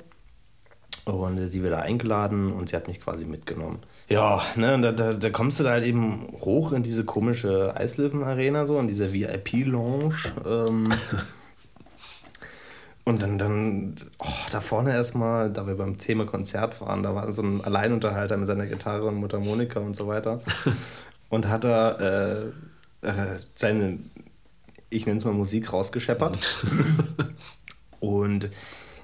Und 1.08 1.46
sie 1.46 1.62
wird 1.62 1.72
da 1.72 1.78
eingeladen 1.78 2.52
und 2.52 2.68
sie 2.68 2.76
hat 2.76 2.86
mich 2.86 3.00
quasi 3.00 3.24
mitgenommen. 3.24 3.78
Ja, 4.08 4.42
ne, 4.56 4.74
und 4.74 4.82
da, 4.82 4.92
da, 4.92 5.14
da 5.14 5.30
kommst 5.30 5.58
du 5.58 5.64
da 5.64 5.70
halt 5.70 5.84
eben 5.84 6.26
hoch 6.40 6.72
in 6.72 6.82
diese 6.82 7.04
komische 7.04 7.74
Eislöwen-Arena, 7.74 8.66
so, 8.66 8.78
in 8.78 8.88
diese 8.88 9.12
VIP-Lounge. 9.12 10.14
Ähm, 10.46 10.88
Und 13.08 13.22
dann, 13.22 13.38
dann 13.38 13.94
oh, 14.18 14.26
da 14.50 14.60
vorne 14.60 14.92
erstmal, 14.92 15.50
da 15.50 15.66
wir 15.66 15.76
beim 15.76 15.96
Thema 15.96 16.26
Konzert 16.26 16.82
waren, 16.82 17.02
da 17.02 17.14
war 17.14 17.32
so 17.32 17.40
ein 17.40 17.64
Alleinunterhalter 17.64 18.36
mit 18.36 18.46
seiner 18.46 18.66
Gitarre 18.66 19.06
und 19.06 19.14
Mundharmonika 19.14 19.80
und 19.80 19.96
so 19.96 20.06
weiter. 20.08 20.42
und 21.30 21.48
hat 21.48 21.64
da 21.64 21.92
äh, 21.92 22.42
äh, 23.00 23.38
seine, 23.54 23.98
ich 24.90 25.06
nenne 25.06 25.16
es 25.16 25.24
mal 25.24 25.32
Musik 25.32 25.72
rausgescheppert. 25.72 26.66
und 28.00 28.50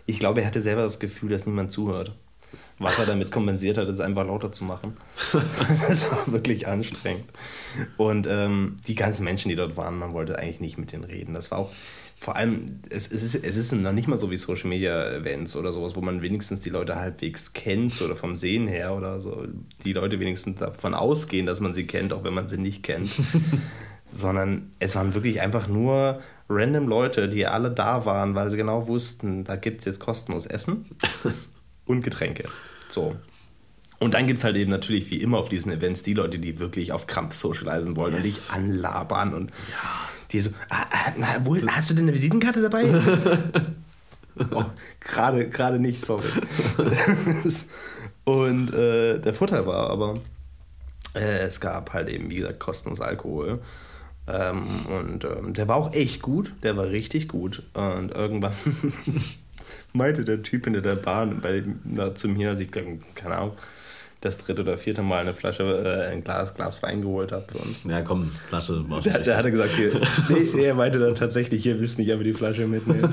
ich 0.06 0.18
glaube, 0.18 0.40
er 0.40 0.46
hatte 0.46 0.62
selber 0.62 0.82
das 0.82 0.98
Gefühl, 0.98 1.30
dass 1.30 1.46
niemand 1.46 1.70
zuhört. 1.70 2.14
Was 2.78 2.98
er 2.98 3.06
damit 3.06 3.30
kompensiert 3.30 3.78
hat, 3.78 3.88
ist 3.88 4.00
einfach 4.00 4.26
lauter 4.26 4.50
zu 4.50 4.64
machen. 4.64 4.96
das 5.88 6.10
war 6.10 6.32
wirklich 6.32 6.66
anstrengend. 6.66 7.24
Und 7.96 8.26
ähm, 8.28 8.78
die 8.86 8.94
ganzen 8.94 9.24
Menschen, 9.24 9.48
die 9.48 9.56
dort 9.56 9.76
waren, 9.76 9.98
man 9.98 10.12
wollte 10.12 10.38
eigentlich 10.38 10.60
nicht 10.60 10.78
mit 10.78 10.92
denen 10.92 11.04
reden. 11.04 11.34
Das 11.34 11.50
war 11.50 11.58
auch, 11.58 11.72
vor 12.16 12.36
allem, 12.36 12.80
es, 12.90 13.10
es, 13.10 13.22
ist, 13.22 13.44
es 13.44 13.56
ist 13.56 13.72
noch 13.72 13.92
nicht 13.92 14.08
mal 14.08 14.18
so 14.18 14.30
wie 14.30 14.36
Social 14.36 14.68
Media 14.68 15.12
Events 15.12 15.56
oder 15.56 15.72
sowas, 15.72 15.94
wo 15.94 16.00
man 16.00 16.22
wenigstens 16.22 16.62
die 16.62 16.70
Leute 16.70 16.96
halbwegs 16.96 17.52
kennt 17.52 18.00
oder 18.02 18.16
vom 18.16 18.34
Sehen 18.34 18.66
her 18.66 18.94
oder 18.94 19.20
so. 19.20 19.46
Die 19.84 19.92
Leute 19.92 20.18
wenigstens 20.18 20.58
davon 20.58 20.94
ausgehen, 20.94 21.46
dass 21.46 21.60
man 21.60 21.74
sie 21.74 21.86
kennt, 21.86 22.12
auch 22.12 22.24
wenn 22.24 22.34
man 22.34 22.48
sie 22.48 22.58
nicht 22.58 22.82
kennt. 22.82 23.10
Sondern 24.10 24.72
es 24.78 24.94
waren 24.96 25.14
wirklich 25.14 25.40
einfach 25.40 25.68
nur 25.68 26.20
random 26.48 26.88
Leute, 26.88 27.28
die 27.28 27.46
alle 27.46 27.70
da 27.70 28.04
waren, 28.04 28.35
weil 28.35 28.50
sie 28.50 28.57
genau 28.57 28.87
wussten, 28.87 29.44
da 29.44 29.57
gibt 29.57 29.80
es 29.80 29.85
jetzt 29.87 30.00
kostenlos 30.00 30.46
Essen 30.46 30.87
und 31.87 32.02
Getränke. 32.02 32.44
So. 32.88 33.16
Und 33.98 34.14
dann 34.14 34.26
gibt 34.26 34.38
es 34.38 34.44
halt 34.44 34.57
eben 34.57 34.70
natürlich 34.70 35.11
wie 35.11 35.20
immer 35.20 35.38
auf 35.38 35.48
diesen 35.48 35.72
Events 35.72 36.02
die 36.02 36.14
Leute, 36.14 36.38
die 36.38 36.59
wirklich 36.59 36.92
auf 36.92 37.07
Krampf 37.07 37.35
socialisen 37.35 37.96
wollen 37.96 38.14
yes. 38.14 38.24
und 38.24 38.30
dich 38.30 38.52
anlabern 38.52 39.35
und 39.35 39.50
ja 39.50 40.11
die 40.35 40.40
so, 40.40 40.50
ah, 40.68 40.85
ah, 41.20 41.37
wo, 41.44 41.57
hast 41.57 41.90
du 41.90 41.94
denn 41.94 42.04
eine 42.04 42.14
Visitenkarte 42.14 42.61
dabei? 42.61 42.85
oh, 44.50 44.64
gerade, 45.00 45.48
gerade 45.48 45.78
nicht, 45.78 46.04
sorry. 46.04 46.26
und 48.24 48.74
äh, 48.74 49.20
der 49.20 49.33
Vorteil 49.33 49.64
war 49.66 49.90
aber, 49.90 50.14
äh, 51.14 51.38
es 51.44 51.61
gab 51.61 51.92
halt 51.92 52.09
eben, 52.09 52.30
wie 52.30 52.37
gesagt, 52.37 52.59
kostenlos 52.59 53.00
Alkohol. 53.00 53.61
Ähm, 54.26 54.64
und 54.87 55.24
ähm, 55.24 55.52
der 55.52 55.68
war 55.68 55.76
auch 55.76 55.92
echt 55.92 56.22
gut, 56.22 56.52
der 56.62 56.76
war 56.76 56.87
richtig 56.87 57.28
gut. 57.28 57.62
Und 57.74 58.14
irgendwann 58.14 58.54
meinte 59.92 60.24
der 60.24 60.42
Typ 60.42 60.64
hinter 60.64 60.80
der 60.80 60.96
Bahn 60.96 61.40
bei, 61.40 61.62
na, 61.84 62.14
zu 62.14 62.28
mir, 62.28 62.50
als 62.50 62.60
ich, 62.60 62.70
keine 62.70 63.37
Ahnung, 63.37 63.52
das 64.24 64.38
dritte 64.38 64.62
oder 64.62 64.78
vierte 64.78 65.02
Mal 65.02 65.20
eine 65.20 65.34
Flasche, 65.34 65.64
äh, 65.64 66.06
ein 66.10 66.24
Glas, 66.24 66.54
Glas 66.54 66.82
Wein 66.82 67.02
geholt 67.02 67.30
habe 67.32 67.44
für 67.46 67.58
uns. 67.58 67.84
Ja, 67.84 68.00
komm, 68.00 68.30
Flasche. 68.48 68.82
Der, 69.04 69.18
der 69.18 69.37
hatte 69.37 69.50
gesagt, 69.50 69.76
hier, 69.76 70.00
nee, 70.30 70.64
er 70.64 70.74
meinte 70.74 70.98
dann 70.98 71.14
tatsächlich, 71.14 71.62
hier 71.62 71.78
willst 71.78 71.98
nicht 71.98 72.10
aber 72.10 72.24
die 72.24 72.32
Flasche 72.32 72.66
mitnehmen. 72.66 73.12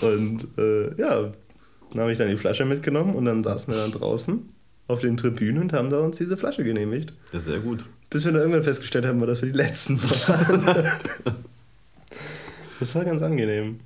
und 0.00 0.48
äh, 0.56 0.94
ja, 0.98 1.30
dann 1.92 2.00
habe 2.00 2.12
ich 2.12 2.18
dann 2.18 2.28
die 2.28 2.38
Flasche 2.38 2.64
mitgenommen 2.64 3.14
und 3.14 3.26
dann 3.26 3.44
saßen 3.44 3.74
wir 3.74 3.80
dann 3.80 3.92
draußen 3.92 4.48
auf 4.88 5.00
den 5.00 5.16
Tribünen 5.16 5.62
und 5.62 5.72
haben 5.72 5.90
da 5.90 5.98
uns 6.00 6.18
diese 6.18 6.36
Flasche 6.36 6.64
genehmigt. 6.64 7.12
Ja, 7.32 7.40
sehr 7.40 7.58
gut. 7.58 7.84
Bis 8.08 8.24
wir 8.24 8.32
dann 8.32 8.40
irgendwann 8.42 8.62
festgestellt 8.62 9.04
haben, 9.04 9.20
dass 9.26 9.42
wir 9.42 9.50
die 9.50 9.56
letzten 9.56 10.00
waren. 10.02 10.86
das 12.80 12.94
war 12.94 13.04
ganz 13.04 13.22
angenehm. 13.22 13.80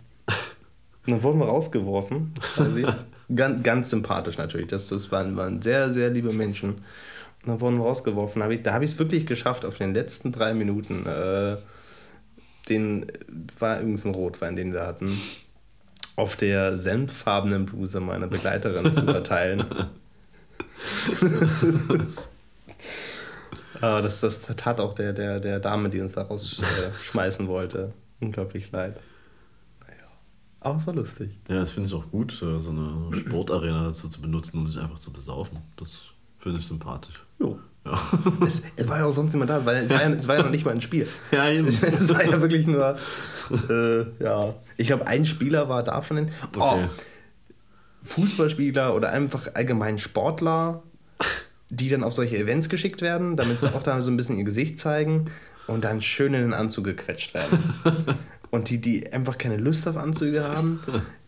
Und 1.06 1.12
dann 1.12 1.22
wurden 1.22 1.38
wir 1.38 1.46
rausgeworfen, 1.46 2.34
quasi. 2.54 2.86
ganz, 3.34 3.62
ganz 3.62 3.90
sympathisch 3.90 4.36
natürlich. 4.36 4.68
Das, 4.68 4.88
das 4.88 5.10
waren, 5.10 5.36
waren 5.36 5.62
sehr, 5.62 5.90
sehr 5.90 6.10
liebe 6.10 6.32
Menschen. 6.32 6.74
Und 6.74 6.82
dann 7.46 7.60
wurden 7.62 7.78
wir 7.78 7.84
rausgeworfen. 7.84 8.42
Hab 8.42 8.50
ich, 8.50 8.62
da 8.62 8.74
habe 8.74 8.84
ich 8.84 8.92
es 8.92 8.98
wirklich 8.98 9.26
geschafft, 9.26 9.64
auf 9.64 9.78
den 9.78 9.94
letzten 9.94 10.30
drei 10.30 10.52
Minuten. 10.52 11.06
Äh, 11.06 11.56
den 12.68 13.06
war 13.58 13.80
übrigens 13.80 14.04
ein 14.04 14.14
Rotwein, 14.14 14.56
den 14.56 14.74
wir 14.74 14.86
hatten, 14.86 15.10
auf 16.16 16.36
der 16.36 16.76
senffarbenen 16.76 17.64
Bluse 17.64 18.00
meiner 18.00 18.26
Begleiterin 18.26 18.92
zu 18.92 19.02
verteilen. 19.04 19.64
Aber 23.80 24.02
das, 24.02 24.20
das 24.20 24.42
tat 24.42 24.80
auch 24.80 24.92
der, 24.94 25.12
der, 25.12 25.40
der 25.40 25.60
Dame, 25.60 25.90
die 25.90 26.00
uns 26.00 26.12
da 26.12 26.22
rausschmeißen 26.22 27.48
wollte, 27.48 27.92
unglaublich 28.20 28.70
leid. 28.72 28.96
Aber 30.60 30.76
es 30.76 30.86
war 30.86 30.94
lustig. 30.94 31.30
Ja, 31.48 31.60
das 31.60 31.70
finde 31.70 31.88
ich 31.88 31.94
auch 31.94 32.10
gut, 32.10 32.32
so 32.32 32.46
eine 32.46 33.16
Sportarena 33.16 33.84
dazu 33.84 34.08
zu 34.08 34.20
benutzen, 34.20 34.58
um 34.58 34.68
sich 34.68 34.78
einfach 34.78 34.98
zu 34.98 35.10
besaufen. 35.10 35.58
Das 35.76 36.00
finde 36.38 36.58
ich 36.58 36.66
sympathisch. 36.66 37.24
Jo. 37.38 37.58
Ja. 37.84 37.98
Es, 38.46 38.62
es, 38.76 38.88
war 38.88 38.98
ja 38.98 39.06
auch 39.06 39.12
sonst 39.12 39.32
niemand 39.32 39.50
da, 39.50 39.64
weil 39.64 39.84
es 39.84 39.90
war 39.90 40.02
ja, 40.02 40.10
es 40.10 40.28
war 40.28 40.36
ja 40.36 40.42
noch 40.42 40.50
nicht 40.50 40.66
mal 40.66 40.72
ein 40.72 40.82
Spiel. 40.82 41.08
Ja, 41.32 41.48
eben. 41.48 41.66
Es 41.66 42.12
war 42.12 42.22
ja 42.22 42.38
wirklich 42.42 42.66
nur, 42.66 42.98
äh, 43.70 44.22
ja. 44.22 44.54
Ich 44.76 44.88
glaube, 44.88 45.06
ein 45.06 45.24
Spieler 45.24 45.70
war 45.70 45.82
da 45.82 46.02
von 46.02 46.16
den. 46.16 46.30
Oh, 46.58 46.60
okay. 46.60 46.88
Fußballspieler 48.02 48.94
oder 48.94 49.10
einfach 49.10 49.54
allgemein 49.54 49.98
Sportler, 49.98 50.82
die 51.68 51.88
dann 51.88 52.02
auf 52.02 52.14
solche 52.14 52.38
Events 52.38 52.68
geschickt 52.68 53.02
werden, 53.02 53.36
damit 53.36 53.60
sie 53.60 53.74
auch 53.74 53.82
da 53.82 54.02
so 54.02 54.10
ein 54.10 54.16
bisschen 54.16 54.38
ihr 54.38 54.44
Gesicht 54.44 54.78
zeigen 54.78 55.30
und 55.66 55.84
dann 55.84 56.00
schön 56.00 56.34
in 56.34 56.42
den 56.42 56.54
Anzug 56.54 56.84
gequetscht 56.84 57.34
werden. 57.34 57.58
und 58.50 58.70
die, 58.70 58.80
die 58.80 59.12
einfach 59.12 59.38
keine 59.38 59.56
Lust 59.56 59.86
auf 59.86 59.96
Anzüge 59.96 60.44
haben, 60.44 60.80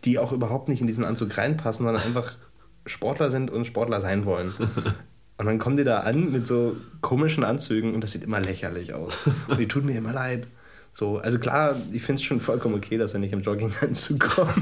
die 0.04 0.18
auch 0.18 0.32
überhaupt 0.32 0.68
nicht 0.68 0.80
in 0.80 0.86
diesen 0.86 1.04
Anzug 1.04 1.36
reinpassen, 1.38 1.84
sondern 1.84 2.02
einfach 2.02 2.34
Sportler 2.86 3.30
sind 3.30 3.50
und 3.50 3.66
Sportler 3.66 4.00
sein 4.00 4.24
wollen. 4.24 4.52
Und 5.38 5.46
dann 5.46 5.58
kommen 5.58 5.76
die 5.76 5.84
da 5.84 6.00
an 6.00 6.30
mit 6.30 6.46
so 6.46 6.76
komischen 7.00 7.42
Anzügen 7.42 7.94
und 7.94 8.02
das 8.02 8.12
sieht 8.12 8.22
immer 8.22 8.40
lächerlich 8.40 8.94
aus. 8.94 9.26
Und 9.48 9.58
die 9.58 9.66
tut 9.66 9.84
mir 9.84 9.96
immer 9.96 10.12
leid. 10.12 10.46
So, 10.92 11.16
also 11.16 11.38
klar, 11.38 11.74
ich 11.90 12.02
finde 12.02 12.20
es 12.20 12.22
schon 12.22 12.40
vollkommen 12.40 12.74
okay, 12.74 12.98
dass 12.98 13.14
er 13.14 13.20
nicht 13.20 13.32
im 13.32 13.40
Jogginganzug 13.40 14.20
kommt. 14.20 14.52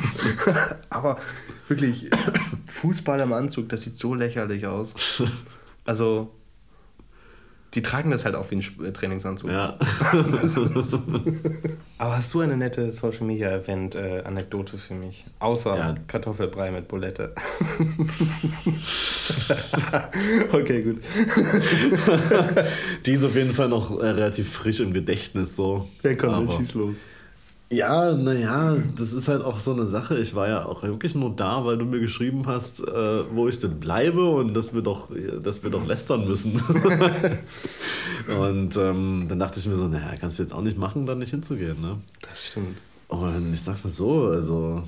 Aber 0.89 1.19
wirklich, 1.67 2.09
Fußball 2.81 3.19
im 3.21 3.33
Anzug, 3.33 3.69
das 3.69 3.83
sieht 3.83 3.99
so 3.99 4.15
lächerlich 4.15 4.67
aus. 4.67 4.95
Also, 5.85 6.31
die 7.75 7.83
tragen 7.83 8.11
das 8.11 8.25
halt 8.25 8.35
auch 8.35 8.51
wie 8.51 8.57
ein 8.57 8.65
äh, 8.85 8.93
Trainingsanzug. 8.93 9.51
Ja. 9.51 9.79
Aber 11.99 12.17
hast 12.17 12.35
du 12.35 12.41
eine 12.41 12.57
nette 12.57 12.91
Social 12.91 13.27
Media 13.27 13.51
Event 13.51 13.95
äh, 13.95 14.23
Anekdote 14.25 14.79
für 14.79 14.95
mich? 14.95 15.25
Außer 15.39 15.77
ja. 15.77 15.95
Kartoffelbrei 16.07 16.73
mit 16.73 16.89
Bulette. 16.89 17.35
okay, 20.53 20.83
gut. 20.83 21.03
Die 23.07 23.13
ist 23.13 23.25
auf 23.25 23.37
jeden 23.37 23.53
Fall 23.53 23.69
noch 23.69 24.01
äh, 24.01 24.09
relativ 24.09 24.53
frisch 24.53 24.81
im 24.81 24.93
Gedächtnis 24.93 25.55
so. 25.55 25.89
Ja, 26.03 26.15
komm, 26.15 26.47
dann 26.47 26.51
schieß 26.51 26.75
los. 26.75 26.97
Ja, 27.73 28.13
naja, 28.17 28.79
das 28.97 29.13
ist 29.13 29.29
halt 29.29 29.43
auch 29.45 29.61
so 29.61 29.73
eine 29.73 29.87
Sache. 29.87 30.19
Ich 30.19 30.35
war 30.35 30.49
ja 30.49 30.65
auch 30.65 30.83
wirklich 30.83 31.15
nur 31.15 31.31
da, 31.37 31.65
weil 31.65 31.79
du 31.79 31.85
mir 31.85 32.01
geschrieben 32.01 32.43
hast, 32.47 32.81
äh, 32.81 33.33
wo 33.33 33.47
ich 33.47 33.61
denn 33.61 33.79
bleibe 33.79 34.29
und 34.29 34.55
dass 34.55 34.75
wir 34.75 34.83
doch, 34.83 35.09
dass 35.41 35.63
wir 35.63 35.71
doch 35.71 35.87
lästern 35.87 36.27
müssen. 36.27 36.61
und 38.41 38.77
ähm, 38.77 39.27
dann 39.29 39.39
dachte 39.39 39.61
ich 39.61 39.69
mir 39.69 39.77
so, 39.77 39.87
naja, 39.87 40.15
kannst 40.19 40.41
du 40.41 40.43
jetzt 40.43 40.53
auch 40.53 40.63
nicht 40.63 40.79
machen, 40.79 41.07
dann 41.07 41.19
nicht 41.19 41.31
hinzugehen. 41.31 41.81
Ne? 41.81 41.99
Das 42.29 42.45
stimmt. 42.45 42.77
Und 43.07 43.53
ich 43.53 43.61
sag 43.61 43.85
mal 43.85 43.91
so, 43.91 44.27
also 44.27 44.83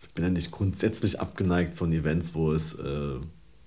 ich 0.00 0.10
bin 0.10 0.24
ja 0.24 0.30
nicht 0.30 0.52
grundsätzlich 0.52 1.20
abgeneigt 1.20 1.76
von 1.76 1.92
Events, 1.92 2.32
wo 2.34 2.52
es 2.52 2.78
äh, 2.78 3.16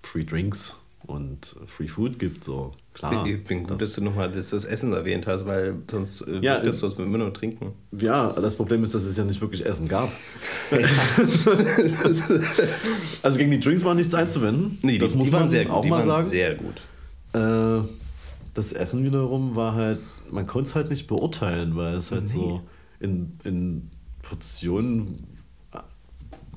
Free 0.03 0.23
Drinks 0.23 0.77
und 1.05 1.57
Free 1.67 1.89
Food 1.89 2.17
gibt, 2.17 2.45
so 2.45 2.73
klar. 2.93 3.25
Ich 3.25 3.43
bin 3.43 3.59
gut, 3.59 3.71
das, 3.71 3.79
dass 3.79 3.93
du 3.93 4.01
nochmal 4.01 4.31
das, 4.31 4.51
das 4.51 4.65
Essen 4.65 4.93
erwähnt 4.93 5.27
hast, 5.27 5.45
weil 5.45 5.75
sonst 5.89 6.21
äh, 6.21 6.39
ja, 6.39 6.59
das 6.59 6.79
sonst 6.79 6.99
immer 6.99 7.17
nur 7.17 7.33
trinken. 7.33 7.73
Ja, 7.91 8.31
das 8.33 8.55
Problem 8.55 8.83
ist, 8.83 8.93
dass 8.95 9.03
es 9.03 9.17
ja 9.17 9.23
nicht 9.23 9.41
wirklich 9.41 9.65
Essen 9.65 9.87
gab. 9.87 10.11
also 13.23 13.37
gegen 13.37 13.51
die 13.51 13.59
Drinks 13.59 13.83
war 13.83 13.95
nichts 13.95 14.13
einzuwenden. 14.13 14.77
Nee, 14.81 14.97
das 14.97 15.11
die, 15.11 15.17
muss 15.17 15.25
die 15.25 15.31
man 15.31 15.49
sehr 15.49 15.65
gut, 15.65 15.73
auch 15.73 15.85
mal 15.85 16.05
sagen. 16.05 16.27
sehr 16.27 16.55
gut. 16.55 16.81
Äh, 17.33 17.87
das 18.53 18.73
Essen 18.73 19.03
wiederum 19.03 19.55
war 19.55 19.73
halt, 19.75 19.99
man 20.31 20.45
konnte 20.47 20.69
es 20.69 20.75
halt 20.75 20.89
nicht 20.89 21.07
beurteilen, 21.07 21.75
weil 21.75 21.95
es 21.95 22.11
halt 22.11 22.23
nee. 22.23 22.29
so 22.29 22.61
in, 22.99 23.37
in 23.43 23.89
Portionen 24.21 25.32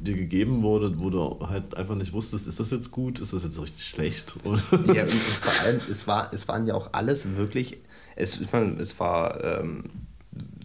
dir 0.00 0.14
gegeben 0.14 0.62
wurde, 0.62 0.98
wo 0.98 1.10
du 1.10 1.46
halt 1.48 1.76
einfach 1.76 1.94
nicht 1.94 2.12
wusstest, 2.12 2.46
ist 2.46 2.60
das 2.60 2.70
jetzt 2.70 2.90
gut, 2.90 3.20
ist 3.20 3.32
das 3.32 3.44
jetzt 3.44 3.60
richtig 3.60 3.86
schlecht? 3.86 4.36
ja, 4.44 5.02
und 5.04 5.12
vor 5.12 5.64
allem, 5.64 5.80
es, 5.90 6.06
war, 6.06 6.32
es 6.32 6.48
waren 6.48 6.66
ja 6.66 6.74
auch 6.74 6.90
alles 6.92 7.36
wirklich, 7.36 7.78
es, 8.14 8.40
ich 8.40 8.52
meine, 8.52 8.80
es 8.80 8.98
war 9.00 9.42
ähm, 9.42 9.84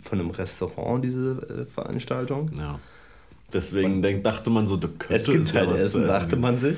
von 0.02 0.20
einem 0.20 0.32
Restaurant 0.32 1.04
diese 1.04 1.62
äh, 1.62 1.65
Veranstaltung. 1.65 2.52
Ja. 2.58 2.80
Deswegen 3.54 4.04
und 4.04 4.24
dachte 4.24 4.50
man 4.50 4.65
so, 4.67 4.80
es 5.10 5.26
gibt 5.26 5.54
halt 5.54 5.72
Essen, 5.72 6.08
dachte 6.08 6.36
man 6.38 6.60
sich 6.60 6.78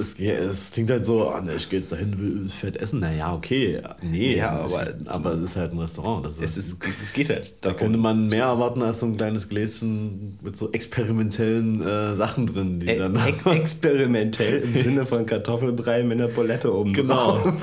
es, 0.00 0.18
es 0.18 0.72
klingt 0.72 0.90
halt 0.90 1.04
so, 1.04 1.28
ah, 1.28 1.40
ne, 1.40 1.54
ich 1.54 1.68
gehe 1.68 1.78
jetzt 1.78 1.92
dahin, 1.92 2.18
will 2.18 2.48
fett 2.48 2.76
essen. 2.76 3.00
Naja, 3.00 3.32
okay. 3.34 3.80
Nee, 4.02 4.36
ja, 4.36 4.50
aber, 4.50 4.94
aber 5.06 5.32
es 5.34 5.40
ist 5.40 5.56
halt 5.56 5.72
ein 5.72 5.78
Restaurant. 5.78 6.24
Das 6.24 6.40
es, 6.40 6.56
ist, 6.56 6.82
es 7.02 7.12
geht 7.12 7.28
halt. 7.28 7.64
Da 7.64 7.72
könnte 7.74 7.98
man 7.98 8.28
mehr 8.28 8.46
erwarten 8.46 8.82
als 8.82 9.00
so 9.00 9.06
ein 9.06 9.16
kleines 9.16 9.48
Gläschen 9.48 10.38
mit 10.42 10.56
so 10.56 10.72
experimentellen 10.72 11.82
äh, 11.82 12.16
Sachen 12.16 12.46
drin. 12.46 12.80
Die 12.80 12.88
e 12.88 12.98
dann 12.98 13.14
ex 13.16 13.44
experimentell 13.46 14.60
im 14.60 14.74
Sinne 14.74 15.06
von 15.06 15.26
Kartoffelbrei 15.26 16.02
mit 16.02 16.20
einer 16.20 16.28
Polette 16.28 16.74
oben 16.74 16.92
Genau. 16.92 17.54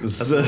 also, 0.00 0.36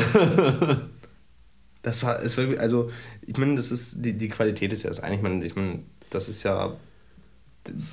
das 1.82 2.02
war, 2.02 2.22
es 2.22 2.38
war, 2.38 2.58
also, 2.58 2.90
ich 3.26 3.36
meine, 3.36 3.56
das 3.56 3.70
ist, 3.70 3.94
die, 3.96 4.12
die 4.14 4.28
Qualität 4.28 4.72
ist 4.72 4.84
ja 4.84 4.90
das 4.90 5.00
eigentlich, 5.00 5.18
ich 5.18 5.22
meine, 5.22 5.44
ich 5.44 5.56
meine, 5.56 5.82
das 6.10 6.28
ist 6.28 6.42
ja, 6.44 6.76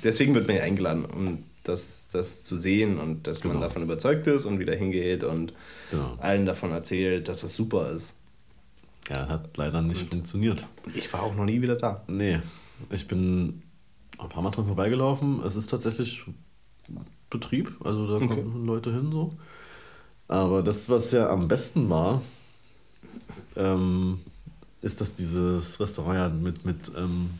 deswegen 0.02 0.34
wird 0.34 0.46
man 0.46 0.56
ja 0.56 0.62
eingeladen, 0.62 1.04
um 1.04 1.44
das, 1.64 2.08
das 2.12 2.44
zu 2.44 2.56
sehen 2.56 2.98
und 2.98 3.26
dass 3.26 3.40
genau. 3.40 3.54
man 3.54 3.62
davon 3.62 3.82
überzeugt 3.82 4.26
ist 4.26 4.44
und 4.44 4.58
wieder 4.58 4.74
hingeht 4.74 5.24
und 5.24 5.52
genau. 5.90 6.16
allen 6.20 6.46
davon 6.46 6.70
erzählt, 6.70 7.28
dass 7.28 7.40
das 7.40 7.56
super 7.56 7.90
ist. 7.90 8.14
Ja, 9.08 9.28
hat 9.28 9.56
leider 9.56 9.82
nicht 9.82 10.02
und 10.02 10.10
funktioniert. 10.10 10.66
Ich 10.94 11.12
war 11.12 11.22
auch 11.22 11.34
noch 11.34 11.44
nie 11.44 11.60
wieder 11.60 11.76
da. 11.76 12.02
Nee, 12.06 12.40
ich 12.90 13.06
bin 13.06 13.62
ein 14.18 14.28
paar 14.28 14.42
Mal 14.42 14.50
dran 14.50 14.66
vorbeigelaufen. 14.66 15.42
Es 15.44 15.56
ist 15.56 15.68
tatsächlich 15.68 16.24
Betrieb, 17.30 17.74
also 17.84 18.06
da 18.06 18.24
okay. 18.24 18.28
kommen 18.28 18.66
Leute 18.66 18.92
hin 18.92 19.10
so. 19.10 19.34
Aber 20.28 20.62
das, 20.62 20.88
was 20.88 21.12
ja 21.12 21.28
am 21.28 21.48
besten 21.48 21.90
war, 21.90 22.22
ähm, 23.56 24.20
ist, 24.82 25.00
dass 25.00 25.14
dieses 25.14 25.80
Restaurant 25.80 26.16
ja 26.16 26.28
mit, 26.28 26.64
mit 26.64 26.92
ähm, 26.96 27.30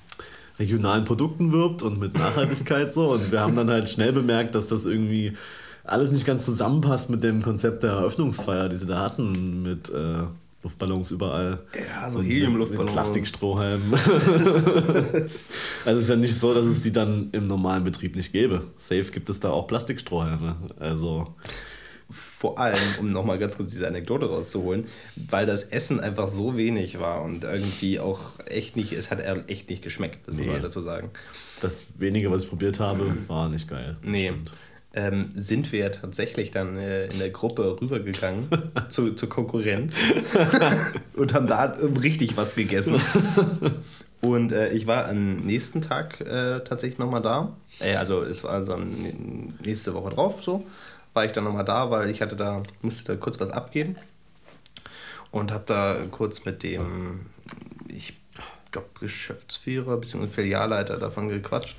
regionalen 0.59 1.05
Produkten 1.05 1.53
wirbt 1.53 1.83
und 1.83 1.99
mit 1.99 2.15
Nachhaltigkeit 2.15 2.95
so. 2.95 3.13
Und 3.13 3.33
wir 3.33 3.41
haben 3.41 3.57
dann 3.57 3.71
halt 3.71 3.89
schnell 3.89 4.13
bemerkt, 4.13 4.55
dass 4.55 4.69
das 4.69 4.85
irgendwie 4.85 5.37
alles 5.85 6.11
nicht 6.11 6.27
ganz 6.27 6.45
zusammenpasst 6.45 7.11
mit 7.11 7.23
dem 7.25 7.43
Konzept 7.43 7.83
der 7.83 7.93
Eröffnungsfeier, 7.93 8.69
die 8.69 8.77
sie 8.77 8.87
da 8.87 9.01
hatten, 9.01 9.63
mit 9.63 9.91
äh, 9.91 10.23
Luftballons 10.63 11.11
überall. 11.11 11.59
Ja, 11.75 12.11
so 12.11 12.23
Helium-Luftballons. 12.23 12.93
Plastikstrohhalmen. 12.93 13.95
also 13.95 15.27
es 15.27 15.53
ist 15.85 16.11
ja 16.11 16.17
nicht 16.17 16.35
so, 16.35 16.55
dass 16.55 16.65
es 16.65 16.83
die 16.83 16.93
dann 16.93 17.29
im 17.33 17.45
normalen 17.45 17.85
Betrieb 17.85 18.17
nicht 18.17 18.33
gäbe. 18.33 18.63
Safe 18.79 19.05
gibt 19.05 19.29
es 19.29 19.41
da 19.41 19.51
auch 19.51 19.67
Plastikstrohhalme. 19.67 20.57
Also 20.79 21.35
vor 22.45 22.59
allem, 22.59 22.79
um 23.01 23.11
nochmal 23.11 23.39
ganz 23.39 23.57
kurz 23.57 23.71
diese 23.71 23.89
Anekdote 23.89 24.27
rauszuholen, 24.27 24.85
weil 25.17 25.47
das 25.47 25.63
Essen 25.63 25.99
einfach 25.99 26.29
so 26.29 26.59
wenig 26.59 27.01
war 27.01 27.23
und 27.23 27.43
irgendwie 27.43 27.99
auch 27.99 28.39
echt 28.45 28.77
nicht, 28.77 28.93
es 28.93 29.11
hat 29.11 29.23
echt 29.49 29.71
nicht 29.71 29.83
geschmeckt, 29.83 30.19
das 30.27 30.35
nee. 30.35 30.43
muss 30.43 30.53
man 30.53 30.61
dazu 30.61 30.83
sagen. 30.83 31.09
Das 31.63 31.87
wenige, 31.97 32.31
was 32.31 32.43
ich 32.43 32.51
probiert 32.51 32.81
habe, 32.81 33.17
war 33.29 33.49
nicht 33.49 33.67
geil. 33.67 33.97
Nee. 34.03 34.35
Ähm, 34.93 35.31
sind 35.35 35.73
wir 35.73 35.79
ja 35.79 35.89
tatsächlich 35.89 36.51
dann 36.51 36.77
äh, 36.77 37.07
in 37.07 37.19
der 37.19 37.31
Gruppe 37.31 37.79
rübergegangen 37.81 38.47
zu, 38.91 39.15
zur 39.15 39.31
Konkurrenz 39.31 39.95
und 41.17 41.33
haben 41.33 41.47
da 41.47 41.75
richtig 42.03 42.37
was 42.37 42.55
gegessen. 42.55 43.01
Und 44.21 44.53
äh, 44.53 44.73
ich 44.73 44.87
war 44.87 45.07
am 45.07 45.37
nächsten 45.37 45.83
Tag 45.83 46.19
äh, 46.23 46.61
tatsächlich 46.61 46.99
nochmal 46.99 47.21
da. 47.21 47.55
Äh, 47.79 47.97
also 47.97 48.23
es 48.23 48.43
war 48.43 48.53
also 48.53 48.75
nächste 49.63 49.93
Woche 49.93 50.15
drauf 50.15 50.43
so 50.43 50.65
war 51.15 51.25
ich 51.25 51.33
dann 51.33 51.45
nochmal 51.45 51.65
da, 51.65 51.91
weil 51.91 52.11
ich 52.11 52.21
hatte 52.21 52.37
da, 52.37 52.63
musste 52.83 53.05
da 53.13 53.17
kurz 53.17 53.41
was 53.41 53.51
abgeben 53.51 53.97
und 55.31 55.53
habe 55.53 55.65
da 55.67 56.07
kurz 56.11 56.45
mit 56.45 56.63
dem, 56.63 57.27
ich 57.89 58.15
glaube, 58.71 58.89
Geschäftsführer 59.01 59.97
bzw. 59.97 60.27
Filialleiter 60.27 60.99
davon 60.99 61.29
gequatscht 61.29 61.77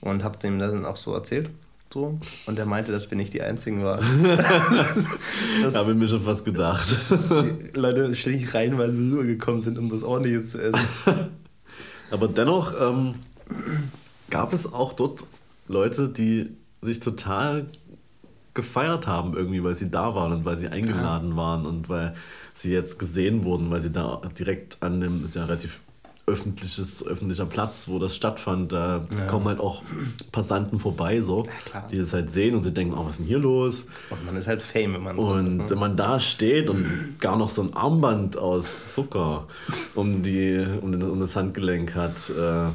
und 0.00 0.24
habe 0.24 0.38
dem 0.38 0.58
dann 0.58 0.86
auch 0.86 0.96
so 0.96 1.12
erzählt. 1.14 1.50
So. 1.92 2.20
Und 2.46 2.56
er 2.56 2.66
meinte, 2.66 2.92
dass 2.92 3.10
wir 3.10 3.16
nicht 3.16 3.32
die 3.32 3.42
Einzigen 3.42 3.82
waren. 3.82 4.04
das 5.62 5.74
habe 5.74 5.90
ich 5.90 5.98
mir 5.98 6.06
schon 6.06 6.22
fast 6.22 6.44
gedacht. 6.44 6.86
Leute 7.74 8.14
ständig 8.14 8.54
rein, 8.54 8.78
weil 8.78 8.92
sie 8.92 9.10
rübergekommen 9.10 9.60
sind, 9.60 9.76
um 9.76 9.90
was 9.90 10.04
ordentliches 10.04 10.50
zu 10.50 10.62
essen. 10.62 10.80
Aber 12.12 12.28
dennoch 12.28 12.74
ähm, 12.80 13.16
gab 14.30 14.52
es 14.52 14.72
auch 14.72 14.92
dort 14.92 15.26
Leute, 15.66 16.08
die 16.08 16.50
sich 16.80 17.00
total 17.00 17.66
gefeiert 18.54 19.06
haben 19.06 19.34
irgendwie, 19.34 19.62
weil 19.62 19.74
sie 19.74 19.90
da 19.90 20.14
waren 20.14 20.32
und 20.32 20.44
weil 20.44 20.56
sie 20.56 20.68
eingeladen 20.68 21.30
ja. 21.30 21.36
waren 21.36 21.66
und 21.66 21.88
weil 21.88 22.14
sie 22.54 22.72
jetzt 22.72 22.98
gesehen 22.98 23.44
wurden, 23.44 23.70
weil 23.70 23.80
sie 23.80 23.92
da 23.92 24.20
direkt 24.38 24.82
an 24.82 25.00
dem, 25.00 25.24
ist 25.24 25.36
ja 25.36 25.44
relativ 25.44 25.80
öffentliches, 26.30 27.04
öffentlicher 27.04 27.46
Platz, 27.46 27.88
wo 27.88 27.98
das 27.98 28.14
stattfand, 28.14 28.72
da 28.72 29.04
ja. 29.16 29.26
kommen 29.26 29.46
halt 29.46 29.58
auch 29.58 29.82
Passanten 30.30 30.78
vorbei, 30.78 31.20
so, 31.20 31.44
ja, 31.74 31.86
die 31.90 31.98
das 31.98 32.12
halt 32.12 32.30
sehen 32.30 32.54
und 32.54 32.62
sie 32.62 32.72
denken, 32.72 32.94
oh, 32.96 33.04
was 33.04 33.12
ist 33.12 33.18
denn 33.20 33.26
hier 33.26 33.38
los? 33.38 33.86
Und 34.10 34.24
man 34.24 34.36
ist 34.36 34.46
halt 34.46 34.62
Fame, 34.62 34.94
wenn 34.94 35.02
man 35.02 35.18
Und 35.18 35.46
ist, 35.46 35.54
ne? 35.54 35.70
wenn 35.70 35.78
man 35.78 35.96
da 35.96 36.20
steht 36.20 36.70
und 36.70 37.16
gar 37.18 37.36
noch 37.36 37.48
so 37.48 37.62
ein 37.62 37.74
Armband 37.74 38.36
aus 38.36 38.94
Zucker 38.94 39.48
um, 39.94 40.22
die, 40.22 40.64
um, 40.80 40.94
um 41.02 41.20
das 41.20 41.34
Handgelenk 41.34 41.94
hat, 41.94 42.30
äh, 42.30 42.68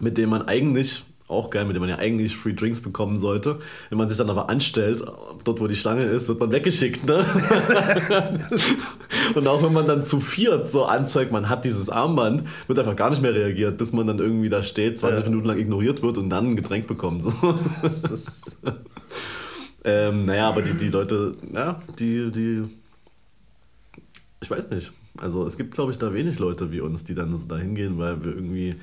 mit 0.00 0.16
dem 0.16 0.30
man 0.30 0.48
eigentlich 0.48 1.04
auch 1.30 1.50
geil, 1.50 1.64
mit 1.64 1.76
dem 1.76 1.80
man 1.80 1.88
ja 1.88 1.98
eigentlich 1.98 2.36
Free 2.36 2.52
Drinks 2.52 2.80
bekommen 2.80 3.16
sollte. 3.16 3.60
Wenn 3.88 3.98
man 3.98 4.08
sich 4.08 4.18
dann 4.18 4.30
aber 4.30 4.50
anstellt, 4.50 5.02
dort 5.44 5.60
wo 5.60 5.66
die 5.66 5.76
Schlange 5.76 6.04
ist, 6.04 6.28
wird 6.28 6.40
man 6.40 6.52
weggeschickt. 6.52 7.06
Ne? 7.06 7.24
und 9.34 9.46
auch 9.46 9.62
wenn 9.62 9.72
man 9.72 9.86
dann 9.86 10.02
zu 10.02 10.20
viert 10.20 10.68
so 10.68 10.84
anzeigt, 10.84 11.32
man 11.32 11.48
hat 11.48 11.64
dieses 11.64 11.88
Armband, 11.88 12.44
wird 12.66 12.78
einfach 12.78 12.96
gar 12.96 13.10
nicht 13.10 13.22
mehr 13.22 13.34
reagiert, 13.34 13.78
bis 13.78 13.92
man 13.92 14.06
dann 14.06 14.18
irgendwie 14.18 14.48
da 14.48 14.62
steht, 14.62 14.98
20 14.98 15.20
ja. 15.20 15.30
Minuten 15.30 15.46
lang 15.46 15.58
ignoriert 15.58 16.02
wird 16.02 16.18
und 16.18 16.30
dann 16.30 16.52
ein 16.52 16.56
Getränk 16.56 16.86
bekommt. 16.86 17.24
So. 17.24 17.32
ähm, 19.84 20.26
naja, 20.26 20.48
aber 20.48 20.62
die, 20.62 20.74
die 20.74 20.88
Leute, 20.88 21.36
ja, 21.52 21.80
die, 21.98 22.30
die, 22.30 22.64
ich 24.40 24.50
weiß 24.50 24.70
nicht. 24.70 24.92
Also 25.18 25.46
es 25.46 25.56
gibt, 25.56 25.74
glaube 25.74 25.92
ich, 25.92 25.98
da 25.98 26.14
wenig 26.14 26.38
Leute 26.38 26.72
wie 26.72 26.80
uns, 26.80 27.04
die 27.04 27.14
dann 27.14 27.36
so 27.36 27.46
dahin 27.46 27.74
gehen, 27.74 27.98
weil 27.98 28.24
wir 28.24 28.34
irgendwie 28.34 28.76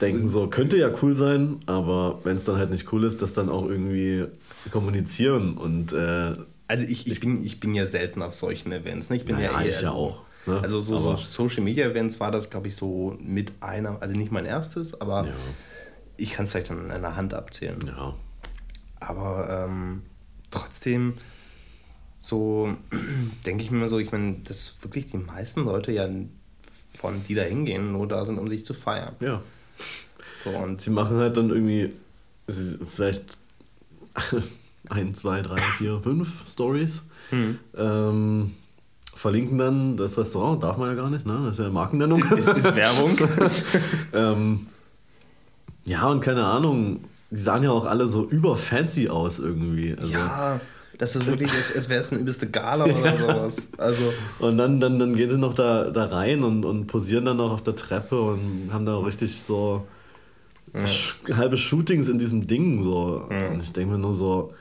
denken, 0.00 0.28
so 0.28 0.48
könnte 0.48 0.76
ja 0.78 0.90
cool 1.02 1.14
sein, 1.14 1.60
aber 1.66 2.20
wenn 2.24 2.36
es 2.36 2.44
dann 2.44 2.56
halt 2.56 2.70
nicht 2.70 2.92
cool 2.92 3.04
ist, 3.04 3.22
das 3.22 3.32
dann 3.32 3.48
auch 3.48 3.66
irgendwie 3.66 4.26
kommunizieren 4.70 5.56
und 5.56 5.92
äh, 5.92 6.34
also 6.66 6.86
ich, 6.86 7.06
ich, 7.06 7.20
bin, 7.20 7.44
ich 7.44 7.60
bin 7.60 7.74
ja 7.74 7.86
selten 7.86 8.22
auf 8.22 8.34
solchen 8.34 8.72
Events. 8.72 9.10
Ne? 9.10 9.16
Ich 9.16 9.24
bin 9.24 9.36
ja, 9.36 9.52
ja, 9.52 9.60
ja 9.60 9.68
ich 9.68 9.80
ja 9.82 9.90
auch. 9.90 10.22
Ne? 10.46 10.60
Also 10.60 10.80
so, 10.80 10.98
so 10.98 11.16
Social 11.16 11.62
Media 11.62 11.86
Events 11.86 12.20
war 12.20 12.30
das, 12.30 12.50
glaube 12.50 12.68
ich, 12.68 12.76
so 12.76 13.16
mit 13.20 13.52
einer, 13.60 14.00
also 14.00 14.14
nicht 14.14 14.32
mein 14.32 14.46
erstes, 14.46 14.98
aber 15.00 15.26
ja. 15.26 15.32
ich 16.16 16.32
kann 16.32 16.44
es 16.44 16.52
vielleicht 16.52 16.70
an 16.70 16.90
einer 16.90 17.16
Hand 17.16 17.34
abzählen. 17.34 17.78
Ja. 17.86 18.14
Aber 19.00 19.66
ähm, 19.68 20.02
trotzdem, 20.50 21.14
so 22.16 22.74
denke 23.46 23.62
ich 23.62 23.70
mir 23.70 23.78
immer 23.78 23.88
so, 23.88 23.98
ich 23.98 24.12
meine, 24.12 24.36
dass 24.44 24.76
wirklich 24.82 25.06
die 25.06 25.18
meisten 25.18 25.64
Leute 25.64 25.92
ja 25.92 26.08
von 26.92 27.24
die 27.26 27.34
da 27.34 27.42
hingehen, 27.42 27.92
nur 27.92 28.06
da 28.08 28.24
sind, 28.24 28.38
um 28.38 28.48
sich 28.48 28.64
zu 28.64 28.72
feiern. 28.72 29.14
Ja. 29.20 29.42
So, 30.30 30.50
und 30.50 30.80
sie 30.80 30.90
machen 30.90 31.16
halt 31.16 31.36
dann 31.36 31.50
irgendwie 31.50 31.92
vielleicht 32.94 33.36
ein, 34.88 35.14
zwei, 35.14 35.42
drei, 35.42 35.60
vier, 35.78 36.00
fünf 36.02 36.48
Stories. 36.48 37.02
Hm. 37.30 37.58
Ähm, 37.76 38.54
verlinken 39.14 39.58
dann 39.58 39.96
das 39.96 40.18
Restaurant, 40.18 40.62
darf 40.62 40.76
man 40.76 40.88
ja 40.90 40.94
gar 40.94 41.08
nicht, 41.08 41.24
ne? 41.24 41.42
Das 41.46 41.58
ist 41.58 41.64
ja 41.64 41.70
Markennennung. 41.70 42.22
Ist, 42.36 42.48
ist 42.48 42.74
Werbung. 42.74 43.16
ähm, 44.12 44.66
ja, 45.84 46.06
und 46.08 46.20
keine 46.20 46.44
Ahnung, 46.44 47.04
die 47.30 47.36
sahen 47.36 47.62
ja 47.62 47.70
auch 47.70 47.84
alle 47.84 48.06
so 48.06 48.28
überfancy 48.28 49.08
aus 49.08 49.38
irgendwie. 49.38 49.94
Also, 49.98 50.12
ja, 50.12 50.60
das 50.98 51.16
ist 51.16 51.26
wirklich, 51.26 51.52
als, 51.52 51.74
als 51.74 51.88
wäre 51.88 52.00
es 52.00 52.12
eine 52.12 52.20
übelste 52.20 52.48
Gala 52.48 52.84
oder 52.84 53.04
ja. 53.04 53.16
sowas. 53.16 53.68
Also. 53.78 54.12
Und 54.38 54.58
dann, 54.58 54.80
dann, 54.80 54.98
dann 54.98 55.14
gehen 55.14 55.30
sie 55.30 55.38
noch 55.38 55.54
da, 55.54 55.90
da 55.90 56.06
rein 56.06 56.42
und, 56.42 56.64
und 56.64 56.86
posieren 56.86 57.24
dann 57.24 57.38
noch 57.38 57.52
auf 57.52 57.62
der 57.62 57.76
Treppe 57.76 58.20
und 58.20 58.70
haben 58.72 58.86
da 58.86 58.98
richtig 58.98 59.42
so 59.42 59.86
ja. 60.72 60.86
sch 60.86 61.22
halbe 61.32 61.56
Shootings 61.56 62.08
in 62.08 62.18
diesem 62.18 62.46
Ding 62.46 62.82
so. 62.82 63.26
Ja. 63.30 63.48
Und 63.50 63.62
ich 63.62 63.72
denke 63.72 63.94
mir 63.94 63.98
nur 63.98 64.14
so, 64.14 64.54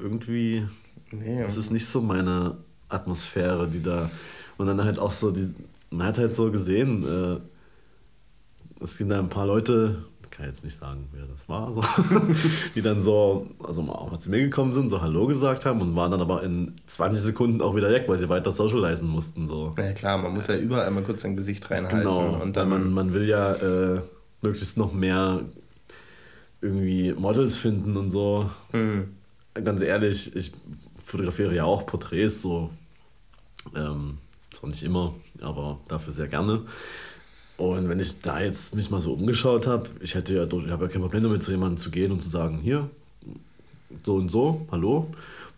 irgendwie, 0.00 0.66
nee, 1.10 1.42
das 1.42 1.56
ist 1.56 1.70
nicht 1.70 1.86
so 1.86 2.00
meine 2.00 2.56
Atmosphäre, 2.88 3.68
die 3.68 3.82
da. 3.82 4.10
Und 4.56 4.66
dann 4.66 4.82
halt 4.82 4.98
auch 4.98 5.10
so, 5.10 5.30
die, 5.30 5.54
man 5.90 6.06
hat 6.06 6.18
halt 6.18 6.34
so 6.34 6.50
gesehen, 6.50 7.04
äh, 7.04 8.82
es 8.82 8.98
sind 8.98 9.08
da 9.08 9.18
ein 9.18 9.28
paar 9.28 9.46
Leute, 9.46 10.04
kann 10.36 10.46
jetzt 10.46 10.64
nicht 10.64 10.76
sagen, 10.76 11.08
wer 11.12 11.26
das 11.26 11.48
war, 11.48 11.72
so, 11.72 11.82
die 12.74 12.82
dann 12.82 13.02
so, 13.02 13.46
also 13.62 13.82
auch 13.82 14.10
mal 14.10 14.18
zu 14.18 14.30
mir 14.30 14.40
gekommen 14.40 14.72
sind, 14.72 14.88
so 14.88 15.00
Hallo 15.00 15.26
gesagt 15.26 15.64
haben 15.64 15.80
und 15.80 15.94
waren 15.94 16.10
dann 16.10 16.20
aber 16.20 16.42
in 16.42 16.74
20 16.86 17.20
Sekunden 17.20 17.60
auch 17.60 17.76
wieder 17.76 17.90
weg, 17.90 18.04
weil 18.08 18.18
sie 18.18 18.28
weiter 18.28 18.52
socialisen 18.52 19.08
mussten. 19.08 19.46
So. 19.46 19.74
Ja 19.78 19.92
klar, 19.92 20.18
man 20.18 20.34
muss 20.34 20.48
ja 20.48 20.56
überall 20.56 20.90
mal 20.90 21.04
kurz 21.04 21.22
sein 21.22 21.36
Gesicht 21.36 21.70
reinhalten. 21.70 22.00
Genau, 22.00 22.42
und 22.42 22.56
dann 22.56 22.68
man, 22.68 22.92
man 22.92 23.14
will 23.14 23.28
ja 23.28 23.54
äh, 23.54 24.00
möglichst 24.42 24.76
noch 24.76 24.92
mehr 24.92 25.40
irgendwie 26.60 27.12
Models 27.12 27.56
finden 27.56 27.96
und 27.96 28.10
so. 28.10 28.50
Mhm. 28.72 29.14
Ganz 29.54 29.82
ehrlich, 29.82 30.34
ich 30.34 30.52
fotografiere 31.04 31.54
ja 31.54 31.64
auch 31.64 31.86
Porträts, 31.86 32.42
so 32.42 32.70
ähm, 33.76 34.18
zwar 34.52 34.70
nicht 34.70 34.82
immer, 34.82 35.14
aber 35.40 35.78
dafür 35.88 36.12
sehr 36.12 36.28
gerne. 36.28 36.62
Und 37.56 37.88
wenn 37.88 38.00
ich 38.00 38.20
da 38.20 38.40
jetzt 38.40 38.74
mich 38.74 38.90
mal 38.90 39.00
so 39.00 39.12
umgeschaut 39.12 39.66
habe, 39.66 39.88
ich 40.00 40.14
hätte 40.14 40.34
ja, 40.34 40.44
ich 40.44 40.70
habe 40.70 40.86
ja 40.86 40.90
kein 40.90 41.00
Problem 41.00 41.22
damit, 41.22 41.42
zu 41.42 41.52
jemandem 41.52 41.76
zu 41.76 41.90
gehen 41.90 42.10
und 42.10 42.20
zu 42.20 42.28
sagen, 42.28 42.58
hier, 42.58 42.90
so 44.02 44.16
und 44.16 44.28
so, 44.28 44.66
hallo, 44.72 45.06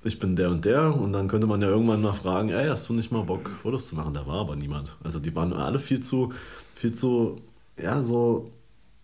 ich 0.05 0.19
bin 0.19 0.37
der 0.37 0.51
und 0.51 0.65
der. 0.65 0.95
Und 0.95 1.13
dann 1.13 1.29
könnte 1.29 1.47
man 1.47 1.63
ja 1.63 1.69
irgendwann 1.69 2.03
mal 2.03 2.13
fragen, 2.13 2.51
ey, 2.51 2.69
hast 2.69 2.89
du 2.89 2.93
nicht 2.93 3.11
mal 3.11 3.23
Bock, 3.23 3.49
Fotos 3.63 3.89
zu 3.89 3.97
machen? 3.97 4.13
Da 4.13 4.27
war 4.27 4.41
aber 4.41 4.57
niemand. 4.57 4.95
Also 5.03 5.19
die 5.19 5.35
waren 5.35 5.53
alle 5.53 5.79
viel 5.79 6.01
zu, 6.01 6.33
viel 6.75 6.93
zu, 6.93 7.41
ja, 7.83 8.03
so 8.03 8.51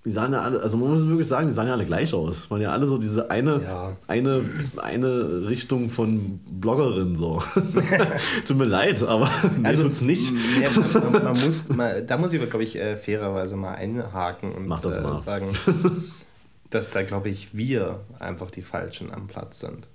die 0.05 0.11
sahen 0.11 0.33
ja 0.33 0.43
alle, 0.43 0.61
also 0.61 0.77
man 0.77 0.91
muss 0.91 1.07
wirklich 1.07 1.29
sagen, 1.29 1.47
die 1.47 1.55
sahen 1.55 1.69
ja 1.69 1.75
alle 1.75 1.85
gleich 1.85 2.13
aus. 2.13 2.51
Waren 2.51 2.61
ja 2.61 2.73
alle 2.73 2.89
so 2.89 2.99
diese 2.99 3.31
eine, 3.31 3.63
ja. 3.63 3.97
eine, 4.09 4.45
eine 4.77 5.47
Richtung 5.47 5.91
von 5.91 6.41
Bloggerin 6.45 7.15
so. 7.15 7.41
Tut 8.47 8.57
mir 8.57 8.65
leid, 8.65 9.01
aber 9.05 9.31
nee, 9.59 9.69
also, 9.69 9.85
tut's 9.85 10.01
nicht. 10.01 10.33
Nee, 10.33 10.67
man, 10.69 11.23
man, 11.25 11.45
muss, 11.45 11.69
man, 11.69 12.07
da 12.07 12.17
muss 12.17 12.33
ich, 12.33 12.41
glaube 12.41 12.65
ich, 12.65 12.77
äh, 12.77 12.97
fairerweise 12.97 13.57
mal 13.57 13.75
einhaken 13.75 14.53
und 14.53 14.67
Mach 14.67 14.81
das 14.81 15.01
mal. 15.01 15.19
Äh, 15.19 15.21
sagen, 15.21 15.51
dass 16.71 16.91
da, 16.91 17.03
glaube 17.05 17.29
ich, 17.29 17.57
wir 17.57 18.01
einfach 18.19 18.51
die 18.51 18.63
Falschen 18.63 19.15
am 19.15 19.29
Platz 19.29 19.61
sind. 19.61 19.87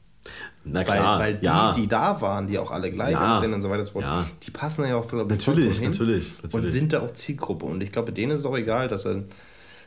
Na 0.63 0.85
klar, 0.85 1.19
weil, 1.19 1.33
weil 1.33 1.37
die, 1.39 1.45
ja. 1.45 1.73
die 1.73 1.87
da 1.87 2.21
waren, 2.21 2.47
die 2.47 2.59
auch 2.59 2.71
alle 2.71 2.91
gleich 2.91 3.11
ja. 3.11 3.41
sind 3.41 3.53
und 3.53 3.61
so 3.61 3.69
weiter, 3.69 3.89
ja. 3.99 4.25
die 4.45 4.51
passen 4.51 4.85
ja 4.85 4.95
auch 4.95 5.11
natürlich, 5.11 5.81
natürlich, 5.81 6.35
natürlich. 6.41 6.53
Und 6.53 6.69
sind 6.69 6.93
da 6.93 7.01
auch 7.01 7.11
Zielgruppe. 7.11 7.65
Und 7.65 7.81
ich 7.81 7.91
glaube, 7.91 8.13
denen 8.13 8.31
ist 8.31 8.41
es 8.41 8.45
auch 8.45 8.57
egal, 8.57 8.87
dass 8.87 9.05
er 9.05 9.23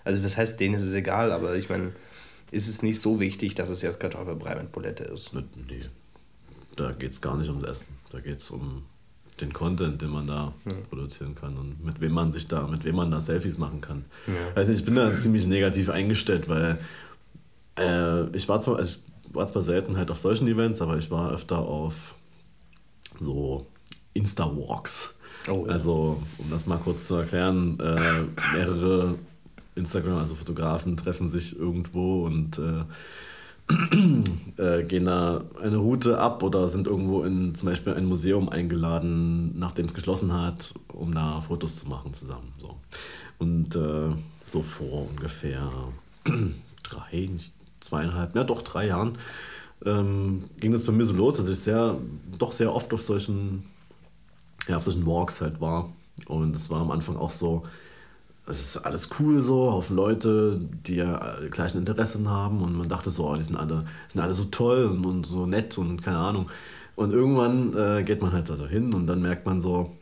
also 0.04 0.22
was 0.24 0.36
heißt, 0.36 0.58
denen 0.60 0.74
ist 0.74 0.82
es 0.82 0.94
egal, 0.94 1.32
aber 1.32 1.54
ich 1.56 1.68
meine, 1.68 1.92
ist 2.50 2.68
es 2.68 2.82
nicht 2.82 3.00
so 3.00 3.20
wichtig, 3.20 3.54
dass 3.54 3.68
es 3.68 3.82
jetzt 3.82 4.00
Kartoffelbrei 4.00 4.56
mit 4.56 4.72
Bulette 4.72 5.04
ist. 5.04 5.32
Nee, 5.34 5.44
da 6.76 6.92
geht 6.92 7.12
es 7.12 7.20
gar 7.20 7.36
nicht 7.36 7.48
ums 7.48 7.64
Essen. 7.64 7.86
Da 8.10 8.20
geht 8.20 8.38
es 8.40 8.50
um 8.50 8.84
den 9.40 9.52
Content, 9.52 10.02
den 10.02 10.10
man 10.10 10.26
da 10.26 10.52
ja. 10.66 10.76
produzieren 10.88 11.34
kann 11.34 11.56
und 11.56 11.84
mit 11.84 12.00
wem 12.00 12.12
man 12.12 12.32
sich 12.32 12.48
da, 12.48 12.66
mit 12.66 12.84
wem 12.84 12.96
man 12.96 13.10
da 13.10 13.20
Selfies 13.20 13.58
machen 13.58 13.80
kann. 13.80 14.04
Ja. 14.26 14.62
Nicht, 14.62 14.80
ich 14.80 14.84
bin 14.84 14.96
da 14.96 15.16
ziemlich 15.16 15.46
negativ 15.46 15.88
eingestellt, 15.88 16.48
weil 16.48 16.78
äh, 17.78 18.28
ich 18.36 18.48
war 18.48 18.60
zwar, 18.60 18.76
also 18.76 18.98
ich 18.98 19.34
war 19.34 19.46
zwar 19.46 19.62
selten 19.62 19.96
halt 19.96 20.10
auf 20.10 20.18
solchen 20.18 20.46
Events, 20.48 20.82
aber 20.82 20.96
ich 20.96 21.10
war 21.10 21.32
öfter 21.32 21.58
auf 21.58 22.14
so 23.18 23.66
Insta-Walks. 24.12 25.14
Oh, 25.48 25.64
ja. 25.66 25.72
Also, 25.72 26.22
um 26.38 26.50
das 26.50 26.66
mal 26.66 26.78
kurz 26.78 27.06
zu 27.06 27.14
erklären, 27.14 27.78
äh, 27.80 28.56
mehrere 28.56 29.14
Instagram, 29.80 30.18
also 30.18 30.34
Fotografen 30.34 30.96
treffen 30.96 31.28
sich 31.28 31.58
irgendwo 31.58 32.24
und 32.24 32.58
äh, 32.58 32.84
äh, 34.56 34.84
gehen 34.84 35.04
da 35.04 35.44
eine 35.62 35.76
Route 35.76 36.18
ab 36.18 36.42
oder 36.42 36.68
sind 36.68 36.86
irgendwo 36.86 37.22
in 37.22 37.54
zum 37.54 37.68
Beispiel 37.68 37.94
ein 37.94 38.06
Museum 38.06 38.48
eingeladen, 38.48 39.58
nachdem 39.58 39.86
es 39.86 39.94
geschlossen 39.94 40.32
hat, 40.32 40.74
um 40.92 41.14
da 41.14 41.40
Fotos 41.40 41.76
zu 41.76 41.88
machen 41.88 42.14
zusammen. 42.14 42.52
So. 42.58 42.76
Und 43.38 43.74
äh, 43.76 44.14
so 44.46 44.62
vor 44.62 45.08
ungefähr 45.10 45.70
drei, 46.82 47.30
zweieinhalb, 47.80 48.34
ja 48.34 48.44
doch 48.44 48.62
drei 48.62 48.86
Jahren 48.86 49.18
ähm, 49.84 50.44
ging 50.58 50.72
das 50.72 50.84
bei 50.84 50.92
mir 50.92 51.06
so 51.06 51.14
los, 51.14 51.36
dass 51.36 51.48
ich 51.48 51.58
sehr, 51.58 51.96
doch 52.38 52.52
sehr 52.52 52.74
oft 52.74 52.92
auf 52.92 53.02
solchen, 53.02 53.64
ja, 54.68 54.76
auf 54.76 54.82
solchen 54.82 55.06
Walks 55.06 55.40
halt 55.40 55.60
war. 55.60 55.92
Und 56.26 56.54
es 56.54 56.68
war 56.70 56.80
am 56.80 56.90
Anfang 56.90 57.16
auch 57.16 57.30
so, 57.30 57.64
es 58.50 58.60
ist 58.60 58.76
alles 58.78 59.08
cool 59.18 59.40
so, 59.40 59.72
Haufen 59.72 59.96
Leute, 59.96 60.60
die 60.86 60.96
ja 60.96 61.36
gleichen 61.50 61.78
Interessen 61.78 62.28
haben 62.28 62.62
und 62.62 62.76
man 62.76 62.88
dachte 62.88 63.10
so, 63.10 63.28
oh, 63.28 63.36
die 63.36 63.42
sind 63.42 63.56
alle, 63.56 63.84
sind 64.08 64.20
alle 64.20 64.34
so 64.34 64.44
toll 64.44 64.86
und, 64.86 65.04
und 65.04 65.26
so 65.26 65.46
nett 65.46 65.78
und 65.78 66.02
keine 66.02 66.18
Ahnung. 66.18 66.50
Und 66.96 67.12
irgendwann 67.12 67.74
äh, 67.76 68.02
geht 68.02 68.20
man 68.20 68.32
halt 68.32 68.50
also 68.50 68.66
hin 68.66 68.92
und 68.92 69.06
dann 69.06 69.22
merkt 69.22 69.46
man 69.46 69.60
so, 69.60 69.92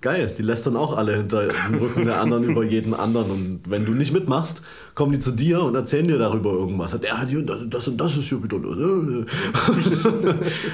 Geil, 0.00 0.32
die 0.38 0.42
lässt 0.42 0.64
dann 0.64 0.76
auch 0.76 0.96
alle 0.96 1.16
hinter 1.16 1.48
dem 1.48 1.74
Rücken 1.74 2.04
der 2.04 2.20
anderen 2.20 2.44
über 2.50 2.62
jeden 2.62 2.94
anderen. 2.94 3.32
Und 3.32 3.62
wenn 3.66 3.84
du 3.84 3.90
nicht 3.94 4.12
mitmachst, 4.12 4.62
kommen 4.94 5.10
die 5.10 5.18
zu 5.18 5.32
dir 5.32 5.60
und 5.60 5.74
erzählen 5.74 6.06
dir 6.06 6.18
darüber 6.18 6.52
irgendwas. 6.52 6.94
Hat 6.94 7.04
hier 7.28 7.42
das, 7.42 7.62
das 7.68 7.88
und 7.88 7.96
das 7.96 8.16
ist 8.16 8.28
hier 8.28 8.40
wieder. 8.40 8.58
und 8.58 9.26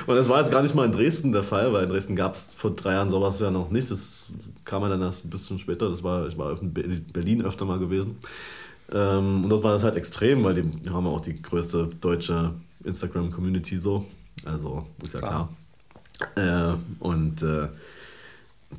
das 0.07 0.29
war 0.29 0.41
jetzt 0.41 0.53
gar 0.53 0.61
nicht 0.61 0.75
mal 0.75 0.85
in 0.85 0.93
Dresden 0.93 1.33
der 1.33 1.43
Fall, 1.43 1.73
weil 1.73 1.85
in 1.85 1.89
Dresden 1.89 2.17
gab 2.17 2.35
es 2.35 2.51
vor 2.55 2.73
drei 2.73 2.93
Jahren 2.93 3.09
sowas 3.09 3.41
ja 3.41 3.51
noch 3.51 3.71
nicht. 3.71 3.91
Das 3.91 4.29
kam 4.65 4.83
ja 4.83 4.89
dann 4.89 5.03
erst 5.03 5.25
ein 5.25 5.31
bisschen 5.31 5.59
später. 5.59 5.89
Das 5.89 6.03
war, 6.03 6.27
ich 6.27 6.39
war 6.39 6.61
in 6.61 6.73
Berlin 6.73 7.45
öfter 7.45 7.65
mal 7.65 7.79
gewesen. 7.79 8.17
Ähm, 8.93 9.45
und 9.45 9.51
dort 9.51 9.63
war 9.63 9.73
das 9.73 9.85
halt 9.85 9.97
extrem, 9.97 10.45
weil 10.45 10.55
die 10.55 10.91
haben 10.91 11.07
ja 11.07 11.11
auch 11.11 11.21
die 11.21 11.41
größte 11.41 11.89
deutsche 12.01 12.53
Instagram-Community 12.85 13.79
so. 13.79 14.07
Also 14.45 14.87
ist 15.03 15.15
ja 15.15 15.21
klar. 15.21 15.49
klar. 16.35 16.75
Äh, 16.75 16.77
und 17.01 17.43
äh, 17.43 17.69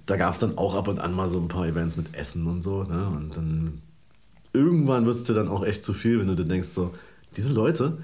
da 0.05 0.17
gab 0.17 0.33
es 0.33 0.39
dann 0.39 0.57
auch 0.57 0.75
ab 0.75 0.88
und 0.88 0.99
an 0.99 1.13
mal 1.13 1.27
so 1.27 1.39
ein 1.39 1.47
paar 1.47 1.67
Events 1.67 1.95
mit 1.95 2.13
Essen 2.13 2.47
und 2.47 2.63
so. 2.63 2.83
Ne? 2.83 3.07
Und 3.07 3.36
dann 3.36 3.81
irgendwann 4.53 5.05
wird 5.05 5.15
es 5.15 5.23
dir 5.23 5.33
dann 5.33 5.47
auch 5.47 5.65
echt 5.65 5.83
zu 5.83 5.93
viel, 5.93 6.19
wenn 6.19 6.27
du 6.27 6.36
dir 6.36 6.45
denkst, 6.45 6.69
so, 6.69 6.93
diese 7.36 7.53
Leute, 7.53 7.97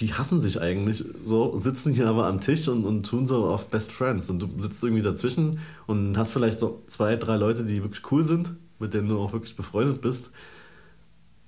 die 0.00 0.14
hassen 0.14 0.40
sich 0.40 0.60
eigentlich 0.60 1.04
so, 1.24 1.58
sitzen 1.58 1.92
hier 1.92 2.08
aber 2.08 2.26
am 2.26 2.40
Tisch 2.40 2.68
und, 2.68 2.84
und 2.84 3.04
tun 3.04 3.26
so 3.26 3.46
auf 3.46 3.66
Best 3.66 3.90
Friends. 3.90 4.30
Und 4.30 4.40
du 4.40 4.48
sitzt 4.58 4.82
irgendwie 4.84 5.02
dazwischen 5.02 5.58
und 5.86 6.16
hast 6.16 6.30
vielleicht 6.32 6.60
so 6.60 6.82
zwei, 6.86 7.16
drei 7.16 7.36
Leute, 7.36 7.64
die 7.64 7.82
wirklich 7.82 8.02
cool 8.12 8.22
sind, 8.22 8.54
mit 8.78 8.94
denen 8.94 9.08
du 9.08 9.18
auch 9.18 9.32
wirklich 9.32 9.56
befreundet 9.56 10.00
bist. 10.00 10.30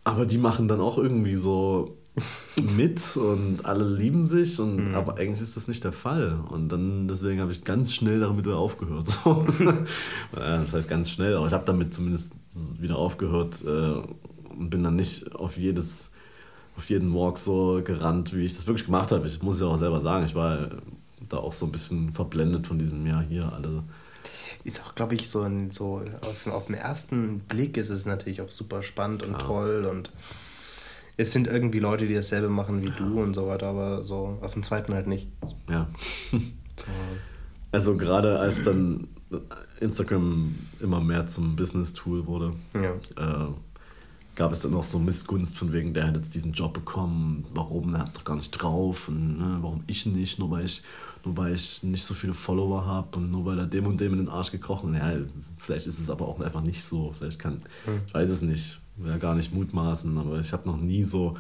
Aber 0.03 0.26
die 0.26 0.38
machen 0.38 0.66
dann 0.66 0.80
auch 0.80 0.98
irgendwie 0.98 1.36
so 1.36 1.96
mit 2.61 3.16
und 3.16 3.64
alle 3.64 3.88
lieben 3.88 4.24
sich, 4.24 4.59
und, 4.59 4.88
mhm. 4.88 4.94
aber 4.96 5.18
eigentlich 5.18 5.40
ist 5.40 5.57
das 5.57 5.68
nicht 5.68 5.84
der 5.84 5.92
Fall. 5.92 6.40
Und 6.48 6.70
dann 6.70 7.07
deswegen 7.07 7.40
habe 7.40 7.53
ich 7.53 7.62
ganz 7.62 7.94
schnell 7.94 8.18
damit 8.18 8.44
wieder 8.44 8.57
aufgehört. 8.57 9.07
So. 9.24 9.46
das 10.34 10.72
heißt 10.72 10.88
ganz 10.88 11.11
schnell, 11.11 11.36
aber 11.36 11.46
ich 11.46 11.53
habe 11.53 11.66
damit 11.66 11.94
zumindest 11.94 12.32
wieder 12.80 12.96
aufgehört 12.96 13.62
äh, 13.64 14.03
und 14.59 14.70
bin 14.70 14.82
dann 14.82 14.96
nicht 14.96 15.36
auf 15.36 15.57
jedes 15.57 16.09
auf 16.77 16.89
jeden 16.89 17.14
Walk 17.14 17.39
so 17.39 17.83
gerannt, 17.85 18.35
wie 18.35 18.45
ich 18.45 18.55
das 18.55 18.66
wirklich 18.66 18.87
gemacht 18.87 19.12
habe. 19.12 19.27
Ich 19.27 19.43
muss 19.43 19.61
ja 19.61 19.66
auch 19.66 19.77
selber 19.77 20.01
sagen, 20.01 20.25
ich 20.25 20.35
war 20.35 20.71
da 21.29 21.39
auch 21.39 21.53
so 21.53 21.66
ein 21.66 21.73
bisschen 21.73 22.12
verblendet 22.12 22.66
von 22.66 22.79
diesem, 22.79 23.07
ja, 23.07 23.21
hier 23.21 23.53
alle. 23.53 23.83
Ist 24.64 24.83
auch, 24.83 24.95
glaube 24.95 25.14
ich, 25.14 25.29
so, 25.29 25.43
ein, 25.43 25.71
so 25.71 26.03
auf, 26.21 26.47
auf 26.47 26.66
den 26.66 26.75
ersten 26.75 27.41
Blick 27.41 27.77
ist 27.77 27.91
es 27.91 28.07
natürlich 28.07 28.43
auch 28.43 28.51
super 28.51 28.83
spannend 28.83 29.23
und 29.23 29.39
toll 29.39 29.87
und 29.91 30.11
es 31.16 31.33
sind 31.33 31.47
irgendwie 31.47 31.81
Leute, 31.81 32.07
die 32.07 32.14
dasselbe 32.14 32.49
machen 32.49 32.83
wie 32.83 32.89
ja. 32.89 32.95
du 32.97 33.23
und 33.23 33.35
so 33.35 33.47
weiter, 33.47 33.66
aber 33.66 34.05
so 34.05 34.39
auf 34.41 34.53
den 34.53 34.62
zweiten 34.62 34.95
halt 34.95 35.07
nicht. 35.07 35.29
Ja. 35.68 35.89
Also 37.73 37.97
gerade 37.97 38.41
als 38.41 38.64
dann 38.64 39.07
Instagram 39.79 40.57
immer 40.81 41.01
mehr 41.01 41.27
zum 41.27 41.55
Business-Tool 41.55 42.27
wurde, 42.27 42.55
ja. 42.75 42.95
äh, 43.16 43.53
gab 44.41 44.53
es 44.53 44.61
dann 44.61 44.72
auch 44.72 44.84
so 44.84 44.99
Missgunst 44.99 45.59
von 45.59 45.70
wegen, 45.70 45.93
der 45.93 46.07
hat 46.07 46.16
jetzt 46.16 46.34
diesen 46.34 46.55
Job 46.55 46.72
bekommen, 46.72 47.45
warum, 47.53 47.91
der 47.91 48.01
hat 48.01 48.09
es 48.09 48.14
doch 48.14 48.24
gar 48.24 48.36
nicht 48.36 48.51
drauf 48.53 49.09
und 49.09 49.36
ne, 49.36 49.59
warum 49.61 49.84
ich 49.86 50.07
nicht, 50.07 50.38
nur 50.38 50.51
weil 50.51 50.64
ich, 50.64 50.82
nur 51.26 51.36
weil 51.36 51.55
ich 51.55 51.82
nicht 51.82 52.03
so 52.03 52.14
viele 52.14 52.32
Follower 52.32 52.86
habe 52.86 53.18
und 53.18 53.30
nur 53.30 53.45
weil 53.45 53.59
er 53.59 53.66
dem 53.66 53.86
und 53.86 54.01
dem 54.01 54.14
in 54.14 54.20
den 54.20 54.28
Arsch 54.30 54.51
gekrochen. 54.51 54.95
Ja, 54.95 55.12
vielleicht 55.59 55.86
ist 55.86 55.99
es 55.99 56.09
aber 56.09 56.26
auch 56.26 56.41
einfach 56.41 56.62
nicht 56.62 56.82
so, 56.82 57.14
vielleicht 57.18 57.38
kann, 57.38 57.61
hm. 57.84 58.01
ich 58.07 58.14
weiß 58.14 58.30
es 58.30 58.41
nicht, 58.41 58.80
will 58.97 59.11
ja 59.11 59.18
gar 59.18 59.34
nicht 59.34 59.53
mutmaßen, 59.53 60.16
aber 60.16 60.41
ich 60.41 60.55
habe 60.55 60.66
noch 60.66 60.78
nie 60.78 61.05
so, 61.05 61.36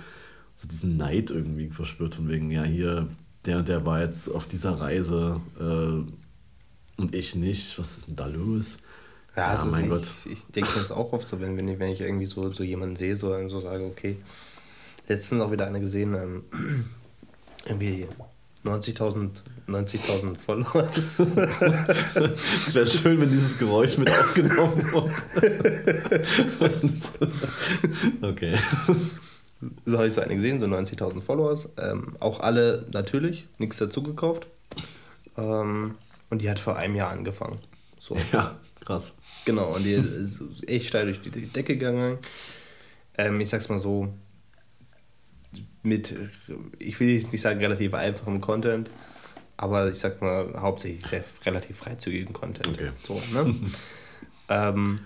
so 0.56 0.68
diesen 0.68 0.98
Neid 0.98 1.30
irgendwie 1.30 1.70
verspürt 1.70 2.16
von 2.16 2.28
wegen, 2.28 2.50
ja 2.50 2.64
hier, 2.64 3.08
der 3.46 3.62
der 3.62 3.86
war 3.86 4.02
jetzt 4.02 4.28
auf 4.28 4.46
dieser 4.46 4.78
Reise 4.78 5.40
äh, 5.58 7.00
und 7.00 7.14
ich 7.14 7.34
nicht, 7.34 7.78
was 7.78 7.96
ist 7.96 8.08
denn 8.08 8.16
da 8.16 8.26
los? 8.26 8.76
Ja, 9.36 9.54
ja 9.54 9.64
mein 9.66 9.88
Gott. 9.88 10.10
Ich, 10.24 10.32
ich 10.32 10.46
denke 10.46 10.70
das 10.74 10.90
auch 10.90 11.12
oft 11.12 11.28
so, 11.28 11.40
wenn, 11.40 11.56
wenn, 11.56 11.68
ich, 11.68 11.78
wenn 11.78 11.90
ich 11.92 12.00
irgendwie 12.00 12.26
so, 12.26 12.50
so 12.50 12.62
jemanden 12.62 12.96
sehe, 12.96 13.16
so, 13.16 13.48
so 13.48 13.60
sage, 13.60 13.84
okay, 13.84 14.16
letztens 15.08 15.42
auch 15.42 15.52
wieder 15.52 15.66
eine 15.66 15.80
gesehen, 15.80 16.14
ähm, 16.14 16.44
irgendwie 17.66 18.06
90.000 18.64 19.30
90 19.70 20.00
Follower. 20.38 20.88
es 20.94 21.18
wäre 22.74 22.86
schön, 22.86 23.20
wenn 23.20 23.30
dieses 23.30 23.58
Geräusch 23.58 23.98
mit 23.98 24.10
aufgenommen 24.10 24.82
wird. 24.92 25.12
okay. 28.22 28.58
So 29.84 29.96
habe 29.96 30.08
ich 30.08 30.14
so 30.14 30.20
eine 30.20 30.34
gesehen, 30.34 30.58
so 30.60 30.66
90.000 30.66 31.20
Followers. 31.20 31.68
Ähm, 31.78 32.16
auch 32.20 32.40
alle 32.40 32.86
natürlich, 32.92 33.46
nichts 33.58 33.78
dazu 33.78 34.02
gekauft. 34.02 34.46
Ähm, 35.36 35.96
und 36.30 36.42
die 36.42 36.50
hat 36.50 36.58
vor 36.58 36.76
einem 36.76 36.96
Jahr 36.96 37.10
angefangen. 37.10 37.58
So. 37.98 38.16
Ja, 38.32 38.56
krass. 38.84 39.14
Genau, 39.44 39.74
und 39.74 39.84
die 39.84 39.92
ist 39.92 40.42
echt 40.68 40.88
steil 40.88 41.06
durch 41.06 41.20
die 41.20 41.30
Decke 41.30 41.76
gegangen. 41.76 42.18
Ähm, 43.16 43.40
ich 43.40 43.48
sag's 43.48 43.68
mal 43.68 43.78
so, 43.78 44.12
mit, 45.82 46.14
ich 46.78 46.98
will 47.00 47.10
jetzt 47.10 47.32
nicht 47.32 47.40
sagen 47.40 47.60
relativ 47.60 47.94
einfachem 47.94 48.40
Content, 48.40 48.90
aber 49.56 49.88
ich 49.88 49.98
sag 49.98 50.20
mal 50.20 50.54
hauptsächlich 50.60 51.06
sehr 51.06 51.24
relativ 51.44 51.78
freizügigen 51.78 52.32
Content. 52.32 52.68
Okay. 52.68 52.90
So, 53.06 53.20
ne? 53.32 53.54
ähm, 54.48 55.00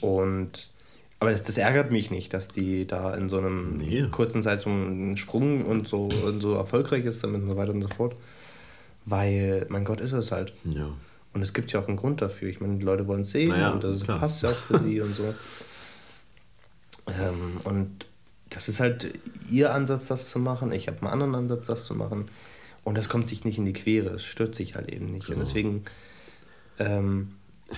und 0.00 0.70
aber 1.18 1.32
das, 1.32 1.44
das, 1.44 1.58
ärgert 1.58 1.90
mich 1.90 2.10
nicht, 2.10 2.32
dass 2.32 2.48
die 2.48 2.86
da 2.86 3.14
in 3.14 3.28
so 3.28 3.36
einem 3.36 3.76
nee. 3.76 4.06
kurzen 4.10 4.42
Zeitraum 4.42 4.86
einen 4.86 5.16
Sprung 5.18 5.66
und 5.66 5.86
so, 5.86 6.04
und 6.04 6.40
so 6.40 6.54
erfolgreich 6.54 7.04
ist 7.04 7.22
damit 7.22 7.42
und 7.42 7.48
so 7.48 7.56
weiter 7.56 7.72
und 7.72 7.82
so 7.82 7.88
fort. 7.88 8.16
Weil, 9.04 9.66
mein 9.68 9.84
Gott, 9.84 10.00
ist 10.00 10.12
es 10.12 10.32
halt. 10.32 10.54
Ja. 10.64 10.90
Und 11.32 11.42
es 11.42 11.52
gibt 11.52 11.72
ja 11.72 11.80
auch 11.80 11.88
einen 11.88 11.96
Grund 11.96 12.22
dafür. 12.22 12.48
Ich 12.48 12.60
meine, 12.60 12.76
die 12.76 12.84
Leute 12.84 13.06
wollen 13.06 13.20
es 13.20 13.30
sehen 13.30 13.50
naja, 13.50 13.70
und 13.70 13.84
das 13.84 14.02
klar. 14.02 14.18
passt 14.18 14.42
ja 14.42 14.50
auch 14.50 14.54
für 14.54 14.80
sie 14.80 15.00
und 15.02 15.14
so. 15.14 15.34
Ähm, 17.06 17.60
und 17.64 18.06
das 18.48 18.68
ist 18.68 18.80
halt 18.80 19.12
ihr 19.48 19.72
Ansatz, 19.72 20.06
das 20.08 20.28
zu 20.28 20.38
machen. 20.38 20.72
Ich 20.72 20.88
habe 20.88 20.98
einen 20.98 21.08
anderen 21.08 21.34
Ansatz, 21.34 21.68
das 21.68 21.84
zu 21.84 21.94
machen. 21.94 22.26
Und 22.82 22.98
das 22.98 23.08
kommt 23.08 23.28
sich 23.28 23.44
nicht 23.44 23.58
in 23.58 23.64
die 23.64 23.72
Quere. 23.72 24.14
Es 24.14 24.24
stört 24.24 24.54
sich 24.54 24.74
halt 24.74 24.88
eben 24.88 25.12
nicht. 25.12 25.26
Genau. 25.26 25.38
Und 25.38 25.46
deswegen, 25.46 25.84
ähm, 26.78 27.32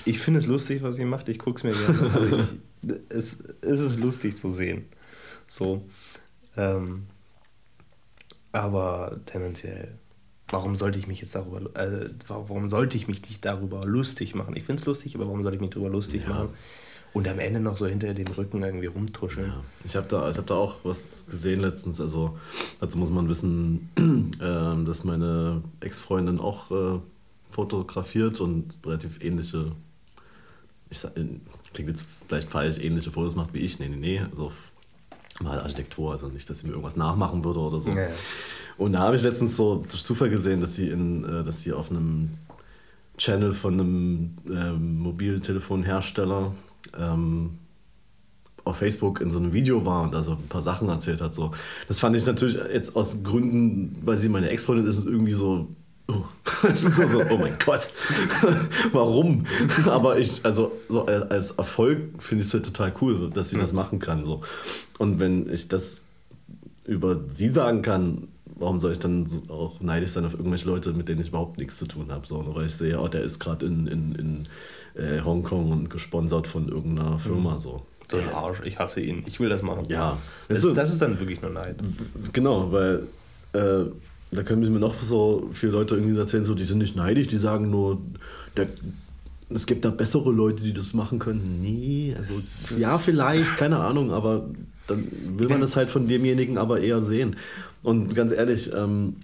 ich 0.04 0.18
finde 0.18 0.40
es 0.40 0.46
lustig, 0.46 0.82
was 0.82 0.96
sie 0.96 1.04
macht. 1.04 1.28
Ich 1.28 1.38
gucke 1.38 1.58
es 1.58 1.64
mir 1.64 1.72
gerne 1.72 1.98
an. 1.98 2.04
Also 2.04 2.44
es, 3.10 3.44
es 3.60 3.80
ist 3.80 4.00
lustig 4.00 4.36
zu 4.36 4.50
sehen. 4.50 4.86
So. 5.46 5.84
Ähm, 6.56 7.06
aber 8.52 9.20
tendenziell 9.26 9.98
warum 10.52 10.76
sollte 10.76 10.98
ich 10.98 11.08
mich 11.08 11.20
jetzt 11.20 11.34
darüber, 11.34 11.60
äh, 11.74 12.10
warum 12.28 12.70
sollte 12.70 12.96
ich 12.96 13.08
mich 13.08 13.22
nicht 13.22 13.44
darüber 13.44 13.84
lustig 13.84 14.34
machen? 14.34 14.54
Ich 14.54 14.64
finde 14.64 14.80
es 14.80 14.86
lustig, 14.86 15.14
aber 15.16 15.26
warum 15.26 15.42
sollte 15.42 15.56
ich 15.56 15.60
mich 15.60 15.70
darüber 15.70 15.90
lustig 15.90 16.22
ja. 16.22 16.28
machen? 16.28 16.48
Und 17.14 17.28
am 17.28 17.38
Ende 17.38 17.60
noch 17.60 17.76
so 17.76 17.86
hinter 17.86 18.14
dem 18.14 18.28
Rücken 18.28 18.62
irgendwie 18.62 18.86
rumtuscheln. 18.86 19.48
Ja. 19.48 19.62
Ich 19.84 19.96
habe 19.96 20.06
da, 20.08 20.34
hab 20.34 20.46
da 20.46 20.54
auch 20.54 20.76
was 20.82 21.24
gesehen 21.28 21.60
letztens. 21.60 22.00
Also 22.00 22.38
dazu 22.80 22.96
muss 22.96 23.10
man 23.10 23.28
wissen, 23.28 23.90
äh, 24.40 24.84
dass 24.86 25.04
meine 25.04 25.62
Ex-Freundin 25.80 26.38
auch 26.38 26.70
äh, 26.70 27.00
fotografiert 27.50 28.40
und 28.40 28.78
relativ 28.86 29.22
ähnliche, 29.22 29.72
ich 30.88 30.98
sag, 30.98 31.12
klingt 31.74 31.90
jetzt 31.90 32.04
vielleicht 32.28 32.50
falsch, 32.50 32.78
ähnliche 32.78 33.10
Fotos 33.10 33.34
macht 33.34 33.52
wie 33.52 33.58
ich. 33.58 33.78
Nee, 33.78 33.88
nee, 33.88 33.96
nee. 33.96 34.22
Also 34.30 34.52
mal 35.42 35.60
Architektur, 35.60 36.12
also 36.12 36.28
nicht, 36.28 36.48
dass 36.48 36.60
sie 36.60 36.66
mir 36.66 36.72
irgendwas 36.72 36.96
nachmachen 36.96 37.44
würde 37.44 37.60
oder 37.60 37.80
so. 37.80 37.90
Ja. 37.90 38.08
Und 38.78 38.94
da 38.94 39.00
habe 39.00 39.16
ich 39.16 39.22
letztens 39.22 39.56
so 39.56 39.84
durch 39.88 40.04
Zufall 40.04 40.30
gesehen, 40.30 40.60
dass 40.60 40.74
sie, 40.74 40.88
in, 40.88 41.24
äh, 41.24 41.44
dass 41.44 41.60
sie 41.60 41.72
auf 41.72 41.90
einem 41.90 42.30
Channel 43.18 43.52
von 43.52 43.74
einem 43.74 44.30
ähm, 44.50 44.98
Mobiltelefonhersteller 44.98 46.52
ähm, 46.98 47.58
auf 48.64 48.76
Facebook 48.76 49.20
in 49.20 49.30
so 49.30 49.38
einem 49.38 49.52
Video 49.52 49.84
war 49.84 50.02
und 50.02 50.14
also 50.14 50.32
ein 50.32 50.48
paar 50.48 50.62
Sachen 50.62 50.88
erzählt 50.88 51.20
hat. 51.20 51.34
So. 51.34 51.52
Das 51.88 51.98
fand 51.98 52.16
ich 52.16 52.24
natürlich 52.24 52.56
jetzt 52.72 52.96
aus 52.96 53.22
Gründen, 53.22 53.96
weil 54.04 54.16
sie 54.16 54.28
meine 54.28 54.50
Ex-Freundin 54.50 54.86
ist, 54.86 55.04
irgendwie 55.04 55.32
so. 55.32 55.68
Oh, 56.08 56.24
so, 56.74 57.06
so, 57.06 57.22
oh 57.30 57.36
mein 57.36 57.56
Gott, 57.64 57.88
warum? 58.92 59.46
Aber 59.86 60.18
ich, 60.18 60.44
also 60.44 60.72
so 60.88 61.06
als 61.06 61.52
Erfolg 61.52 62.22
finde 62.22 62.42
ich 62.42 62.48
es 62.48 62.54
halt 62.54 62.66
total 62.66 62.92
cool, 63.00 63.30
dass 63.30 63.50
sie 63.50 63.58
das 63.58 63.72
machen 63.72 63.98
kann. 63.98 64.24
So. 64.24 64.42
Und 64.98 65.20
wenn 65.20 65.52
ich 65.52 65.68
das 65.68 66.02
über 66.84 67.20
sie 67.30 67.48
sagen 67.48 67.82
kann, 67.82 68.28
warum 68.56 68.78
soll 68.78 68.92
ich 68.92 68.98
dann 68.98 69.26
auch 69.48 69.80
neidisch 69.80 70.10
sein 70.10 70.24
auf 70.24 70.34
irgendwelche 70.34 70.68
Leute, 70.68 70.92
mit 70.92 71.08
denen 71.08 71.20
ich 71.20 71.28
überhaupt 71.28 71.58
nichts 71.58 71.78
zu 71.78 71.86
tun 71.86 72.10
habe? 72.10 72.26
So, 72.26 72.44
weil 72.54 72.66
ich 72.66 72.74
sehe, 72.74 73.00
oh, 73.00 73.08
der 73.08 73.22
ist 73.22 73.38
gerade 73.38 73.66
in, 73.66 73.86
in, 73.86 74.14
in 74.14 74.48
äh, 74.94 75.20
Hongkong 75.22 75.70
und 75.70 75.90
gesponsert 75.90 76.46
von 76.46 76.68
irgendeiner 76.68 77.18
Firma. 77.18 77.54
Mhm. 77.54 77.58
So. 77.58 77.82
so 78.10 78.16
ein 78.16 78.28
Arsch, 78.28 78.60
ich 78.64 78.78
hasse 78.78 79.00
ihn, 79.00 79.24
ich 79.26 79.40
will 79.40 79.48
das 79.48 79.62
machen. 79.62 79.84
Ja. 79.88 80.18
Das, 80.48 80.66
das 80.74 80.90
ist 80.90 81.00
dann 81.02 81.18
wirklich 81.18 81.40
nur 81.42 81.50
Neid. 81.50 81.76
Genau, 82.32 82.72
weil 82.72 83.08
äh, 83.52 83.84
da 84.32 84.42
können 84.42 84.72
mir 84.72 84.78
noch 84.78 85.02
so 85.02 85.50
viele 85.52 85.72
Leute 85.72 85.94
irgendwie 85.94 86.18
erzählen, 86.18 86.44
so, 86.44 86.54
die 86.54 86.64
sind 86.64 86.78
nicht 86.78 86.96
neidisch, 86.96 87.28
die 87.28 87.36
sagen 87.36 87.70
nur, 87.70 88.00
der, 88.56 88.66
es 89.50 89.66
gibt 89.66 89.84
da 89.84 89.90
bessere 89.90 90.32
Leute, 90.32 90.64
die 90.64 90.72
das 90.72 90.94
machen 90.94 91.18
können. 91.18 91.60
Nee, 91.60 92.14
also 92.16 92.34
ja, 92.78 92.96
vielleicht, 92.98 93.58
keine 93.58 93.78
Ahnung, 93.78 94.10
aber 94.10 94.48
dann 94.86 95.06
will 95.36 95.48
man 95.48 95.62
es 95.62 95.76
halt 95.76 95.90
von 95.90 96.08
demjenigen 96.08 96.56
aber 96.56 96.80
eher 96.80 97.02
sehen. 97.02 97.36
Und 97.82 98.14
ganz 98.14 98.32
ehrlich, 98.32 98.72
ähm, 98.74 99.16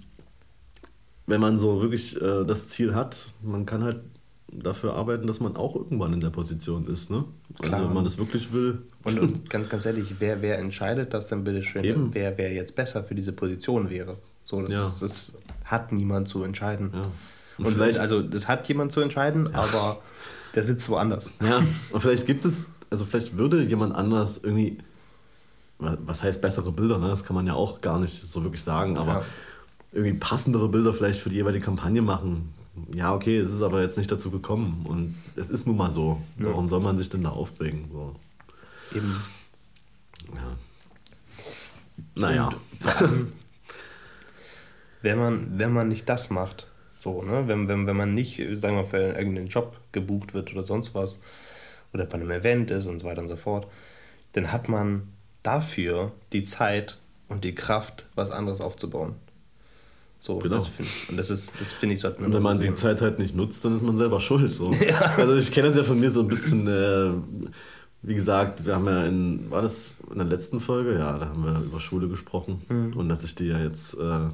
wenn 1.25 1.41
man 1.41 1.57
so 1.57 1.81
wirklich 1.81 2.15
äh, 2.21 2.43
das 2.45 2.69
Ziel 2.69 2.93
hat, 2.93 3.29
man 3.41 3.65
kann 3.65 3.83
halt 3.83 4.01
dafür 4.51 4.93
arbeiten, 4.93 5.25
dass 5.25 5.39
man 5.39 5.55
auch 5.55 5.75
irgendwann 5.75 6.13
in 6.13 6.21
der 6.21 6.29
Position 6.29 6.87
ist. 6.87 7.09
Ne? 7.09 7.23
Also 7.59 7.85
wenn 7.85 7.93
man 7.93 8.03
das 8.03 8.17
wirklich 8.17 8.53
will. 8.53 8.79
Und, 9.03 9.19
und 9.19 9.49
ganz, 9.49 9.69
ganz 9.69 9.85
ehrlich, 9.85 10.15
wer, 10.19 10.41
wer 10.41 10.59
entscheidet 10.59 11.13
das 11.13 11.27
denn 11.27 11.43
bitte 11.43 11.63
schön, 11.63 12.13
wer, 12.13 12.37
wer 12.37 12.53
jetzt 12.53 12.75
besser 12.75 13.03
für 13.03 13.15
diese 13.15 13.33
Position 13.33 13.89
wäre? 13.89 14.17
So, 14.49 14.61
das, 14.63 14.71
ja. 14.71 14.81
ist, 14.81 15.01
das 15.01 15.33
hat 15.63 15.91
niemand 15.91 16.27
zu 16.27 16.43
entscheiden. 16.43 16.91
Ja. 16.91 17.01
Und, 17.59 17.65
und 17.65 17.73
vielleicht, 17.73 17.99
also 17.99 18.21
das 18.21 18.47
hat 18.47 18.67
jemand 18.67 18.91
zu 18.91 19.01
entscheiden, 19.01 19.49
ja. 19.51 19.59
aber 19.61 20.01
der 20.55 20.63
sitzt 20.63 20.89
woanders. 20.89 21.29
Ja, 21.39 21.61
und 21.91 22.01
vielleicht 22.01 22.25
gibt 22.25 22.45
es, 22.45 22.69
also 22.89 23.05
vielleicht 23.05 23.37
würde 23.37 23.61
jemand 23.61 23.93
anders 23.93 24.39
irgendwie 24.41 24.79
was 25.79 26.23
heißt 26.23 26.41
bessere 26.41 26.71
Bilder, 26.71 26.97
ne? 26.97 27.07
das 27.07 27.23
kann 27.23 27.35
man 27.35 27.47
ja 27.47 27.53
auch 27.53 27.79
gar 27.79 27.99
nicht 27.99 28.13
so 28.13 28.43
wirklich 28.43 28.61
sagen, 28.61 28.97
aber 28.97 29.11
ja. 29.13 29.23
irgendwie 29.93 30.13
passendere 30.13 30.67
Bilder 30.67 30.93
vielleicht 30.93 31.21
für 31.21 31.29
die 31.29 31.37
jeweilige 31.37 31.63
Kampagne 31.63 32.01
machen. 32.01 32.53
Ja, 32.93 33.13
okay, 33.13 33.37
es 33.37 33.53
ist 33.53 33.61
aber 33.61 33.81
jetzt 33.81 33.97
nicht 33.97 34.11
dazu 34.11 34.29
gekommen 34.29 34.85
und 34.89 35.15
es 35.37 35.49
ist 35.49 35.67
nun 35.67 35.77
mal 35.77 35.89
so. 35.89 36.21
Ja. 36.37 36.47
Warum 36.47 36.67
soll 36.67 36.81
man 36.81 36.97
sich 36.97 37.09
denn 37.09 37.23
da 37.23 37.29
aufbringen? 37.29 37.89
So. 37.93 38.15
Eben. 38.93 39.15
Ja. 40.35 40.41
Naja. 42.15 42.49
allem, 42.99 43.31
wenn 45.01 45.17
man, 45.17 45.59
wenn 45.59 45.73
man 45.73 45.87
nicht 45.87 46.07
das 46.09 46.29
macht, 46.29 46.67
so, 46.99 47.23
ne? 47.23 47.47
wenn, 47.47 47.67
wenn, 47.67 47.87
wenn 47.87 47.95
man 47.95 48.13
nicht, 48.13 48.41
sagen 48.53 48.75
wir, 48.75 48.85
für 48.85 48.97
irgendeinen 48.97 49.47
Job 49.47 49.77
gebucht 49.91 50.33
wird 50.33 50.51
oder 50.51 50.63
sonst 50.63 50.93
was, 50.93 51.17
oder 51.93 52.05
bei 52.05 52.15
einem 52.15 52.31
Event 52.31 52.71
ist 52.71 52.85
und 52.85 52.99
so 52.99 53.07
weiter 53.07 53.21
und 53.21 53.29
so 53.29 53.35
fort, 53.35 53.67
dann 54.33 54.51
hat 54.51 54.69
man 54.69 55.07
dafür 55.43 56.11
die 56.33 56.43
Zeit 56.43 56.97
und 57.29 57.43
die 57.43 57.55
Kraft, 57.55 58.05
was 58.15 58.31
anderes 58.31 58.61
aufzubauen. 58.61 59.15
So, 60.19 60.37
genau. 60.39 60.57
das 60.57 60.67
find, 60.67 60.89
und 61.09 61.17
das 61.17 61.29
ist, 61.29 61.59
das 61.61 61.71
finde 61.71 61.95
ich, 61.95 62.01
sollte 62.01 62.19
man 62.19 62.27
Und 62.27 62.35
wenn 62.35 62.43
man 62.43 62.57
so 62.57 62.63
die 62.63 62.73
Zeit 62.73 63.01
halt 63.01 63.19
nicht 63.19 63.35
nutzt, 63.35 63.63
dann 63.63 63.75
ist 63.75 63.81
man 63.81 63.97
selber 63.97 64.19
schuld. 64.19 64.51
So. 64.51 64.71
Ja. 64.87 65.13
Also 65.15 65.35
ich 65.35 65.51
kenne 65.51 65.67
das 65.67 65.77
ja 65.77 65.83
von 65.83 65.99
mir 65.99 66.11
so 66.11 66.19
ein 66.21 66.27
bisschen, 66.27 66.67
äh, 66.67 67.13
wie 68.01 68.15
gesagt, 68.15 68.65
wir 68.65 68.75
haben 68.75 68.85
ja 68.85 69.05
in, 69.05 69.49
war 69.49 69.61
das 69.61 69.95
in 70.11 70.17
der 70.17 70.27
letzten 70.27 70.59
Folge? 70.59 70.97
Ja, 70.99 71.17
da 71.17 71.29
haben 71.29 71.43
wir 71.43 71.61
über 71.61 71.79
Schule 71.79 72.09
gesprochen. 72.09 72.61
Mhm. 72.67 72.97
Und 72.97 73.07
dass 73.07 73.23
ich 73.23 73.35
die 73.35 73.45
ja 73.45 73.59
jetzt 73.59 73.93
äh, 73.93 74.27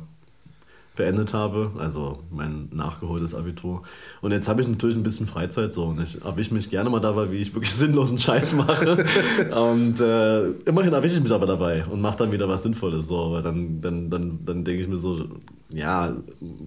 beendet 0.96 1.34
habe, 1.34 1.72
also 1.78 2.20
mein 2.32 2.70
nachgeholtes 2.72 3.36
Abitur. 3.36 3.84
Und 4.22 4.32
jetzt 4.32 4.48
habe 4.48 4.62
ich 4.62 4.68
natürlich 4.68 4.96
ein 4.96 5.04
bisschen 5.04 5.28
Freizeit 5.28 5.74
so 5.74 5.86
und 5.86 6.02
ich 6.02 6.24
erwische 6.24 6.54
mich 6.54 6.70
gerne 6.70 6.89
mal 6.89 7.00
dabei, 7.00 7.32
wie 7.32 7.38
ich 7.38 7.54
wirklich 7.54 7.72
sinnlosen 7.74 8.18
Scheiß 8.18 8.54
mache. 8.54 9.06
und 9.56 10.00
äh, 10.00 10.48
immerhin 10.66 10.93
erwische 10.93 11.16
ich 11.16 11.24
mich 11.24 11.32
aber 11.32 11.46
dabei 11.46 11.86
und 11.86 12.02
mache 12.02 12.18
dann 12.18 12.32
wieder 12.32 12.48
was 12.48 12.64
Sinnvolles. 12.64 13.08
So, 13.08 13.32
weil 13.32 13.43
dann, 13.43 13.82
dann, 13.82 14.10
dann, 14.10 14.39
dann 14.46 14.64
denke 14.64 14.82
ich 14.82 14.88
mir 14.88 14.98
so, 14.98 15.26
ja, 15.70 16.16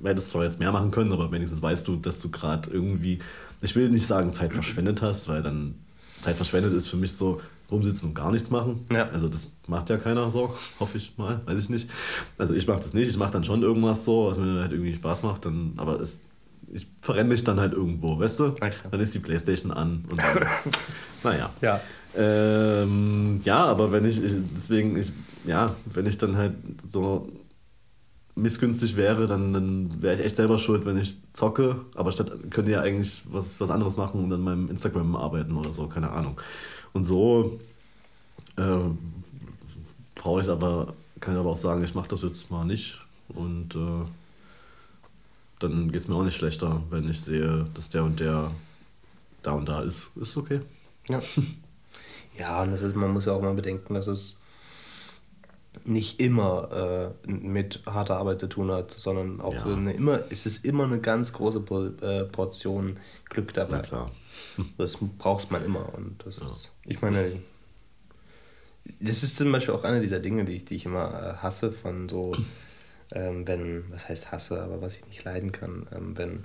hättest 0.04 0.30
zwar 0.30 0.44
jetzt 0.44 0.60
mehr 0.60 0.72
machen 0.72 0.90
können, 0.90 1.12
aber 1.12 1.30
wenigstens 1.32 1.62
weißt 1.62 1.86
du, 1.88 1.96
dass 1.96 2.20
du 2.20 2.30
gerade 2.30 2.70
irgendwie, 2.70 3.18
ich 3.62 3.74
will 3.74 3.88
nicht 3.88 4.06
sagen 4.06 4.34
Zeit 4.34 4.52
verschwendet 4.52 5.02
hast, 5.02 5.28
weil 5.28 5.42
dann 5.42 5.74
Zeit 6.22 6.36
verschwendet 6.36 6.72
ist 6.72 6.88
für 6.88 6.96
mich 6.96 7.12
so, 7.12 7.40
rumsitzen 7.70 8.08
und 8.08 8.14
gar 8.14 8.30
nichts 8.30 8.50
machen. 8.50 8.86
Ja. 8.92 9.08
Also 9.10 9.28
das 9.28 9.48
macht 9.66 9.90
ja 9.90 9.96
keiner 9.96 10.30
so, 10.30 10.54
hoffe 10.80 10.98
ich 10.98 11.16
mal, 11.16 11.40
weiß 11.46 11.60
ich 11.60 11.68
nicht. 11.68 11.90
Also 12.38 12.54
ich 12.54 12.66
mache 12.66 12.80
das 12.80 12.94
nicht, 12.94 13.08
ich 13.08 13.16
mache 13.16 13.32
dann 13.32 13.44
schon 13.44 13.62
irgendwas 13.62 14.04
so, 14.04 14.26
was 14.26 14.38
mir 14.38 14.60
halt 14.60 14.72
irgendwie 14.72 14.94
Spaß 14.94 15.22
macht, 15.22 15.46
dann, 15.46 15.74
aber 15.76 16.00
es, 16.00 16.20
ich 16.72 16.86
verrenne 17.00 17.30
mich 17.30 17.44
dann 17.44 17.60
halt 17.60 17.72
irgendwo, 17.72 18.18
weißt 18.18 18.40
du? 18.40 18.44
Okay. 18.46 18.72
Dann 18.90 19.00
ist 19.00 19.14
die 19.14 19.20
Playstation 19.20 19.72
an 19.72 20.04
und 20.10 20.20
dann, 20.20 20.46
naja. 21.22 21.50
Ja. 21.60 21.80
Ähm, 22.16 23.38
ja, 23.44 23.64
aber 23.64 23.92
wenn 23.92 24.04
ich, 24.04 24.22
ich, 24.22 24.32
deswegen, 24.56 24.96
ich, 24.98 25.12
ja, 25.44 25.74
wenn 25.92 26.06
ich 26.06 26.18
dann 26.18 26.36
halt 26.36 26.54
so 26.88 27.28
missgünstig 28.34 28.96
wäre, 28.96 29.26
dann, 29.26 29.52
dann 29.52 30.02
wäre 30.02 30.14
ich 30.14 30.24
echt 30.24 30.36
selber 30.36 30.58
schuld, 30.58 30.86
wenn 30.86 30.96
ich 30.96 31.18
zocke, 31.32 31.80
aber 31.94 32.12
statt 32.12 32.32
könnte 32.50 32.70
ja 32.70 32.80
eigentlich 32.80 33.22
was, 33.30 33.60
was 33.60 33.70
anderes 33.70 33.96
machen 33.96 34.24
und 34.24 34.32
an 34.32 34.40
meinem 34.40 34.70
Instagram 34.70 35.16
arbeiten 35.16 35.56
oder 35.56 35.72
so, 35.72 35.86
keine 35.88 36.10
Ahnung. 36.10 36.40
Und 36.92 37.04
so 37.04 37.60
äh, 38.56 38.78
brauche 40.14 40.42
ich 40.42 40.48
aber, 40.48 40.94
kann 41.20 41.34
ich 41.34 41.40
aber 41.40 41.50
auch 41.50 41.56
sagen, 41.56 41.82
ich 41.84 41.94
mache 41.94 42.08
das 42.08 42.22
jetzt 42.22 42.50
mal 42.50 42.64
nicht. 42.64 42.98
Und 43.28 43.74
äh, 43.74 44.04
dann 45.58 45.90
geht 45.90 46.02
es 46.02 46.08
mir 46.08 46.16
auch 46.16 46.24
nicht 46.24 46.36
schlechter, 46.36 46.82
wenn 46.90 47.08
ich 47.08 47.20
sehe, 47.20 47.66
dass 47.74 47.90
der 47.90 48.04
und 48.04 48.20
der 48.20 48.52
da 49.42 49.52
und 49.52 49.68
da 49.68 49.82
ist. 49.82 50.10
Ist 50.16 50.36
okay. 50.36 50.60
Ja. 51.08 51.20
Ja, 52.38 52.62
und 52.62 52.70
das 52.70 52.82
ist, 52.82 52.94
man 52.94 53.12
muss 53.12 53.24
ja 53.24 53.32
auch 53.32 53.42
mal 53.42 53.54
bedenken, 53.54 53.94
dass 53.94 54.06
es 54.06 54.37
nicht 55.84 56.20
immer 56.20 57.14
äh, 57.26 57.30
mit 57.30 57.82
harter 57.86 58.16
Arbeit 58.16 58.40
zu 58.40 58.48
tun 58.48 58.70
hat, 58.70 58.92
sondern 58.92 59.40
auch 59.40 59.54
ja. 59.54 59.64
eine, 59.64 59.92
immer, 59.92 60.20
es 60.30 60.46
ist 60.46 60.64
immer 60.64 60.84
eine 60.84 61.00
ganz 61.00 61.32
große 61.32 61.58
äh, 62.02 62.24
Portion 62.24 62.98
Glück 63.28 63.52
dabei. 63.54 63.82
Ja. 63.90 64.10
Das 64.76 64.98
braucht 65.18 65.50
man 65.50 65.64
immer. 65.64 65.92
Und 65.94 66.24
das 66.24 66.38
ja. 66.38 66.46
ist, 66.46 66.72
ich 66.84 67.00
meine, 67.02 67.40
das 69.00 69.22
ist 69.22 69.36
zum 69.36 69.50
Beispiel 69.52 69.74
auch 69.74 69.84
eine 69.84 70.00
dieser 70.00 70.20
Dinge, 70.20 70.44
die 70.44 70.52
ich, 70.52 70.64
die 70.64 70.76
ich 70.76 70.86
immer 70.86 71.36
äh, 71.38 71.42
hasse, 71.42 71.72
von 71.72 72.08
so, 72.08 72.36
ähm, 73.12 73.46
wenn, 73.46 73.84
was 73.90 74.08
heißt 74.08 74.32
hasse, 74.32 74.62
aber 74.62 74.80
was 74.80 74.96
ich 74.96 75.06
nicht 75.06 75.24
leiden 75.24 75.52
kann, 75.52 75.86
ähm, 75.94 76.16
wenn 76.16 76.44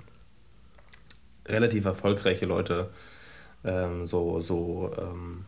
relativ 1.46 1.84
erfolgreiche 1.84 2.46
Leute 2.46 2.90
ähm, 3.64 4.06
so, 4.06 4.40
so, 4.40 4.92
ähm, 4.98 5.44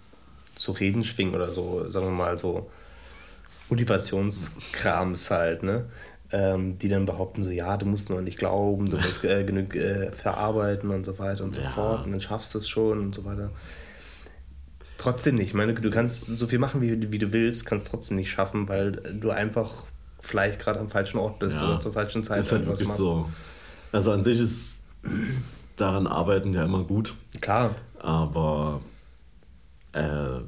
so 0.56 0.72
Reden 0.72 1.04
schwingen 1.04 1.34
oder 1.34 1.50
so, 1.50 1.88
sagen 1.90 2.06
wir 2.06 2.12
mal, 2.12 2.38
so 2.38 2.70
Motivationskrams 3.68 5.30
halt, 5.30 5.62
ne? 5.62 5.86
ähm, 6.32 6.78
die 6.78 6.88
dann 6.88 7.06
behaupten 7.06 7.44
so, 7.44 7.50
ja, 7.50 7.76
du 7.76 7.86
musst 7.86 8.10
nur 8.10 8.20
nicht 8.20 8.38
glauben, 8.38 8.90
du 8.90 8.96
musst 8.96 9.24
äh, 9.24 9.44
genug 9.44 9.74
äh, 9.74 10.10
verarbeiten 10.12 10.90
und 10.90 11.04
so 11.04 11.18
weiter 11.18 11.44
und 11.44 11.54
so 11.54 11.60
ja. 11.60 11.68
fort 11.70 12.04
und 12.04 12.12
dann 12.12 12.20
schaffst 12.20 12.54
du 12.54 12.58
es 12.58 12.68
schon 12.68 12.98
und 13.00 13.14
so 13.14 13.24
weiter. 13.24 13.50
Trotzdem 14.98 15.36
nicht. 15.36 15.48
Ich 15.48 15.54
meine, 15.54 15.74
du 15.74 15.90
kannst 15.90 16.26
so 16.26 16.46
viel 16.46 16.58
machen, 16.58 16.80
wie, 16.80 17.12
wie 17.12 17.18
du 17.18 17.32
willst, 17.32 17.66
kannst 17.66 17.88
trotzdem 17.88 18.16
nicht 18.16 18.30
schaffen, 18.30 18.68
weil 18.68 18.92
du 18.92 19.30
einfach 19.30 19.84
vielleicht 20.20 20.58
gerade 20.58 20.80
am 20.80 20.88
falschen 20.88 21.18
Ort 21.18 21.38
bist 21.38 21.60
ja. 21.60 21.66
oder 21.66 21.80
zur 21.80 21.92
falschen 21.92 22.24
Zeit 22.24 22.40
ist 22.40 22.50
halt 22.50 22.66
was 22.66 22.82
machst. 22.82 22.98
So. 22.98 23.30
Also 23.92 24.10
an 24.12 24.24
sich 24.24 24.40
ist 24.40 24.80
daran 25.76 26.06
arbeiten 26.06 26.52
ja 26.52 26.64
immer 26.64 26.82
gut. 26.82 27.14
Klar. 27.40 27.76
Aber 28.00 28.80
äh, 29.92 30.40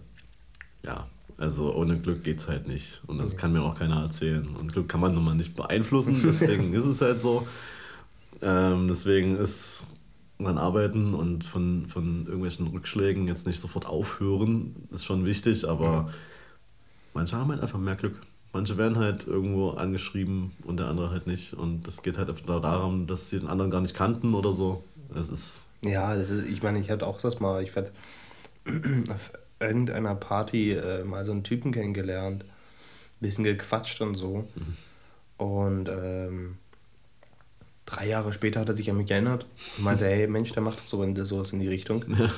ja, 0.84 1.06
also 1.38 1.72
ohne 1.74 1.98
Glück 1.98 2.24
geht 2.24 2.40
es 2.40 2.48
halt 2.48 2.66
nicht. 2.66 3.00
Und 3.06 3.18
das 3.18 3.36
kann 3.36 3.52
mir 3.52 3.62
auch 3.62 3.76
keiner 3.76 4.02
erzählen. 4.02 4.56
Und 4.56 4.72
Glück 4.72 4.88
kann 4.88 5.00
man 5.00 5.14
nun 5.14 5.24
mal 5.24 5.34
nicht 5.34 5.54
beeinflussen, 5.54 6.20
deswegen 6.24 6.74
ist 6.74 6.84
es 6.84 7.00
halt 7.00 7.20
so. 7.20 7.46
Ähm, 8.42 8.88
deswegen 8.88 9.36
ist 9.36 9.86
dran 10.38 10.58
arbeiten 10.58 11.14
und 11.14 11.44
von, 11.44 11.86
von 11.86 12.26
irgendwelchen 12.26 12.66
Rückschlägen 12.68 13.26
jetzt 13.26 13.46
nicht 13.46 13.60
sofort 13.60 13.86
aufhören, 13.86 14.76
ist 14.90 15.04
schon 15.04 15.24
wichtig, 15.24 15.68
aber 15.68 15.84
ja. 15.84 16.08
manche 17.14 17.36
haben 17.36 17.50
halt 17.50 17.60
einfach 17.60 17.78
mehr 17.78 17.96
Glück. 17.96 18.20
Manche 18.52 18.76
werden 18.76 18.98
halt 18.98 19.26
irgendwo 19.26 19.70
angeschrieben 19.70 20.52
und 20.64 20.78
der 20.78 20.86
andere 20.86 21.10
halt 21.10 21.26
nicht. 21.26 21.54
Und 21.54 21.86
das 21.86 22.02
geht 22.02 22.18
halt 22.18 22.32
darum, 22.48 23.06
dass 23.06 23.30
sie 23.30 23.38
den 23.38 23.48
anderen 23.48 23.70
gar 23.70 23.80
nicht 23.80 23.94
kannten 23.94 24.34
oder 24.34 24.52
so. 24.52 24.82
Das 25.12 25.28
ist. 25.28 25.66
Ja, 25.82 26.14
das 26.14 26.30
ist, 26.30 26.46
ich 26.46 26.62
meine, 26.62 26.80
ich 26.80 26.90
hatte 26.90 27.06
auch 27.06 27.20
das 27.20 27.40
mal, 27.40 27.62
ich 27.62 27.74
werde 27.76 27.92
irgendeiner 29.60 30.14
Party 30.14 30.72
äh, 30.72 31.04
mal 31.04 31.24
so 31.24 31.32
einen 31.32 31.44
Typen 31.44 31.72
kennengelernt, 31.72 32.44
bisschen 33.20 33.44
gequatscht 33.44 34.00
und 34.00 34.14
so. 34.14 34.48
Mhm. 34.54 34.76
Und 35.44 35.88
ähm, 35.88 36.58
drei 37.86 38.06
Jahre 38.06 38.32
später 38.32 38.60
hat 38.60 38.68
er 38.68 38.76
sich 38.76 38.90
an 38.90 38.96
mich 38.96 39.10
erinnert 39.10 39.46
und 39.76 39.84
meinte, 39.84 40.04
hey 40.08 40.26
Mensch, 40.26 40.52
der 40.52 40.62
macht 40.62 40.88
so 40.88 41.14
sowas 41.24 41.52
in 41.52 41.60
die 41.60 41.68
Richtung. 41.68 42.04
Ja. 42.08 42.30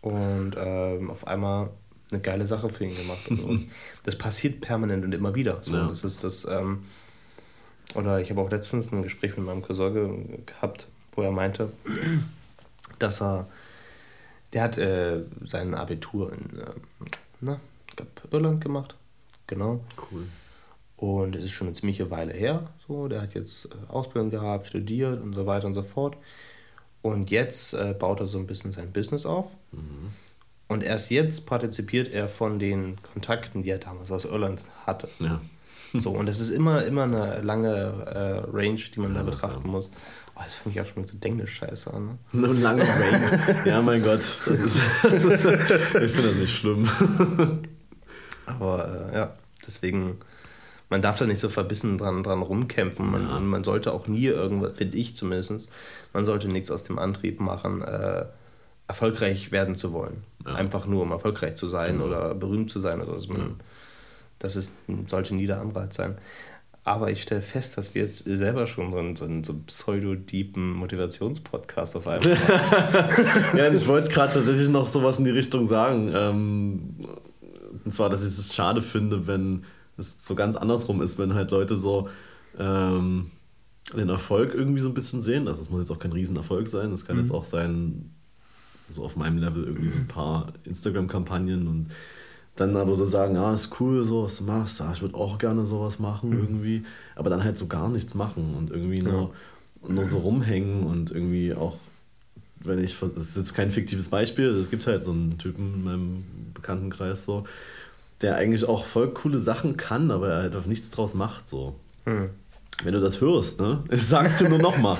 Und 0.00 0.54
ähm, 0.56 1.10
auf 1.10 1.26
einmal 1.26 1.70
eine 2.10 2.20
geile 2.20 2.46
Sache 2.46 2.68
für 2.68 2.84
ihn 2.84 2.96
gemacht. 2.96 3.28
Und 3.28 3.40
sowas. 3.40 3.64
das 4.04 4.16
passiert 4.16 4.60
permanent 4.60 5.04
und 5.04 5.12
immer 5.12 5.34
wieder. 5.34 5.60
So, 5.62 5.74
ja. 5.74 5.88
Das 5.88 6.04
ist 6.04 6.24
das, 6.24 6.46
ähm, 6.48 6.84
oder 7.94 8.20
ich 8.20 8.30
habe 8.30 8.40
auch 8.40 8.50
letztens 8.50 8.92
ein 8.92 9.02
Gespräch 9.02 9.36
mit 9.36 9.46
meinem 9.46 9.62
Cousin 9.62 10.44
gehabt, 10.46 10.86
wo 11.12 11.22
er 11.22 11.32
meinte, 11.32 11.72
dass 12.98 13.22
er 13.22 13.48
der 14.52 14.62
hat 14.62 14.78
äh, 14.78 15.22
sein 15.44 15.74
Abitur 15.74 16.32
in 16.32 16.58
äh, 16.58 16.72
na, 17.40 17.60
ich 17.88 17.96
glaub, 17.96 18.08
Irland 18.32 18.60
gemacht. 18.60 18.94
Genau. 19.46 19.80
Cool. 20.10 20.26
Und 20.96 21.36
es 21.36 21.44
ist 21.44 21.52
schon 21.52 21.68
eine 21.68 21.74
ziemliche 21.74 22.10
Weile 22.10 22.32
her. 22.32 22.70
So, 22.86 23.08
der 23.08 23.22
hat 23.22 23.34
jetzt 23.34 23.66
äh, 23.66 23.68
Ausbildung 23.88 24.30
gehabt, 24.30 24.66
studiert 24.66 25.22
und 25.22 25.34
so 25.34 25.46
weiter 25.46 25.66
und 25.66 25.74
so 25.74 25.82
fort. 25.82 26.16
Und 27.02 27.30
jetzt 27.30 27.74
äh, 27.74 27.94
baut 27.96 28.20
er 28.20 28.26
so 28.26 28.38
ein 28.38 28.46
bisschen 28.46 28.72
sein 28.72 28.92
Business 28.92 29.24
auf. 29.24 29.54
Mhm. 29.72 30.12
Und 30.66 30.82
erst 30.82 31.10
jetzt 31.10 31.46
partizipiert 31.46 32.08
er 32.08 32.28
von 32.28 32.58
den 32.58 33.00
Kontakten, 33.12 33.62
die 33.62 33.70
er 33.70 33.78
damals 33.78 34.10
aus 34.10 34.24
Irland 34.24 34.60
hatte. 34.86 35.08
Ja. 35.18 35.40
So, 35.94 36.10
und 36.10 36.26
das 36.26 36.40
ist 36.40 36.50
immer, 36.50 36.84
immer 36.84 37.04
eine 37.04 37.40
lange 37.40 37.70
äh, 37.70 38.50
Range, 38.54 38.80
die 38.94 39.00
man 39.00 39.14
ja, 39.14 39.20
da 39.20 39.22
betrachten 39.24 39.64
ja. 39.64 39.70
muss. 39.70 39.88
Oh, 40.38 40.42
das 40.44 40.54
finde 40.54 40.78
ich 40.78 40.80
auch 40.80 40.86
schon 40.86 41.02
mit 41.02 41.10
so 41.10 41.18
Denglisch-Scheiße 41.18 41.92
an. 41.92 42.06
Ne? 42.06 42.18
Eine 42.48 42.60
lange 42.60 42.82
Range. 42.82 43.56
ja, 43.64 43.82
mein 43.82 44.02
Gott. 44.02 44.20
Das 44.20 44.46
ist, 44.46 44.78
das 45.02 45.24
ist, 45.24 45.44
ich 45.44 46.12
finde 46.12 46.28
das 46.28 46.36
nicht 46.36 46.56
schlimm. 46.56 46.88
Aber 48.46 49.10
äh, 49.10 49.16
ja, 49.16 49.34
deswegen, 49.66 50.18
man 50.90 51.02
darf 51.02 51.18
da 51.18 51.26
nicht 51.26 51.40
so 51.40 51.48
verbissen 51.48 51.98
dran, 51.98 52.22
dran 52.22 52.40
rumkämpfen. 52.42 53.10
Man, 53.10 53.22
ja. 53.22 53.40
man 53.40 53.64
sollte 53.64 53.92
auch 53.92 54.06
nie 54.06 54.26
irgendwas, 54.26 54.76
finde 54.76 54.96
ich 54.96 55.16
zumindest, 55.16 55.68
man 56.12 56.24
sollte 56.24 56.46
nichts 56.46 56.70
aus 56.70 56.84
dem 56.84 57.00
Antrieb 57.00 57.40
machen, 57.40 57.82
äh, 57.82 58.26
erfolgreich 58.86 59.50
werden 59.50 59.74
zu 59.74 59.92
wollen. 59.92 60.22
Ja. 60.46 60.54
Einfach 60.54 60.86
nur, 60.86 61.02
um 61.02 61.10
erfolgreich 61.10 61.56
zu 61.56 61.68
sein 61.68 61.96
mhm. 61.96 62.02
oder 62.02 62.34
berühmt 62.34 62.70
zu 62.70 62.78
sein. 62.78 63.02
Oder 63.02 63.18
so. 63.18 63.32
Man, 63.32 63.56
das 64.38 64.54
ist, 64.54 64.72
sollte 65.08 65.34
nie 65.34 65.46
der 65.46 65.60
Anreiz 65.60 65.96
sein. 65.96 66.16
Aber 66.88 67.10
ich 67.10 67.20
stelle 67.20 67.42
fest, 67.42 67.76
dass 67.76 67.94
wir 67.94 68.00
jetzt 68.04 68.24
selber 68.24 68.66
schon 68.66 68.92
so 68.92 68.98
einen, 68.98 69.14
so 69.14 69.26
einen, 69.26 69.44
so 69.44 69.52
pseudo-deepen 69.66 70.72
Motivationspodcast 70.72 71.96
auf 71.96 72.08
einmal 72.08 72.34
haben. 72.48 73.58
ja, 73.58 73.70
ich 73.70 73.86
wollte 73.86 74.08
gerade 74.08 74.32
tatsächlich 74.32 74.70
noch 74.70 74.88
sowas 74.88 75.18
in 75.18 75.26
die 75.26 75.30
Richtung 75.30 75.68
sagen. 75.68 76.10
Ähm, 76.14 76.94
und 77.84 77.92
zwar, 77.92 78.08
dass 78.08 78.22
ich 78.22 78.38
es 78.38 78.54
schade 78.54 78.80
finde, 78.80 79.26
wenn 79.26 79.64
es 79.98 80.24
so 80.26 80.34
ganz 80.34 80.56
andersrum 80.56 81.02
ist, 81.02 81.18
wenn 81.18 81.34
halt 81.34 81.50
Leute 81.50 81.76
so 81.76 82.08
ähm, 82.58 83.32
den 83.94 84.08
Erfolg 84.08 84.54
irgendwie 84.54 84.80
so 84.80 84.88
ein 84.88 84.94
bisschen 84.94 85.20
sehen. 85.20 85.46
Also 85.46 85.60
es 85.60 85.68
muss 85.68 85.80
jetzt 85.80 85.90
auch 85.90 85.98
kein 85.98 86.12
Riesenerfolg 86.12 86.68
sein. 86.68 86.90
Es 86.92 87.04
kann 87.04 87.16
mhm. 87.16 87.22
jetzt 87.24 87.32
auch 87.32 87.44
sein, 87.44 88.14
so 88.88 89.04
auf 89.04 89.14
meinem 89.14 89.36
Level 89.36 89.64
irgendwie 89.64 89.90
so 89.90 89.98
ein 89.98 90.08
paar 90.08 90.54
Instagram-Kampagnen 90.64 91.68
und 91.68 91.90
dann 92.58 92.76
aber 92.76 92.96
so 92.96 93.04
sagen, 93.04 93.36
ja, 93.36 93.54
ist 93.54 93.80
cool, 93.80 94.04
so 94.04 94.24
was 94.24 94.38
du 94.38 94.44
machst, 94.44 94.80
ja, 94.80 94.92
ich 94.92 95.00
würde 95.00 95.14
auch 95.14 95.38
gerne 95.38 95.64
sowas 95.64 96.00
machen 96.00 96.30
mhm. 96.30 96.40
irgendwie, 96.40 96.84
aber 97.14 97.30
dann 97.30 97.44
halt 97.44 97.56
so 97.56 97.66
gar 97.66 97.88
nichts 97.88 98.14
machen 98.14 98.54
und 98.58 98.70
irgendwie 98.70 99.00
nur, 99.00 99.30
ja. 99.82 99.94
nur 99.94 100.04
so 100.04 100.18
rumhängen 100.18 100.82
und 100.84 101.12
irgendwie 101.12 101.54
auch, 101.54 101.76
wenn 102.60 102.82
ich, 102.82 102.98
das 102.98 103.28
ist 103.28 103.36
jetzt 103.36 103.54
kein 103.54 103.70
fiktives 103.70 104.08
Beispiel, 104.08 104.48
es 104.56 104.70
gibt 104.70 104.86
halt 104.88 105.04
so 105.04 105.12
einen 105.12 105.38
Typen 105.38 105.74
in 105.74 105.84
meinem 105.84 106.24
Bekanntenkreis 106.52 107.24
so, 107.24 107.44
der 108.22 108.34
eigentlich 108.34 108.64
auch 108.64 108.84
voll 108.84 109.14
coole 109.14 109.38
Sachen 109.38 109.76
kann, 109.76 110.10
aber 110.10 110.28
er 110.28 110.42
halt 110.42 110.56
auch 110.56 110.66
nichts 110.66 110.90
draus 110.90 111.14
macht 111.14 111.48
so. 111.48 111.76
Mhm. 112.06 112.30
Wenn 112.82 112.92
du 112.92 113.00
das 113.00 113.20
hörst, 113.20 113.60
ne? 113.60 113.84
Ich 113.88 114.02
sag's 114.06 114.38
dir 114.38 114.48
nur 114.48 114.58
nochmal. 114.58 114.98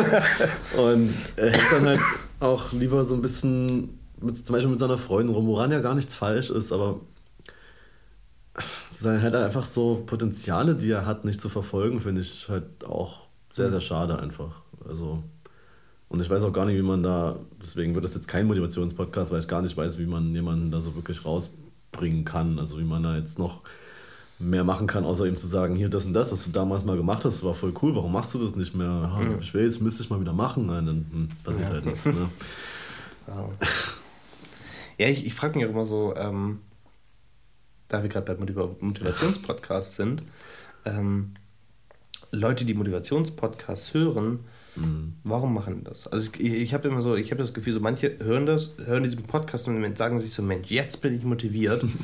und 0.78 1.12
er 1.36 1.50
hätte 1.50 1.74
dann 1.74 1.86
halt 1.86 2.00
auch 2.40 2.72
lieber 2.72 3.04
so 3.04 3.14
ein 3.14 3.22
bisschen 3.22 3.99
mit, 4.22 4.36
zum 4.36 4.54
Beispiel 4.54 4.70
mit 4.70 4.80
seiner 4.80 4.98
Freundin 4.98 5.34
rum, 5.34 5.46
woran 5.46 5.72
ja 5.72 5.80
gar 5.80 5.94
nichts 5.94 6.14
falsch 6.14 6.50
ist, 6.50 6.72
aber 6.72 7.00
sein 8.92 9.22
halt 9.22 9.34
einfach 9.34 9.64
so 9.64 10.02
Potenziale, 10.06 10.74
die 10.74 10.90
er 10.90 11.06
hat, 11.06 11.24
nicht 11.24 11.40
zu 11.40 11.48
verfolgen, 11.48 12.00
finde 12.00 12.20
ich 12.20 12.48
halt 12.48 12.84
auch 12.84 13.28
sehr, 13.52 13.70
sehr 13.70 13.80
schade 13.80 14.18
einfach. 14.18 14.62
Also, 14.86 15.22
und 16.08 16.20
ich 16.20 16.28
weiß 16.28 16.42
auch 16.44 16.52
gar 16.52 16.66
nicht, 16.66 16.76
wie 16.76 16.82
man 16.82 17.02
da, 17.02 17.36
deswegen 17.62 17.94
wird 17.94 18.04
das 18.04 18.14
jetzt 18.14 18.28
kein 18.28 18.46
Motivationspodcast, 18.46 19.30
weil 19.30 19.40
ich 19.40 19.48
gar 19.48 19.62
nicht 19.62 19.76
weiß, 19.76 19.98
wie 19.98 20.06
man 20.06 20.34
jemanden 20.34 20.70
da 20.70 20.80
so 20.80 20.94
wirklich 20.94 21.24
rausbringen 21.24 22.24
kann. 22.24 22.58
Also 22.58 22.78
wie 22.78 22.84
man 22.84 23.02
da 23.02 23.16
jetzt 23.16 23.38
noch 23.38 23.60
mehr 24.38 24.64
machen 24.64 24.86
kann, 24.86 25.04
außer 25.04 25.26
ihm 25.26 25.36
zu 25.36 25.46
sagen, 25.46 25.76
hier, 25.76 25.88
das 25.88 26.06
und 26.06 26.14
das, 26.14 26.32
was 26.32 26.44
du 26.44 26.50
damals 26.50 26.84
mal 26.84 26.96
gemacht 26.96 27.24
hast, 27.24 27.44
war 27.44 27.54
voll 27.54 27.74
cool, 27.82 27.94
warum 27.94 28.12
machst 28.12 28.34
du 28.34 28.38
das 28.38 28.56
nicht 28.56 28.74
mehr? 28.74 28.86
Ja, 28.86 29.38
ich 29.38 29.52
will, 29.52 29.64
jetzt 29.64 29.82
müsste 29.82 30.02
ich 30.02 30.10
mal 30.10 30.20
wieder 30.20 30.32
machen. 30.32 30.66
Nein, 30.66 30.86
dann 30.86 31.06
hm, 31.12 31.28
passiert 31.44 31.68
ja. 31.68 31.74
halt 31.74 31.86
nichts. 31.86 32.06
Ne? 32.06 32.28
Ja, 33.28 33.48
ich, 35.08 35.26
ich 35.26 35.34
frage 35.34 35.58
mich 35.58 35.66
auch 35.66 35.70
immer 35.70 35.84
so, 35.84 36.14
ähm, 36.16 36.60
da 37.88 38.02
wir 38.02 38.08
gerade 38.08 38.34
bei 38.34 38.54
Motivationspodcasts 38.80 39.96
sind, 39.96 40.22
ähm, 40.84 41.34
Leute, 42.32 42.64
die 42.64 42.74
Motivationspodcasts 42.74 43.92
hören, 43.94 44.40
mhm. 44.76 45.14
warum 45.24 45.52
machen 45.52 45.78
die 45.78 45.84
das? 45.84 46.06
Also 46.06 46.30
ich, 46.38 46.44
ich 46.44 46.74
habe 46.74 46.88
immer 46.88 47.02
so, 47.02 47.16
ich 47.16 47.30
habe 47.32 47.42
das 47.42 47.54
Gefühl, 47.54 47.72
so 47.72 47.80
manche 47.80 48.18
hören 48.20 48.46
das, 48.46 48.76
hören 48.84 49.02
diesen 49.02 49.24
Podcast 49.24 49.66
und 49.66 49.74
sagen 49.96 50.20
sich 50.20 50.32
so, 50.32 50.42
Mensch, 50.42 50.70
jetzt 50.70 50.98
bin 51.02 51.14
ich 51.16 51.24
motiviert. 51.24 51.84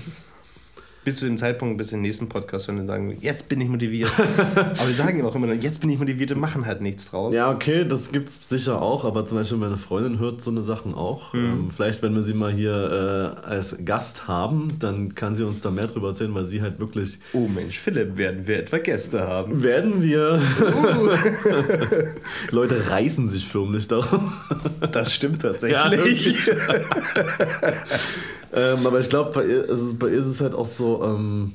bis 1.07 1.19
zu 1.19 1.27
dem 1.27 1.39
Zeitpunkt, 1.39 1.79
bis 1.79 1.93
in 1.93 1.99
den 1.99 2.03
nächsten 2.03 2.29
Podcast 2.29 2.67
hören 2.67 2.81
und 2.81 2.89
sagen, 2.89 3.17
jetzt 3.21 3.49
bin 3.49 3.61
ich 3.61 3.69
motiviert. 3.69 4.11
aber 4.57 4.89
die 4.89 4.95
sagen 4.95 5.25
auch 5.25 5.37
immer, 5.37 5.53
jetzt 5.55 5.81
bin 5.81 5.89
ich 5.89 6.01
motiviert 6.01 6.33
und 6.33 6.41
machen 6.41 6.67
halt 6.67 6.81
nichts 6.81 7.09
draus. 7.09 7.33
Ja, 7.33 7.49
okay, 7.53 7.85
das 7.89 8.11
gibt 8.11 8.29
es 8.29 8.49
sicher 8.49 8.83
auch, 8.83 9.05
aber 9.05 9.25
zum 9.25 9.39
Beispiel 9.39 9.57
meine 9.57 9.77
Freundin 9.77 10.19
hört 10.19 10.43
so 10.43 10.51
eine 10.51 10.65
Sachen 10.65 10.95
auch. 10.95 11.33
Mhm. 11.33 11.45
Ähm, 11.45 11.71
vielleicht, 11.71 12.03
wenn 12.03 12.13
wir 12.17 12.23
sie 12.23 12.35
mal 12.35 12.53
hier 12.53 13.37
äh, 13.45 13.47
als 13.47 13.77
Gast 13.85 14.27
haben, 14.27 14.73
dann 14.81 15.15
kann 15.15 15.37
sie 15.37 15.45
uns 15.45 15.61
da 15.61 15.71
mehr 15.71 15.87
drüber 15.87 16.09
erzählen, 16.09 16.35
weil 16.35 16.45
sie 16.45 16.61
halt 16.61 16.81
wirklich. 16.81 17.21
Oh 17.33 17.47
Mensch, 17.47 17.79
Philipp, 17.79 18.17
werden 18.17 18.49
wir 18.49 18.59
etwa 18.59 18.79
Gäste 18.79 19.21
haben? 19.21 19.63
Werden 19.63 20.03
wir. 20.03 20.43
Uh. 20.61 21.09
Leute 22.51 22.91
reißen 22.91 23.29
sich 23.29 23.47
förmlich 23.47 23.87
darum. 23.87 24.33
Das 24.91 25.15
stimmt 25.15 25.43
tatsächlich. 25.43 26.47
Ja, 26.49 26.55
ähm, 28.53 28.87
aber 28.87 29.01
ich 29.01 29.09
glaube, 29.09 29.33
bei, 29.33 29.47
ihr, 29.47 29.69
also 29.69 29.95
bei 29.95 30.09
ihr 30.09 30.19
ist 30.19 30.27
es 30.27 30.41
halt 30.41 30.55
auch 30.55 30.67
so, 30.67 31.03
ähm, 31.03 31.55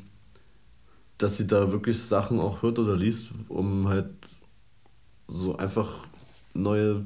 dass 1.17 1.37
sie 1.37 1.47
da 1.47 1.71
wirklich 1.71 2.01
Sachen 2.01 2.39
auch 2.39 2.61
hört 2.61 2.79
oder 2.79 2.95
liest, 2.95 3.29
um 3.47 3.87
halt 3.87 4.07
so 5.27 5.55
einfach 5.57 5.89
neue 6.53 7.05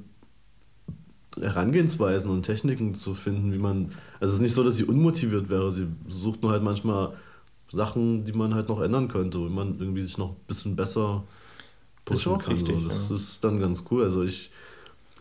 Herangehensweisen 1.40 2.30
und 2.30 2.44
Techniken 2.44 2.96
zu 2.96 3.14
finden, 3.14 3.52
wie 3.52 3.58
man. 3.58 3.92
Also 4.20 4.34
es 4.34 4.40
ist 4.40 4.42
nicht 4.42 4.54
so, 4.54 4.64
dass 4.64 4.78
sie 4.78 4.86
unmotiviert 4.86 5.50
wäre, 5.50 5.72
sie 5.72 5.88
sucht 6.08 6.42
nur 6.42 6.52
halt 6.52 6.64
manchmal 6.64 7.14
Sachen, 7.70 8.26
die 8.26 8.32
man 8.32 8.56
halt 8.56 8.70
noch 8.70 8.82
ändern 8.82 9.08
könnte, 9.08 9.40
wie 9.40 9.54
man 9.54 9.80
irgendwie 9.80 10.02
sich 10.02 10.18
noch 10.18 10.32
ein 10.32 10.46
bisschen 10.48 10.76
besser 10.76 11.24
pushen 12.06 12.38
kann. 12.38 12.54
Richtig, 12.54 12.76
so. 12.76 12.88
Das 12.88 13.10
ja. 13.10 13.16
ist 13.16 13.44
dann 13.44 13.60
ganz 13.60 13.84
cool. 13.92 14.04
Also 14.04 14.24
ich 14.24 14.52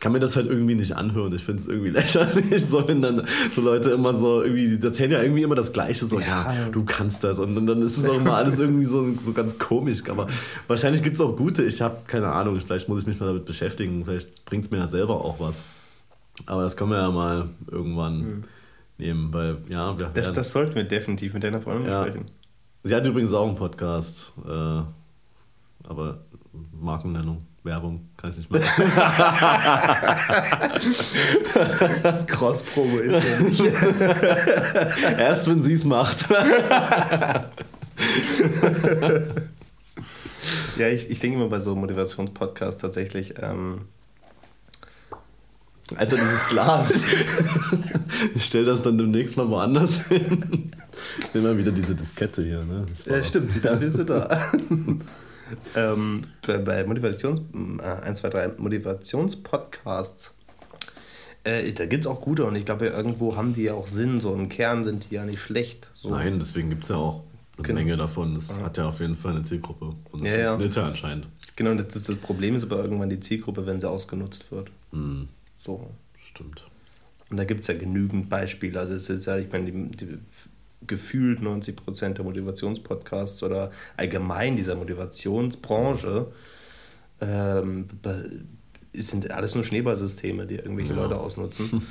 kann 0.04 0.12
mir 0.12 0.18
das 0.18 0.36
halt 0.36 0.48
irgendwie 0.48 0.74
nicht 0.74 0.94
anhören. 0.94 1.34
Ich 1.34 1.44
finde 1.44 1.62
es 1.62 1.66
irgendwie 1.66 1.88
lächerlich, 1.98 2.62
so 2.62 2.86
wenn 2.86 3.00
dann 3.00 3.26
so 3.54 3.62
Leute 3.62 3.92
immer 3.92 4.12
so 4.12 4.42
irgendwie, 4.42 4.76
die 4.76 4.86
erzählen 4.86 5.12
ja 5.12 5.22
irgendwie 5.22 5.42
immer 5.42 5.54
das 5.54 5.72
Gleiche, 5.72 6.04
so, 6.04 6.20
ja, 6.20 6.52
ja 6.52 6.68
du 6.68 6.84
kannst 6.84 7.24
das. 7.24 7.38
Und 7.38 7.54
dann 7.64 7.80
ist 7.80 7.96
es 7.96 8.06
auch 8.06 8.16
immer 8.16 8.34
alles 8.34 8.58
irgendwie 8.58 8.84
so, 8.84 9.14
so 9.24 9.32
ganz 9.32 9.58
komisch. 9.58 10.02
Aber 10.10 10.26
wahrscheinlich 10.66 11.02
gibt 11.02 11.14
es 11.14 11.22
auch 11.22 11.34
gute, 11.34 11.62
ich 11.62 11.80
habe 11.80 12.00
keine 12.06 12.30
Ahnung, 12.30 12.60
vielleicht 12.60 12.86
muss 12.86 13.00
ich 13.00 13.06
mich 13.06 13.18
mal 13.18 13.28
damit 13.28 13.46
beschäftigen, 13.46 14.04
vielleicht 14.04 14.44
bringt 14.44 14.66
es 14.66 14.70
mir 14.70 14.76
ja 14.76 14.88
selber 14.88 15.24
auch 15.24 15.40
was. 15.40 15.62
Aber 16.44 16.64
das 16.64 16.76
können 16.76 16.90
wir 16.90 16.98
ja 16.98 17.10
mal 17.10 17.48
irgendwann 17.70 18.18
mhm. 18.18 18.44
nehmen, 18.98 19.32
weil, 19.32 19.56
ja, 19.70 19.98
wir 19.98 20.10
das, 20.12 20.34
das 20.34 20.52
sollten 20.52 20.74
wir 20.74 20.84
definitiv 20.84 21.32
mit 21.32 21.44
deiner 21.44 21.62
Freundin 21.62 21.88
ja. 21.88 22.02
besprechen. 22.02 22.30
Sie 22.82 22.94
hat 22.94 23.06
übrigens 23.06 23.32
auch 23.32 23.46
einen 23.46 23.56
Podcast, 23.56 24.34
äh, 24.46 24.82
aber 25.88 26.18
Markennennung. 26.78 27.46
Werbung, 27.64 28.08
kann 28.18 28.30
ich 28.30 28.36
nicht 28.36 28.50
machen. 28.50 28.62
Crossprobe 32.26 32.98
ist 33.00 33.24
ja 33.26 33.40
nicht. 33.40 33.62
Erst 35.18 35.48
wenn 35.48 35.62
sie 35.62 35.72
es 35.72 35.84
macht. 35.84 36.28
ja, 40.76 40.88
ich, 40.88 41.08
ich 41.08 41.20
denke 41.20 41.38
immer 41.38 41.48
bei 41.48 41.58
so 41.58 41.74
Motivationspodcasts 41.74 42.82
tatsächlich. 42.82 43.34
Ähm 43.40 43.86
Alter, 45.96 46.16
dieses 46.16 46.46
Glas. 46.48 46.92
ich 48.34 48.44
stelle 48.44 48.66
das 48.66 48.82
dann 48.82 48.98
demnächst 48.98 49.38
mal 49.38 49.48
woanders 49.48 50.08
hin. 50.08 50.70
Immer 51.32 51.56
wieder 51.56 51.72
diese 51.72 51.94
Diskette 51.94 52.42
hier. 52.42 52.62
Ne? 52.64 52.84
Ja, 53.06 53.24
stimmt, 53.24 53.64
dafür 53.64 53.88
ist 53.88 53.96
sie 53.96 54.04
da 54.04 54.28
ähm, 55.76 56.22
bei, 56.46 56.58
bei 56.58 56.84
Motivations, 56.84 57.42
äh, 57.80 57.82
1, 57.82 58.20
2, 58.20 58.28
3 58.28 58.48
Motivationspodcasts, 58.58 60.34
äh, 61.44 61.72
da 61.72 61.86
gibt 61.86 62.04
es 62.04 62.10
auch 62.10 62.20
gute 62.20 62.44
und 62.44 62.56
ich 62.56 62.64
glaube, 62.64 62.86
irgendwo 62.86 63.36
haben 63.36 63.54
die 63.54 63.64
ja 63.64 63.74
auch 63.74 63.86
Sinn. 63.86 64.18
So 64.18 64.34
im 64.34 64.48
Kern 64.48 64.82
sind 64.82 65.10
die 65.10 65.16
ja 65.16 65.24
nicht 65.24 65.40
schlecht. 65.40 65.90
So. 65.94 66.08
Nein, 66.08 66.38
deswegen 66.38 66.70
gibt 66.70 66.84
es 66.84 66.88
ja 66.88 66.96
auch 66.96 67.22
eine 67.56 67.66
genau. 67.66 67.78
Menge 67.80 67.96
davon. 67.96 68.34
Das 68.34 68.50
Aha. 68.50 68.62
hat 68.62 68.78
ja 68.78 68.88
auf 68.88 69.00
jeden 69.00 69.16
Fall 69.16 69.32
eine 69.32 69.42
Zielgruppe. 69.42 69.94
Und 70.10 70.24
das 70.24 70.30
ja, 70.30 70.48
funktioniert 70.48 70.74
ja. 70.76 70.82
ja 70.82 70.88
anscheinend. 70.88 71.28
Genau, 71.56 71.74
das, 71.74 71.88
das, 71.88 72.04
das 72.04 72.16
Problem 72.16 72.56
ist 72.56 72.64
aber 72.64 72.78
irgendwann 72.78 73.10
die 73.10 73.20
Zielgruppe, 73.20 73.66
wenn 73.66 73.78
sie 73.78 73.88
ausgenutzt 73.88 74.50
wird. 74.50 74.70
Mhm. 74.92 75.28
So. 75.56 75.90
Stimmt. 76.30 76.64
Und 77.30 77.36
da 77.36 77.44
gibt 77.44 77.60
es 77.60 77.66
ja 77.66 77.74
genügend 77.74 78.28
Beispiele. 78.28 78.78
Also 78.80 78.94
es 78.94 79.08
ist 79.10 79.26
ja, 79.26 79.36
ich 79.36 79.50
meine, 79.52 79.70
die, 79.70 79.96
die 79.96 80.18
gefühlt 80.86 81.42
90 81.42 81.76
Prozent 81.76 82.18
der 82.18 82.24
Motivationspodcasts 82.24 83.42
oder 83.42 83.70
allgemein 83.96 84.56
dieser 84.56 84.74
Motivationsbranche 84.74 86.26
ähm, 87.20 87.88
sind 88.92 89.30
alles 89.30 89.54
nur 89.54 89.64
Schneeballsysteme, 89.64 90.46
die 90.46 90.56
irgendwelche 90.56 90.94
ja. 90.94 91.02
Leute 91.02 91.18
ausnutzen. 91.18 91.82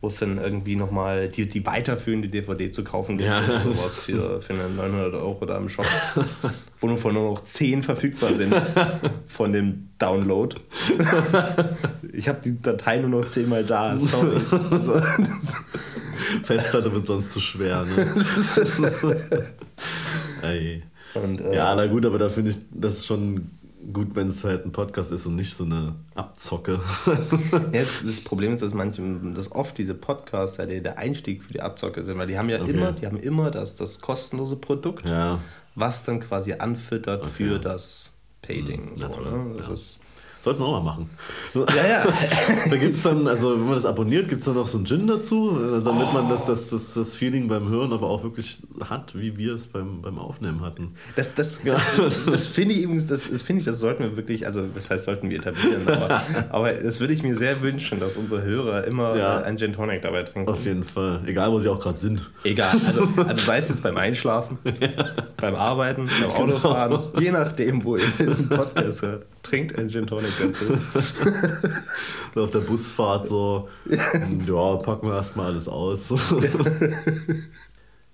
wo 0.00 0.08
es 0.08 0.18
dann 0.18 0.38
irgendwie 0.38 0.76
nochmal 0.76 1.28
die, 1.28 1.48
die 1.48 1.64
weiterführende 1.64 2.28
DVD 2.28 2.70
zu 2.70 2.84
kaufen 2.84 3.16
gibt 3.16 3.30
ja. 3.30 3.42
oder 3.44 3.62
sowas 3.62 3.96
für, 3.96 4.40
für 4.42 4.52
eine 4.52 4.68
900 4.68 5.14
Euro 5.14 5.46
da 5.46 5.56
im 5.56 5.68
Shop, 5.68 5.86
wo 6.80 6.86
nur 6.86 6.98
von 6.98 7.14
nur 7.14 7.30
noch 7.30 7.42
10 7.42 7.82
verfügbar 7.82 8.34
sind 8.34 8.54
von 9.26 9.52
dem 9.52 9.88
Download. 9.98 10.54
ich 12.12 12.28
habe 12.28 12.40
die 12.44 12.60
Datei 12.60 12.98
nur 12.98 13.22
noch 13.22 13.28
10 13.28 13.48
mal 13.48 13.64
da, 13.64 13.98
sorry. 13.98 14.38
Festplatte 16.44 16.92
wird 16.92 17.06
sonst 17.06 17.32
zu 17.32 17.40
schwer, 17.40 17.84
ne? 17.84 18.14
Und, 21.14 21.40
äh, 21.40 21.56
ja, 21.56 21.74
na 21.74 21.86
gut, 21.86 22.04
aber 22.04 22.18
da 22.18 22.28
finde 22.28 22.50
ich 22.50 22.58
das 22.70 23.06
schon 23.06 23.50
gut, 23.92 24.14
wenn 24.14 24.28
es 24.28 24.44
halt 24.44 24.64
ein 24.66 24.72
Podcast 24.72 25.12
ist 25.12 25.26
und 25.26 25.36
nicht 25.36 25.54
so 25.54 25.64
eine 25.64 25.94
Abzocke. 26.14 26.80
ja, 27.72 27.82
das, 28.04 28.20
Problem 28.20 28.52
ist, 28.52 28.62
dass 28.62 28.74
manche, 28.74 29.02
dass 29.34 29.50
oft 29.52 29.78
diese 29.78 29.94
Podcasts 29.94 30.56
ja 30.56 30.66
der, 30.66 30.80
der 30.80 30.98
Einstieg 30.98 31.42
für 31.42 31.52
die 31.52 31.60
Abzocke 31.60 32.02
sind, 32.02 32.18
weil 32.18 32.26
die 32.26 32.38
haben 32.38 32.48
ja 32.48 32.60
okay. 32.60 32.72
immer, 32.72 32.92
die 32.92 33.06
haben 33.06 33.16
immer 33.16 33.50
das, 33.50 33.76
das 33.76 34.00
kostenlose 34.00 34.56
Produkt, 34.56 35.08
ja. 35.08 35.40
was 35.74 36.04
dann 36.04 36.20
quasi 36.20 36.54
anfüttert 36.54 37.22
okay. 37.22 37.30
für 37.30 37.58
das 37.58 38.14
Payding. 38.42 38.90
Hm, 38.90 38.98
so, 38.98 39.20
ne? 39.20 39.54
Das 39.56 39.66
ja. 39.66 39.72
ist 39.72 39.98
Sollten 40.46 40.60
wir 40.60 40.66
auch 40.66 40.80
mal 40.80 40.92
machen. 40.92 41.10
Ja, 41.54 41.86
ja. 41.88 42.04
da 42.70 42.76
gibt 42.76 42.94
es 42.94 43.02
dann, 43.02 43.26
also 43.26 43.54
wenn 43.54 43.64
man 43.64 43.74
das 43.74 43.84
abonniert, 43.84 44.28
gibt 44.28 44.42
es 44.42 44.46
dann 44.46 44.54
noch 44.54 44.68
so 44.68 44.78
einen 44.78 44.86
Gin 44.86 45.08
dazu, 45.08 45.58
äh, 45.58 45.82
damit 45.82 46.06
oh. 46.08 46.14
man 46.14 46.28
das, 46.28 46.44
das, 46.44 46.70
das, 46.70 46.94
das 46.94 47.16
Feeling 47.16 47.48
beim 47.48 47.68
Hören 47.68 47.92
aber 47.92 48.08
auch 48.08 48.22
wirklich 48.22 48.58
hat, 48.88 49.18
wie 49.18 49.36
wir 49.38 49.54
es 49.54 49.66
beim, 49.66 50.02
beim 50.02 50.20
Aufnehmen 50.20 50.60
hatten. 50.60 50.94
Das, 51.16 51.34
das, 51.34 51.58
das, 51.64 51.80
das 52.26 52.46
finde 52.46 52.76
ich 52.76 52.82
übrigens, 52.82 53.06
das, 53.06 53.28
das 53.28 53.42
finde 53.42 53.58
ich, 53.58 53.66
das 53.66 53.80
sollten 53.80 54.04
wir 54.04 54.16
wirklich, 54.16 54.46
also 54.46 54.62
das 54.72 54.88
heißt, 54.88 55.06
sollten 55.06 55.30
wir 55.30 55.38
etablieren, 55.38 55.82
aber, 55.88 56.22
aber 56.50 56.72
das 56.74 57.00
würde 57.00 57.12
ich 57.12 57.24
mir 57.24 57.34
sehr 57.34 57.60
wünschen, 57.60 57.98
dass 57.98 58.16
unsere 58.16 58.42
Hörer 58.42 58.84
immer 58.84 59.16
ja. 59.16 59.38
ein 59.38 59.58
Gin 59.58 59.72
Tonic 59.72 60.02
dabei 60.02 60.22
trinken. 60.22 60.48
Auf 60.48 60.64
jeden 60.64 60.84
Fall. 60.84 61.22
Egal, 61.26 61.50
wo 61.50 61.58
sie 61.58 61.68
auch 61.68 61.80
gerade 61.80 61.98
sind. 61.98 62.30
Egal. 62.44 62.70
Also, 62.70 63.08
also 63.26 63.44
sei 63.44 63.58
es 63.58 63.68
jetzt 63.68 63.82
beim 63.82 63.96
Einschlafen, 63.96 64.58
ja. 64.64 65.06
beim 65.38 65.56
Arbeiten, 65.56 66.04
beim 66.04 66.30
genau. 66.30 66.54
Autofahren, 66.54 66.92
genau. 66.92 67.20
je 67.20 67.32
nachdem, 67.32 67.82
wo 67.82 67.96
ihr 67.96 68.06
diesen 68.16 68.48
Podcast 68.48 69.02
hört 69.02 69.26
trinkt 69.46 69.78
ein 69.78 69.88
Gin 69.88 70.06
Tonic 70.06 70.32
dazu. 70.40 70.64
auf 72.34 72.50
der 72.50 72.60
Busfahrt 72.60 73.26
so, 73.26 73.68
ja, 74.46 74.76
packen 74.76 75.08
wir 75.08 75.14
erstmal 75.14 75.46
alles 75.46 75.68
aus. 75.68 76.12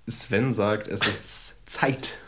Sven 0.07 0.53
sagt, 0.53 0.89
es 0.89 1.07
ist 1.07 1.55
Zeit. 1.67 2.19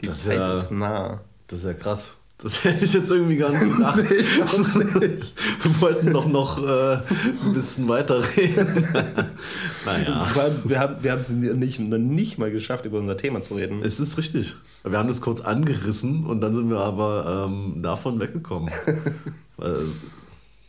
Die 0.00 0.06
das 0.06 0.24
Zeit 0.24 0.36
ja, 0.36 0.54
ist 0.54 0.70
nah. 0.70 1.20
Das 1.46 1.60
ist 1.60 1.66
ja 1.66 1.74
krass. 1.74 2.16
Das 2.42 2.64
hätte 2.64 2.84
ich 2.84 2.92
jetzt 2.92 3.10
irgendwie 3.10 3.36
gar 3.36 3.50
nicht 3.50 3.60
gedacht. 3.60 3.96
nee, 4.10 5.06
nicht. 5.06 5.34
Wir 5.62 5.80
wollten 5.80 6.12
doch 6.12 6.26
noch 6.26 6.58
äh, 6.58 6.98
ein 7.44 7.52
bisschen 7.52 7.88
weiterreden. 7.88 8.88
naja. 9.86 10.26
Wir 10.64 10.80
haben, 10.80 10.96
wir 11.00 11.12
haben 11.12 11.20
es 11.20 11.28
nicht, 11.28 11.78
noch 11.78 11.98
nicht 11.98 12.38
mal 12.38 12.50
geschafft, 12.50 12.84
über 12.84 12.98
unser 12.98 13.16
Thema 13.16 13.42
zu 13.42 13.54
reden. 13.54 13.82
Es 13.84 14.00
ist 14.00 14.18
richtig. 14.18 14.56
Wir 14.82 14.98
haben 14.98 15.08
das 15.08 15.20
kurz 15.20 15.40
angerissen 15.40 16.24
und 16.24 16.40
dann 16.40 16.54
sind 16.54 16.68
wir 16.68 16.80
aber 16.80 17.46
ähm, 17.46 17.80
davon 17.80 18.20
weggekommen. 18.20 18.70
Weil, 19.56 19.84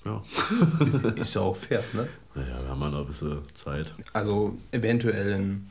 ja. 0.06 0.22
ist 1.16 1.34
ja 1.34 1.42
auch 1.42 1.56
fair, 1.56 1.84
ne? 1.94 2.08
Naja, 2.36 2.62
wir 2.62 2.70
haben 2.70 2.82
ja 2.82 2.90
noch 2.90 3.00
ein 3.00 3.08
bisschen 3.08 3.40
Zeit. 3.56 3.96
Also 4.12 4.58
eventuell 4.72 5.32
in 5.32 5.70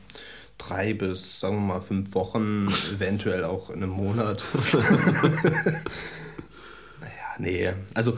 drei 0.67 0.93
bis, 0.93 1.39
sagen 1.39 1.55
wir 1.55 1.73
mal, 1.73 1.81
fünf 1.81 2.13
Wochen, 2.15 2.67
eventuell 2.95 3.43
auch 3.43 3.69
in 3.69 3.83
einem 3.83 3.91
Monat. 3.91 4.43
naja, 7.01 7.11
nee. 7.37 7.71
Also 7.93 8.17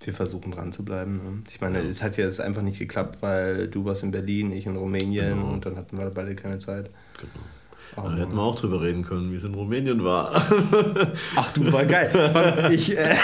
wir 0.00 0.12
versuchen 0.12 0.52
dran 0.52 0.72
zu 0.72 0.84
bleiben. 0.84 1.16
Ne? 1.16 1.42
Ich 1.48 1.60
meine, 1.60 1.82
ja. 1.82 1.88
es 1.88 2.02
hat 2.02 2.16
jetzt 2.16 2.40
einfach 2.40 2.62
nicht 2.62 2.78
geklappt, 2.78 3.18
weil 3.20 3.68
du 3.68 3.84
warst 3.84 4.02
in 4.02 4.10
Berlin, 4.10 4.52
ich 4.52 4.66
in 4.66 4.76
Rumänien 4.76 5.30
genau. 5.30 5.52
und 5.52 5.66
dann 5.66 5.76
hatten 5.76 5.98
wir 5.98 6.10
beide 6.10 6.34
keine 6.34 6.58
Zeit. 6.58 6.90
Genau. 7.18 8.08
Da 8.08 8.16
hätten 8.16 8.34
wir 8.34 8.42
auch 8.42 8.58
drüber 8.58 8.80
reden 8.80 9.04
können, 9.04 9.30
wie 9.30 9.36
es 9.36 9.44
in 9.44 9.54
Rumänien 9.54 10.02
war. 10.02 10.32
Ach 11.36 11.50
du, 11.52 11.70
war 11.70 11.84
geil. 11.84 12.10
Ich, 12.72 12.96
äh 12.96 13.14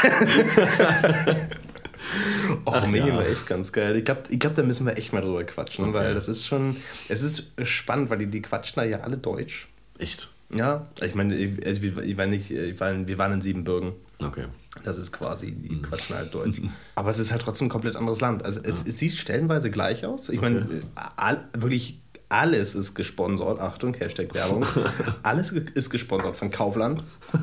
oh, 2.64 2.72
Ach, 2.74 2.82
Rumänien 2.82 3.09
ja. 3.09 3.16
war 3.16 3.26
echt 3.26 3.46
ganz 3.46 3.72
geil. 3.72 3.96
Ich 3.96 4.04
glaube, 4.04 4.22
ich 4.28 4.38
glaub, 4.38 4.54
da 4.54 4.62
müssen 4.62 4.86
wir 4.86 4.96
echt 4.96 5.12
mal 5.12 5.20
drüber 5.20 5.44
quatschen, 5.44 5.86
okay. 5.86 5.94
weil 5.94 6.14
das 6.14 6.28
ist 6.28 6.46
schon, 6.46 6.76
es 7.09 7.22
ist 7.22 7.52
spannend, 7.64 8.11
weil 8.11 8.18
die, 8.18 8.26
die 8.26 8.42
quatschen 8.42 8.76
da 8.76 8.84
ja 8.84 9.00
alle 9.00 9.16
Deutsch. 9.16 9.68
Echt? 9.98 10.28
Ja, 10.50 10.86
ich 11.02 11.14
meine, 11.14 11.36
ich, 11.36 11.64
also 11.66 11.82
ich 11.82 12.16
war 12.16 12.26
nicht, 12.26 12.50
ich 12.50 12.80
war, 12.80 13.06
wir 13.06 13.18
waren 13.18 13.32
in 13.32 13.42
Siebenbürgen. 13.42 13.92
Okay. 14.22 14.46
Das 14.84 14.96
ist 14.96 15.12
quasi, 15.12 15.52
die 15.52 15.76
mhm. 15.76 15.82
quatschen 15.82 16.16
halt 16.16 16.32
Deutsch. 16.34 16.61
Aber 16.94 17.11
es 17.11 17.18
ist 17.18 17.30
halt 17.30 17.42
trotzdem 17.42 17.66
ein 17.66 17.70
komplett 17.70 17.96
anderes 17.96 18.20
Land. 18.20 18.44
Also 18.44 18.61
es, 18.62 18.82
ja. 18.82 18.88
es 18.88 18.98
sieht 18.98 19.12
stellenweise 19.12 19.70
gleich 19.70 20.06
aus. 20.06 20.28
Ich 20.28 20.38
okay. 20.38 20.50
meine, 20.50 20.80
all, 21.16 21.44
wirklich 21.52 22.00
alles 22.29 22.74
ist 22.74 22.95
gesponsert. 22.95 23.59
Achtung, 23.61 23.95
Hashtag 23.95 24.35
Werbung. 24.35 24.66
Alles 25.22 25.51
ist 25.51 25.89
gesponsert 25.89 26.37
von 26.37 26.51
Kaufland. 26.51 27.03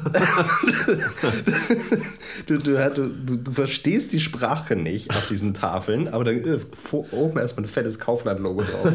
du, 2.46 2.60
du, 2.60 2.92
du, 2.94 3.38
du, 3.38 3.52
verstehst 3.52 4.14
die 4.14 4.20
Sprache 4.20 4.76
nicht 4.76 5.10
auf 5.10 5.28
diesen 5.28 5.56
Tafeln, 5.56 6.08
aber 6.08 6.24
da 6.24 6.32
äh, 6.32 6.60
oben 7.12 7.40
erstmal 7.40 7.66
ein 7.66 7.70
fettes 7.70 7.98
Kaufland-Logo 7.98 8.62
drauf. 8.62 8.94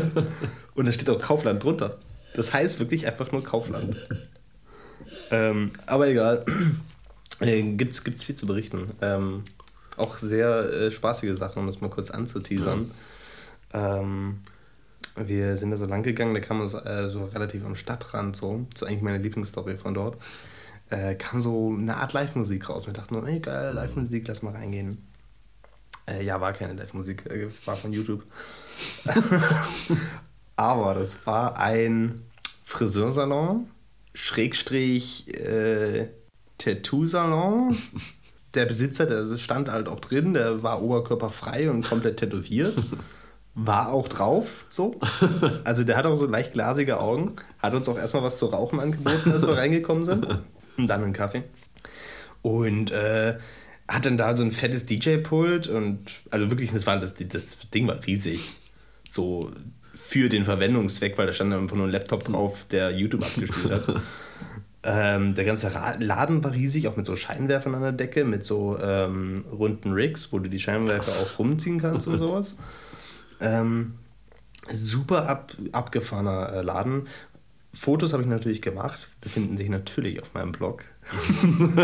Und 0.74 0.86
da 0.86 0.92
steht 0.92 1.10
auch 1.10 1.20
Kaufland 1.20 1.64
drunter. 1.64 1.98
Das 2.34 2.52
heißt 2.52 2.78
wirklich 2.78 3.08
einfach 3.08 3.32
nur 3.32 3.42
Kaufland. 3.42 3.96
ähm, 5.32 5.72
aber 5.86 6.08
egal. 6.08 6.44
Äh, 7.40 7.62
gibt's, 7.62 8.04
gibt's 8.04 8.22
viel 8.22 8.36
zu 8.36 8.46
berichten. 8.46 8.92
Ähm, 9.00 9.42
auch 9.96 10.18
sehr 10.18 10.72
äh, 10.72 10.90
spaßige 10.92 11.36
Sachen, 11.36 11.58
um 11.58 11.66
das 11.66 11.80
mal 11.80 11.90
kurz 11.90 12.10
anzuteasern. 12.10 12.92
Ja. 13.72 13.98
Ähm, 13.98 14.40
wir 15.16 15.56
sind 15.56 15.70
da 15.70 15.76
so 15.76 15.86
lang 15.86 16.02
gegangen, 16.02 16.34
da 16.34 16.40
kam 16.40 16.60
uns 16.60 16.74
äh, 16.74 17.10
so 17.10 17.24
relativ 17.24 17.64
am 17.64 17.74
Stadtrand 17.74 18.36
so, 18.36 18.66
das 18.72 18.82
ist 18.82 18.88
eigentlich 18.88 19.02
meine 19.02 19.18
Lieblingsstory 19.18 19.76
von 19.76 19.94
dort, 19.94 20.16
äh, 20.90 21.14
kam 21.14 21.40
so 21.40 21.74
eine 21.76 21.96
Art 21.96 22.12
Live-Musik 22.12 22.68
raus. 22.68 22.86
Wir 22.86 22.92
dachten, 22.92 23.26
ey 23.26 23.40
geil, 23.40 23.72
Live-Musik, 23.74 24.26
lass 24.28 24.42
mal 24.42 24.52
reingehen. 24.52 25.06
Äh, 26.06 26.24
ja, 26.24 26.40
war 26.40 26.52
keine 26.52 26.74
Live-Musik, 26.74 27.26
äh, 27.26 27.48
war 27.64 27.76
von 27.76 27.92
YouTube. 27.92 28.24
Aber 30.56 30.94
das 30.94 31.24
war 31.26 31.58
ein 31.58 32.22
Friseursalon, 32.64 33.68
Schrägstrich 34.14 35.28
äh, 35.34 36.08
Tattoo-Salon. 36.58 37.76
Der 38.54 38.66
Besitzer, 38.66 39.06
der 39.06 39.36
stand 39.36 39.70
halt 39.70 39.86
auch 39.86 40.00
drin, 40.00 40.34
der 40.34 40.64
war 40.64 40.82
oberkörperfrei 40.82 41.70
und 41.70 41.86
komplett 41.86 42.16
tätowiert. 42.16 42.76
War 43.62 43.92
auch 43.92 44.08
drauf, 44.08 44.64
so. 44.70 44.98
Also 45.64 45.84
der 45.84 45.98
hat 45.98 46.06
auch 46.06 46.16
so 46.16 46.24
leicht 46.24 46.54
glasige 46.54 46.98
Augen. 46.98 47.34
Hat 47.58 47.74
uns 47.74 47.88
auch 47.88 47.98
erstmal 47.98 48.22
was 48.22 48.38
zu 48.38 48.46
rauchen 48.46 48.80
angeboten, 48.80 49.32
als 49.32 49.46
wir 49.46 49.56
reingekommen 49.56 50.04
sind. 50.04 50.26
Und 50.78 50.86
dann 50.86 51.04
einen 51.04 51.12
Kaffee. 51.12 51.42
Und 52.40 52.90
äh, 52.90 53.36
hat 53.86 54.06
dann 54.06 54.16
da 54.16 54.34
so 54.34 54.42
ein 54.42 54.52
fettes 54.52 54.86
DJ-Pult 54.86 55.68
und 55.68 56.10
also 56.30 56.48
wirklich, 56.48 56.72
das, 56.72 56.86
war, 56.86 56.98
das, 56.98 57.14
das 57.16 57.70
Ding 57.70 57.86
war 57.86 58.06
riesig. 58.06 58.52
So 59.06 59.50
für 59.92 60.30
den 60.30 60.46
Verwendungszweck, 60.46 61.18
weil 61.18 61.26
da 61.26 61.34
stand 61.34 61.52
einfach 61.52 61.76
nur 61.76 61.86
ein 61.86 61.92
Laptop 61.92 62.24
drauf, 62.24 62.64
der 62.70 62.92
YouTube 62.92 63.22
abgespielt 63.22 63.72
hat. 63.72 64.00
Ähm, 64.82 65.34
der 65.34 65.44
ganze 65.44 65.70
Laden 65.98 66.42
war 66.42 66.54
riesig, 66.54 66.88
auch 66.88 66.96
mit 66.96 67.04
so 67.04 67.14
Scheinwerfern 67.14 67.74
an 67.74 67.82
der 67.82 67.92
Decke, 67.92 68.24
mit 68.24 68.46
so 68.46 68.78
ähm, 68.82 69.44
runden 69.52 69.92
Rigs, 69.92 70.32
wo 70.32 70.38
du 70.38 70.48
die 70.48 70.58
Scheinwerfer 70.58 71.22
auch 71.22 71.38
rumziehen 71.38 71.78
kannst 71.78 72.06
und 72.06 72.16
sowas. 72.16 72.56
Ähm, 73.40 73.94
super 74.72 75.28
ab, 75.28 75.56
abgefahrener 75.72 76.52
äh, 76.52 76.62
Laden. 76.62 77.08
Fotos 77.72 78.12
habe 78.12 78.24
ich 78.24 78.28
natürlich 78.28 78.62
gemacht, 78.62 79.08
befinden 79.20 79.56
sich 79.56 79.68
natürlich 79.68 80.20
auf 80.20 80.34
meinem 80.34 80.50
Blog. 80.52 80.84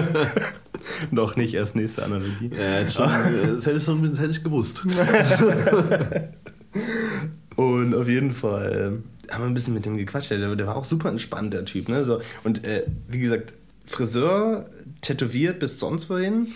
Noch 1.11 1.37
nicht 1.37 1.55
erst 1.55 1.77
nächste 1.77 2.05
Analogie. 2.05 2.51
Ja, 2.57 2.89
schon, 2.89 3.07
das, 3.55 3.67
hätte 3.67 3.79
ich 3.79 3.85
schon, 3.85 4.03
das 4.11 4.19
hätte 4.19 4.33
ich 4.33 4.43
gewusst. 4.43 4.83
und 7.57 7.95
auf 7.95 8.09
jeden 8.09 8.33
Fall 8.33 9.01
haben 9.31 9.43
wir 9.43 9.47
ein 9.47 9.55
bisschen 9.55 9.75
mit 9.75 9.87
dem 9.87 9.97
gequatscht. 9.97 10.31
Der, 10.31 10.57
der 10.57 10.67
war 10.67 10.77
auch 10.77 10.85
super 10.85 11.09
entspannt, 11.09 11.55
der 11.55 11.65
Typ. 11.65 11.89
Ne? 11.89 12.05
So, 12.05 12.21
und 12.43 12.65
äh, 12.65 12.85
wie 13.09 13.21
gesagt, 13.21 13.55
Friseur, 13.85 14.69
tätowiert 15.03 15.61
bis 15.61 15.79
sonst 15.79 16.11
wohin. 16.11 16.49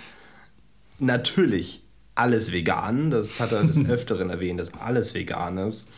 Natürlich 0.98 1.84
alles 2.14 2.52
vegan. 2.52 3.10
Das 3.10 3.40
hat 3.40 3.52
er 3.52 3.64
des 3.64 3.84
Öfteren 3.88 4.30
erwähnt, 4.30 4.60
dass 4.60 4.74
alles 4.74 5.14
vegan 5.14 5.58
ist. 5.58 5.88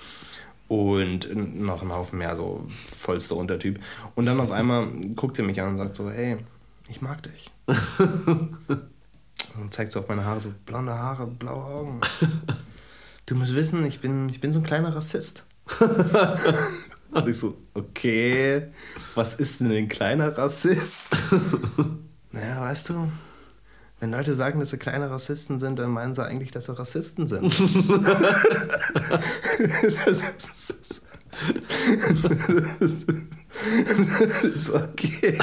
Und 0.68 1.28
noch 1.60 1.82
ein 1.82 1.92
Haufen 1.92 2.18
mehr, 2.18 2.34
so 2.36 2.66
vollster 2.96 3.36
Untertyp. 3.36 3.78
Und 4.14 4.24
dann 4.24 4.40
auf 4.40 4.50
einmal 4.50 4.86
guckt 5.14 5.38
er 5.38 5.44
mich 5.44 5.60
an 5.60 5.70
und 5.70 5.78
sagt 5.78 5.96
so, 5.96 6.10
hey, 6.10 6.38
ich 6.88 7.02
mag 7.02 7.22
dich. 7.22 7.50
und 7.66 8.56
zeigt 9.70 9.92
so 9.92 10.00
auf 10.00 10.08
meine 10.08 10.24
Haare, 10.24 10.40
so 10.40 10.52
blonde 10.64 10.92
Haare, 10.92 11.26
blaue 11.26 11.64
Augen. 11.64 12.00
Du 13.26 13.34
musst 13.34 13.54
wissen, 13.54 13.84
ich 13.84 14.00
bin, 14.00 14.30
ich 14.30 14.40
bin 14.40 14.52
so 14.52 14.60
ein 14.60 14.64
kleiner 14.64 14.94
Rassist. 14.94 15.46
Und 17.12 17.28
ich 17.28 17.36
so, 17.36 17.58
okay, 17.74 18.68
was 19.14 19.34
ist 19.34 19.60
denn 19.60 19.70
ein 19.70 19.88
kleiner 19.88 20.36
Rassist? 20.36 21.08
naja, 22.32 22.62
weißt 22.62 22.88
du, 22.88 23.12
wenn 24.02 24.10
Leute 24.10 24.34
sagen, 24.34 24.58
dass 24.58 24.70
sie 24.70 24.78
kleine 24.78 25.08
Rassisten 25.12 25.60
sind, 25.60 25.78
dann 25.78 25.90
meinen 25.90 26.12
sie 26.12 26.24
eigentlich, 26.24 26.50
dass 26.50 26.64
sie 26.64 26.76
Rassisten 26.76 27.28
sind. 27.28 27.44
das 30.04 30.22
ist, 30.22 30.24
das 30.42 31.02
ist 34.42 34.70
okay. 34.70 35.38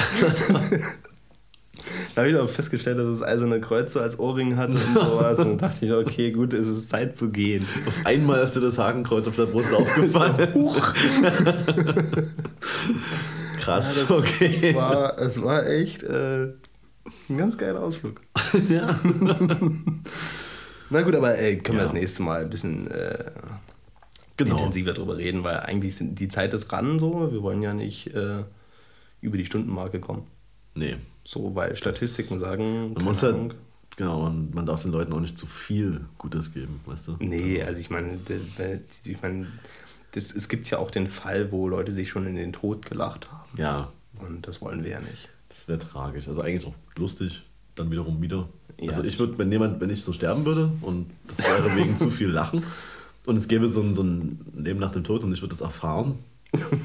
Da 2.14 2.20
habe 2.20 2.30
ich 2.30 2.36
auch 2.36 2.50
festgestellt, 2.50 2.98
dass 2.98 3.08
es 3.08 3.22
eiserne 3.22 3.62
Kreuze 3.62 4.02
als 4.02 4.18
Ohrring 4.18 4.58
hat 4.58 4.68
und 4.68 4.76
sowas. 4.76 5.38
Und 5.38 5.46
dann 5.46 5.70
dachte 5.70 5.86
ich, 5.86 5.92
okay, 5.92 6.30
gut, 6.30 6.52
es 6.52 6.68
ist 6.68 6.90
Zeit 6.90 7.16
zu 7.16 7.30
gehen. 7.30 7.66
Auf 7.86 8.04
einmal 8.04 8.42
hast 8.42 8.56
du 8.56 8.60
das 8.60 8.76
Hakenkreuz 8.76 9.26
auf 9.26 9.36
der 9.36 9.46
Brust 9.46 9.72
aufgefallen. 9.74 10.52
Huch! 10.52 10.94
Krass, 13.58 13.96
ja, 13.96 14.02
das, 14.02 14.10
okay. 14.10 14.70
Es 14.70 14.74
war, 14.74 15.18
es 15.18 15.42
war 15.42 15.66
echt 15.66 16.02
äh, 16.02 16.48
ein 17.30 17.38
ganz 17.38 17.56
geiler 17.56 17.82
Ausflug. 17.82 18.20
ja. 18.68 18.98
Na 20.90 21.02
gut, 21.02 21.14
aber 21.14 21.38
ey, 21.38 21.58
können 21.58 21.78
ja. 21.78 21.84
wir 21.84 21.86
das 21.86 21.92
nächste 21.92 22.22
Mal 22.22 22.42
ein 22.42 22.50
bisschen 22.50 22.90
äh, 22.90 23.30
genau. 24.36 24.56
intensiver 24.56 24.92
drüber 24.92 25.16
reden, 25.16 25.44
weil 25.44 25.60
eigentlich 25.60 25.96
sind 25.96 26.18
die 26.18 26.28
Zeit 26.28 26.52
ist 26.52 26.72
ran 26.72 26.98
so. 26.98 27.32
Wir 27.32 27.42
wollen 27.42 27.62
ja 27.62 27.72
nicht 27.74 28.08
äh, 28.08 28.44
über 29.20 29.36
die 29.36 29.46
Stundenmarke 29.46 30.00
kommen. 30.00 30.26
Nee. 30.74 30.96
So, 31.24 31.54
weil 31.54 31.76
Statistiken 31.76 32.40
sagen. 32.40 32.94
Man 32.94 33.04
muss 33.04 33.22
halt, 33.22 33.54
genau, 33.96 34.22
man, 34.22 34.50
man 34.52 34.66
darf 34.66 34.82
den 34.82 34.92
Leuten 34.92 35.12
auch 35.12 35.20
nicht 35.20 35.38
zu 35.38 35.46
viel 35.46 36.06
Gutes 36.18 36.52
geben, 36.52 36.80
weißt 36.86 37.08
du? 37.08 37.16
Nee, 37.20 37.62
also 37.62 37.80
ich 37.80 37.90
meine, 37.90 38.18
ich 39.04 39.22
meine, 39.22 39.46
das, 40.12 40.34
es 40.34 40.48
gibt 40.48 40.68
ja 40.70 40.78
auch 40.78 40.90
den 40.90 41.06
Fall, 41.06 41.52
wo 41.52 41.68
Leute 41.68 41.92
sich 41.92 42.08
schon 42.08 42.26
in 42.26 42.34
den 42.34 42.52
Tod 42.52 42.86
gelacht 42.86 43.30
haben. 43.30 43.50
Ja. 43.56 43.92
Und 44.18 44.48
das 44.48 44.60
wollen 44.60 44.82
wir 44.82 44.90
ja 44.90 45.00
nicht. 45.00 45.28
Das 45.50 45.68
wäre 45.68 45.78
tragisch. 45.78 46.26
Also 46.26 46.40
eigentlich 46.40 46.66
auch 46.66 46.74
lustig, 46.96 47.42
dann 47.74 47.90
wiederum 47.90 48.22
wieder. 48.22 48.48
Ja, 48.80 48.88
also 48.88 49.04
ich 49.04 49.18
würde, 49.18 49.36
wenn 49.36 49.52
jemand, 49.52 49.80
wenn 49.80 49.90
ich 49.90 50.02
so 50.02 50.12
sterben 50.12 50.46
würde 50.46 50.72
und 50.80 51.10
das 51.28 51.38
wäre 51.40 51.76
wegen 51.76 51.96
zu 51.98 52.10
viel 52.10 52.28
Lachen 52.28 52.62
und 53.26 53.36
es 53.36 53.46
gäbe 53.46 53.68
so 53.68 53.82
ein, 53.82 53.92
so 53.92 54.02
ein 54.02 54.40
Leben 54.56 54.80
nach 54.80 54.92
dem 54.92 55.04
Tod 55.04 55.22
und 55.22 55.32
ich 55.32 55.42
würde 55.42 55.50
das 55.50 55.60
erfahren, 55.60 56.18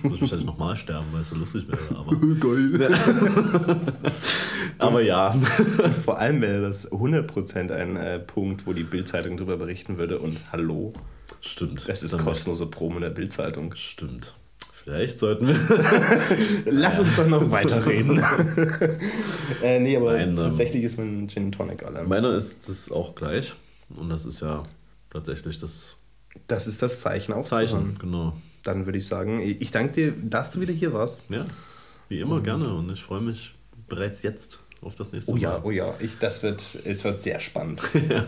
muss 0.04 0.16
ich 0.16 0.22
wahrscheinlich 0.22 0.46
nochmal 0.46 0.76
sterben, 0.76 1.08
weil 1.12 1.22
es 1.22 1.30
so 1.30 1.36
lustig 1.36 1.68
wäre. 1.68 1.80
Aber, 1.98 2.16
Geil. 2.40 3.80
aber 4.78 5.02
ja. 5.02 5.30
Und 5.30 5.94
vor 5.94 6.20
allem 6.20 6.42
wäre 6.42 6.62
das 6.62 6.92
100% 6.92 7.72
ein 7.72 7.96
äh, 7.96 8.20
Punkt, 8.20 8.68
wo 8.68 8.74
die 8.74 8.84
Bildzeitung 8.84 9.38
darüber 9.38 9.58
berichten 9.58 9.98
würde. 9.98 10.20
Und 10.20 10.38
hallo. 10.52 10.94
Stimmt. 11.42 11.88
Es 11.90 12.04
ist 12.04 12.18
kostenlose 12.18 12.68
Promo 12.68 13.00
der 13.00 13.10
Bildzeitung. 13.10 13.74
Stimmt. 13.76 14.36
Vielleicht 14.86 15.18
sollten 15.18 15.48
wir. 15.48 15.60
Lass 16.72 17.00
uns 17.00 17.18
doch 17.18 17.28
noch 17.28 17.52
weiterreden. 17.52 18.18
äh, 19.64 19.80
nee, 19.80 19.98
aber 19.98 20.14
Nein, 20.14 20.30
ähm, 20.30 20.36
tatsächlich 20.38 20.84
ist 20.84 20.98
mein 20.98 21.28
Gin 21.28 21.52
Tonic 21.52 21.84
alle. 21.84 22.04
Meiner 22.04 22.34
ist 22.34 22.70
das 22.70 22.90
auch 22.90 23.16
gleich. 23.16 23.54
Und 23.90 24.10
das 24.10 24.26
ist 24.26 24.40
ja 24.42 24.64
tatsächlich 25.10 25.60
das. 25.60 25.98
Das 26.48 26.68
ist 26.68 26.82
das 26.82 27.02
Zeichen 27.02 27.34
auf 27.34 27.48
Zeichen, 27.48 27.98
genau 28.00 28.34
dann 28.66 28.86
würde 28.86 28.98
ich 28.98 29.08
sagen, 29.08 29.40
ich 29.42 29.72
danke 29.72 29.94
dir, 29.94 30.12
dass 30.12 30.52
du 30.52 30.60
wieder 30.60 30.74
hier 30.74 30.92
warst. 30.92 31.22
Ja, 31.30 31.46
wie 32.10 32.20
immer 32.20 32.36
und 32.36 32.44
gerne 32.44 32.74
und 32.74 32.92
ich 32.92 33.02
freue 33.02 33.22
mich 33.22 33.56
bereits 33.88 34.24
jetzt 34.24 34.60
auf 34.82 34.96
das 34.96 35.12
nächste 35.12 35.32
oh 35.32 35.38
ja, 35.38 35.52
Mal. 35.52 35.62
Oh 35.64 35.72
ja, 35.72 35.94
ich, 36.00 36.18
das 36.18 36.44
wird, 36.44 36.62
es 36.84 37.04
wird 37.04 37.22
sehr 37.22 37.40
spannend. 37.40 37.82
ja. 38.10 38.26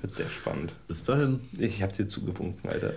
Wird 0.00 0.14
sehr 0.14 0.30
spannend. 0.30 0.72
Bis 0.88 1.02
dahin. 1.04 1.40
Ich 1.58 1.82
habe 1.82 1.92
dir 1.92 2.08
zugewunken, 2.08 2.70
Alter. 2.70 2.94